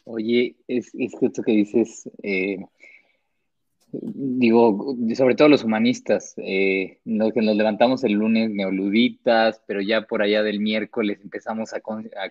Oye, 0.04 0.58
es, 0.68 0.91
es 0.93 1.14
esto 1.22 1.41
que 1.41 1.52
dices, 1.54 2.10
eh, 2.22 2.58
digo, 3.92 4.96
sobre 5.16 5.36
todo 5.36 5.50
los 5.50 5.64
humanistas, 5.64 6.34
eh, 6.38 7.00
que 7.06 7.42
nos 7.42 7.56
levantamos 7.56 8.04
el 8.04 8.14
lunes 8.14 8.50
neoluditas, 8.50 9.62
pero 9.68 9.82
ya 9.82 10.02
por 10.02 10.22
allá 10.22 10.44
del 10.44 10.60
miércoles 10.60 11.20
empezamos 11.22 11.74
a, 11.74 11.78
a 11.78 12.30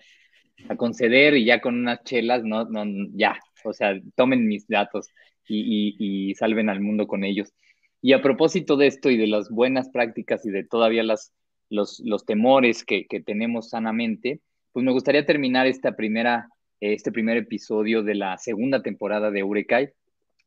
a 0.69 0.75
conceder 0.75 1.35
y 1.35 1.45
ya 1.45 1.61
con 1.61 1.75
unas 1.75 2.03
chelas, 2.03 2.43
no, 2.43 2.65
no, 2.65 2.83
ya, 3.13 3.39
o 3.63 3.73
sea, 3.73 3.99
tomen 4.15 4.47
mis 4.47 4.67
datos 4.67 5.09
y, 5.47 5.95
y, 5.99 6.35
salven 6.35 6.69
al 6.69 6.81
mundo 6.81 7.07
con 7.07 7.23
ellos. 7.23 7.53
Y 8.01 8.13
a 8.13 8.21
propósito 8.21 8.77
de 8.77 8.87
esto 8.87 9.09
y 9.09 9.17
de 9.17 9.27
las 9.27 9.49
buenas 9.49 9.89
prácticas 9.89 10.45
y 10.45 10.49
de 10.49 10.63
todavía 10.63 11.03
las, 11.03 11.33
los, 11.69 12.01
los 12.03 12.25
temores 12.25 12.83
que, 12.83 13.07
que, 13.07 13.21
tenemos 13.21 13.69
sanamente, 13.69 14.41
pues 14.73 14.85
me 14.85 14.91
gustaría 14.91 15.25
terminar 15.25 15.67
esta 15.67 15.95
primera, 15.95 16.49
este 16.79 17.11
primer 17.11 17.37
episodio 17.37 18.03
de 18.03 18.15
la 18.15 18.37
segunda 18.37 18.81
temporada 18.81 19.31
de 19.31 19.39
Eurekai, 19.39 19.89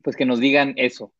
pues 0.03 0.17
que 0.17 0.27
nos 0.27 0.41
digan 0.41 0.75
eso, 0.77 1.13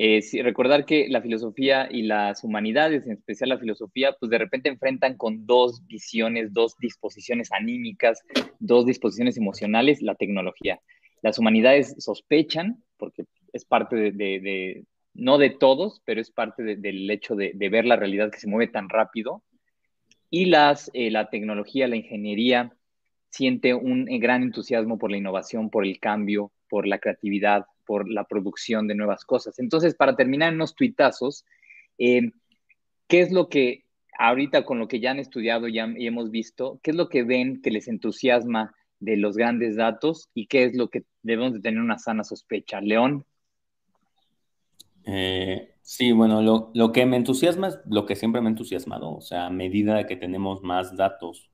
eh, 0.00 0.20
recordar 0.44 0.84
que 0.84 1.08
la 1.08 1.20
filosofía 1.20 1.88
y 1.90 2.02
las 2.02 2.44
humanidades, 2.44 3.04
en 3.04 3.14
especial 3.14 3.48
la 3.48 3.58
filosofía, 3.58 4.12
pues 4.12 4.30
de 4.30 4.38
repente 4.38 4.68
enfrentan 4.68 5.16
con 5.16 5.44
dos 5.44 5.84
visiones, 5.88 6.52
dos 6.52 6.76
disposiciones 6.78 7.50
anímicas, 7.50 8.22
dos 8.60 8.86
disposiciones 8.86 9.36
emocionales, 9.36 10.00
la 10.00 10.14
tecnología. 10.14 10.80
Las 11.20 11.40
humanidades 11.40 11.96
sospechan, 11.98 12.84
porque 12.96 13.24
es 13.52 13.64
parte 13.64 14.12
de, 14.12 14.84
no 15.14 15.36
de 15.36 15.50
todos, 15.50 16.00
pero 16.04 16.20
es 16.20 16.30
parte 16.30 16.62
del 16.76 17.10
hecho 17.10 17.34
de, 17.34 17.52
ver 17.54 17.84
la 17.84 17.96
realidad 17.96 18.30
que 18.30 18.38
se 18.38 18.46
mueve 18.46 18.70
tan 18.70 18.88
rápido. 18.88 19.42
Y 20.30 20.44
las, 20.44 20.92
eh, 20.94 21.10
la 21.10 21.28
tecnología, 21.28 21.88
la 21.88 21.96
ingeniería, 21.96 22.72
siente 23.30 23.74
un 23.74 24.04
gran 24.20 24.44
entusiasmo 24.44 24.96
por 24.96 25.10
la 25.10 25.16
innovación, 25.16 25.70
por 25.70 25.84
el 25.84 25.98
cambio, 25.98 26.52
por 26.68 26.86
la 26.86 26.98
creatividad, 26.98 27.66
por 27.88 28.06
la 28.10 28.24
producción 28.24 28.86
de 28.86 28.94
nuevas 28.94 29.24
cosas. 29.24 29.58
Entonces, 29.58 29.94
para 29.94 30.14
terminar 30.14 30.50
en 30.50 30.56
unos 30.56 30.74
tuitazos, 30.74 31.46
eh, 31.96 32.32
¿qué 33.06 33.20
es 33.20 33.32
lo 33.32 33.48
que 33.48 33.86
ahorita 34.18 34.66
con 34.66 34.78
lo 34.78 34.88
que 34.88 35.00
ya 35.00 35.12
han 35.12 35.18
estudiado 35.18 35.68
y 35.68 35.78
hemos 36.06 36.30
visto, 36.30 36.80
qué 36.82 36.90
es 36.90 36.96
lo 36.96 37.08
que 37.08 37.22
ven 37.22 37.62
que 37.62 37.70
les 37.70 37.88
entusiasma 37.88 38.74
de 39.00 39.16
los 39.16 39.38
grandes 39.38 39.76
datos 39.76 40.28
y 40.34 40.48
qué 40.48 40.64
es 40.64 40.76
lo 40.76 40.90
que 40.90 41.04
debemos 41.22 41.54
de 41.54 41.60
tener 41.60 41.80
una 41.80 41.98
sana 41.98 42.24
sospecha? 42.24 42.82
León. 42.82 43.24
Eh, 45.04 45.76
sí, 45.80 46.12
bueno, 46.12 46.42
lo, 46.42 46.70
lo, 46.74 46.92
que 46.92 47.06
me 47.06 47.16
entusiasma 47.16 47.68
es 47.68 47.78
lo 47.86 48.04
que 48.04 48.16
siempre 48.16 48.42
me 48.42 48.48
ha 48.48 48.50
entusiasmado, 48.50 49.16
o 49.16 49.22
sea, 49.22 49.46
a 49.46 49.50
medida 49.50 50.06
que 50.06 50.16
tenemos 50.16 50.62
más 50.62 50.94
datos, 50.94 51.50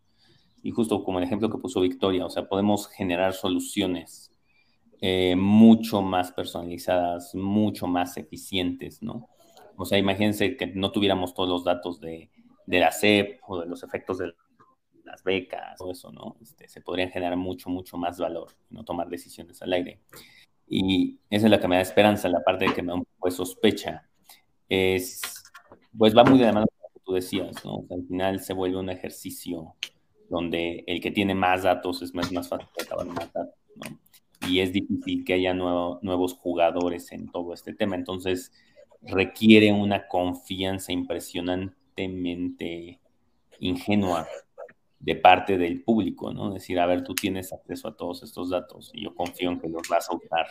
y 0.64 0.72
justo 0.72 1.04
como 1.04 1.18
el 1.18 1.24
ejemplo 1.24 1.48
que 1.48 1.58
puso 1.58 1.80
Victoria, 1.80 2.26
o 2.26 2.30
sea, 2.30 2.48
podemos 2.48 2.88
generar 2.88 3.34
soluciones 3.34 4.33
eh, 5.00 5.36
mucho 5.36 6.02
más 6.02 6.32
personalizadas, 6.32 7.34
mucho 7.34 7.86
más 7.86 8.16
eficientes, 8.16 9.02
¿no? 9.02 9.28
O 9.76 9.84
sea, 9.84 9.98
imagínense 9.98 10.56
que 10.56 10.68
no 10.68 10.92
tuviéramos 10.92 11.34
todos 11.34 11.48
los 11.48 11.64
datos 11.64 12.00
de, 12.00 12.30
de 12.66 12.80
la 12.80 12.92
CEP 12.92 13.40
o 13.46 13.60
de 13.60 13.66
los 13.66 13.82
efectos 13.82 14.18
de 14.18 14.32
las 15.04 15.22
becas, 15.22 15.78
todo 15.78 15.90
eso, 15.90 16.10
¿no? 16.12 16.36
Este, 16.40 16.68
se 16.68 16.80
podrían 16.80 17.10
generar 17.10 17.36
mucho, 17.36 17.70
mucho 17.70 17.96
más 17.96 18.18
valor, 18.18 18.48
no 18.70 18.84
tomar 18.84 19.08
decisiones 19.08 19.60
al 19.62 19.72
aire. 19.72 20.00
Y 20.66 21.18
esa 21.30 21.46
es 21.46 21.50
la 21.50 21.60
que 21.60 21.68
me 21.68 21.76
da 21.76 21.82
esperanza, 21.82 22.28
la 22.28 22.42
parte 22.42 22.66
de 22.66 22.74
que 22.74 22.82
me 22.82 22.88
da 22.88 22.94
un 22.94 23.04
poco 23.04 23.28
de 23.28 23.34
sospecha. 23.34 24.08
Es, 24.68 25.20
pues 25.96 26.16
va 26.16 26.24
muy 26.24 26.38
de 26.38 26.46
la 26.46 26.52
mano 26.52 26.66
con 26.66 26.80
lo 26.82 26.94
que 26.94 27.04
tú 27.04 27.12
decías, 27.12 27.64
¿no? 27.64 27.76
O 27.76 27.86
sea, 27.86 27.96
al 27.96 28.06
final 28.06 28.40
se 28.40 28.54
vuelve 28.54 28.78
un 28.78 28.90
ejercicio 28.90 29.74
donde 30.30 30.84
el 30.86 31.00
que 31.00 31.10
tiene 31.10 31.34
más 31.34 31.64
datos 31.64 32.00
es 32.02 32.14
más, 32.14 32.32
más 32.32 32.48
fácil 32.48 32.68
acabar 32.82 33.06
más 33.06 33.32
datos, 33.32 33.54
¿no? 33.76 33.98
Y 34.48 34.60
es 34.60 34.72
difícil 34.72 35.24
que 35.24 35.34
haya 35.34 35.54
nuevos 35.54 36.34
jugadores 36.34 37.12
en 37.12 37.28
todo 37.28 37.54
este 37.54 37.72
tema. 37.74 37.96
Entonces 37.96 38.52
requiere 39.02 39.72
una 39.72 40.08
confianza 40.08 40.92
impresionante 40.92 41.74
aparentemente 41.94 42.98
ingenua 43.60 44.26
de 44.98 45.16
parte 45.16 45.58
del 45.58 45.82
público, 45.82 46.32
¿no? 46.32 46.52
Decir, 46.52 46.78
a 46.80 46.86
ver, 46.86 47.04
tú 47.04 47.14
tienes 47.14 47.52
acceso 47.52 47.88
a 47.88 47.96
todos 47.96 48.22
estos 48.22 48.50
datos 48.50 48.90
y 48.92 49.04
yo 49.04 49.14
confío 49.14 49.50
en 49.50 49.60
que 49.60 49.68
los 49.68 49.86
vas 49.88 50.08
a 50.10 50.16
usar 50.16 50.46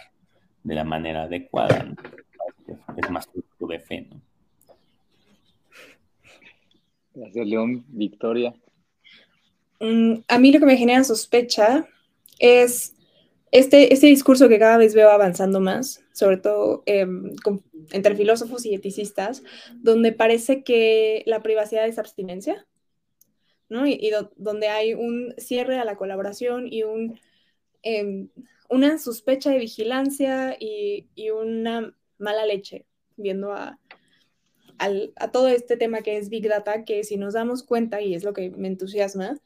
de 0.64 0.76
la 0.76 0.84
manera 0.84 1.24
adecuada. 1.24 1.84
¿no? 1.84 1.96
Es 2.96 3.10
más 3.10 3.28
producto 3.28 3.68
de 3.68 3.80
fe, 3.80 4.08
¿no? 4.10 4.22
Gracias, 7.16 7.46
León. 7.46 7.86
Victoria. 7.90 8.54
Mm, 9.80 10.14
a 10.28 10.40
mí 10.40 10.52
lo 10.52 10.60
que 10.60 10.66
me 10.66 10.78
genera 10.78 11.04
sospecha 11.04 11.88
es 12.40 12.93
este, 13.54 13.94
este 13.94 14.08
discurso 14.08 14.50
que 14.50 14.58
cada 14.58 14.78
vez 14.78 14.96
veo 14.96 15.12
avanzando 15.12 15.60
más, 15.60 16.04
sobre 16.12 16.38
todo 16.38 16.82
em, 16.88 17.36
entre 17.92 18.16
filósofos 18.16 18.66
y 18.66 18.74
eticistas, 18.74 19.44
donde 19.76 20.12
parece 20.12 20.64
que 20.64 21.22
la 21.28 21.44
privacidad 21.44 21.88
es 21.88 22.00
abstinencia, 22.00 22.66
¿no? 23.70 23.86
Y, 23.86 24.12
donde 24.38 24.70
hay 24.70 24.96
un 24.96 25.36
cierre 25.38 25.78
a 25.78 25.86
la 25.86 25.98
colaboración 25.98 26.68
y 26.68 26.82
un, 26.82 27.20
em, 27.84 28.30
una 28.70 28.98
sospecha 28.98 29.52
de 29.52 29.60
vigilancia 29.60 30.58
y, 30.60 31.08
y, 31.14 31.30
una 31.30 31.96
mala 32.18 32.48
leche, 32.48 32.88
viendo 33.18 33.54
a, 33.54 33.80
a 34.80 35.32
todo 35.32 35.48
este 35.48 35.78
tema 35.78 36.02
que 36.02 36.18
es 36.18 36.30
Big 36.30 36.50
Data, 36.50 36.86
que 36.86 37.04
si 37.04 37.18
nos 37.18 37.36
damos 37.36 37.62
cuenta, 37.62 38.02
y 38.02 38.16
es 38.16 38.24
lo 38.24 38.34
que 38.34 38.50
me 38.50 38.68
entusiasma, 38.68 39.40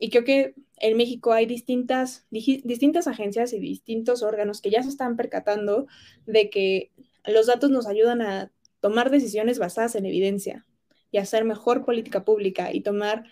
y 0.00 0.08
creo 0.08 0.24
que 0.24 0.54
en 0.78 0.96
México 0.96 1.32
hay 1.32 1.44
distintas, 1.44 2.26
distintas 2.30 3.06
agencias 3.06 3.52
y 3.52 3.60
distintos 3.60 4.22
órganos 4.22 4.62
que 4.62 4.70
ya 4.70 4.82
se 4.82 4.88
están 4.88 5.14
percatando 5.14 5.86
de 6.26 6.48
que 6.48 6.90
los 7.26 7.46
datos 7.46 7.70
nos 7.70 7.86
ayudan 7.86 8.22
a 8.22 8.50
tomar 8.80 9.10
decisiones 9.10 9.58
basadas 9.58 9.94
en 9.94 10.06
evidencia 10.06 10.66
y 11.12 11.18
hacer 11.18 11.44
mejor 11.44 11.84
política 11.84 12.24
pública 12.24 12.72
y 12.72 12.80
tomar, 12.80 13.24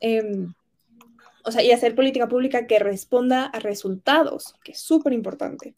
em, 0.00 0.52
o 1.42 1.50
sea, 1.50 1.62
y 1.62 1.72
hacer 1.72 1.94
política 1.94 2.28
pública 2.28 2.66
que 2.66 2.78
responda 2.78 3.46
a 3.46 3.58
resultados, 3.60 4.54
que 4.62 4.72
es 4.72 4.80
súper 4.80 5.14
importante. 5.14 5.74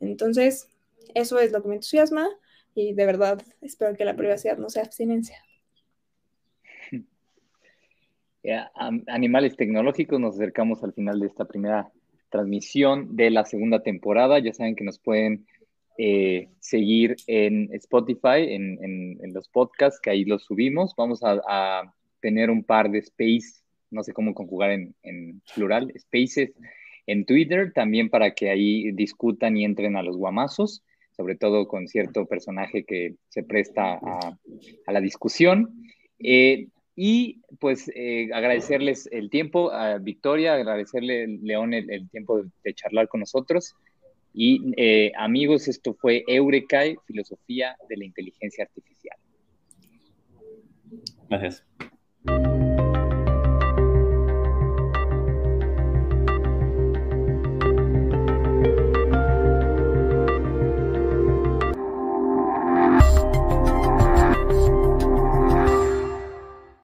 Entonces, 0.00 0.68
eso 1.14 1.38
es 1.38 1.52
lo 1.52 1.62
que 1.62 1.68
me 1.68 1.74
entusiasma 1.76 2.28
y 2.74 2.94
de 2.94 3.06
verdad 3.06 3.40
espero 3.60 3.96
que 3.96 4.04
la 4.04 4.16
privacidad 4.16 4.58
no 4.58 4.70
sea 4.70 4.82
abstinencia. 4.82 5.38
Animales 9.06 9.56
tecnológicos, 9.56 10.20
nos 10.20 10.34
acercamos 10.34 10.82
al 10.82 10.92
final 10.92 11.20
de 11.20 11.26
esta 11.26 11.44
primera 11.44 11.90
transmisión 12.30 13.16
de 13.16 13.30
la 13.30 13.44
segunda 13.44 13.82
temporada. 13.82 14.38
Ya 14.38 14.52
saben 14.52 14.76
que 14.76 14.84
nos 14.84 14.98
pueden 14.98 15.46
eh, 15.98 16.48
seguir 16.60 17.16
en 17.26 17.70
Spotify, 17.72 18.54
en, 18.54 19.18
los 19.32 19.48
podcasts, 19.48 20.00
que 20.00 20.10
ahí 20.10 20.24
los 20.24 20.44
subimos. 20.44 20.94
Vamos 20.96 21.20
a, 21.22 21.92
tener 22.20 22.50
un 22.50 22.64
par 22.64 22.90
de 22.90 22.98
space, 22.98 23.62
no 23.92 24.02
sé 24.02 24.12
cómo 24.12 24.34
conjugar 24.34 24.72
en, 24.72 24.92
en, 25.04 25.40
plural, 25.54 25.92
spaces 25.96 26.52
en 27.06 27.24
Twitter, 27.24 27.72
también 27.72 28.10
para 28.10 28.34
que 28.34 28.50
ahí 28.50 28.90
discutan 28.90 29.56
y 29.56 29.64
entren 29.64 29.94
a 29.94 30.02
los 30.02 30.16
guamazos, 30.16 30.82
sobre 31.16 31.36
todo 31.36 31.68
con 31.68 31.86
cierto 31.86 32.26
personaje 32.26 32.84
que 32.84 33.14
se 33.28 33.44
presta 33.44 34.00
a, 34.02 34.36
a 34.86 34.92
la 34.92 35.00
discusión. 35.00 35.84
Eh, 36.18 36.66
y 37.00 37.42
pues 37.60 37.88
eh, 37.94 38.28
agradecerles 38.34 39.08
el 39.12 39.30
tiempo 39.30 39.70
a 39.70 39.98
Victoria, 39.98 40.54
agradecerle, 40.54 41.28
León, 41.28 41.72
el, 41.72 42.10
tiempo 42.10 42.42
de, 42.64 42.74
charlar 42.74 43.06
con 43.06 43.20
nosotros. 43.20 43.76
Y 44.34 44.74
eh, 44.76 45.12
amigos, 45.16 45.68
esto 45.68 45.94
fue 45.94 46.24
Eureka, 46.26 46.82
Filosofía 47.06 47.76
de 47.88 47.98
la 47.98 48.04
Inteligencia 48.04 48.64
Artificial. 48.64 49.16
Gracias. 51.28 51.64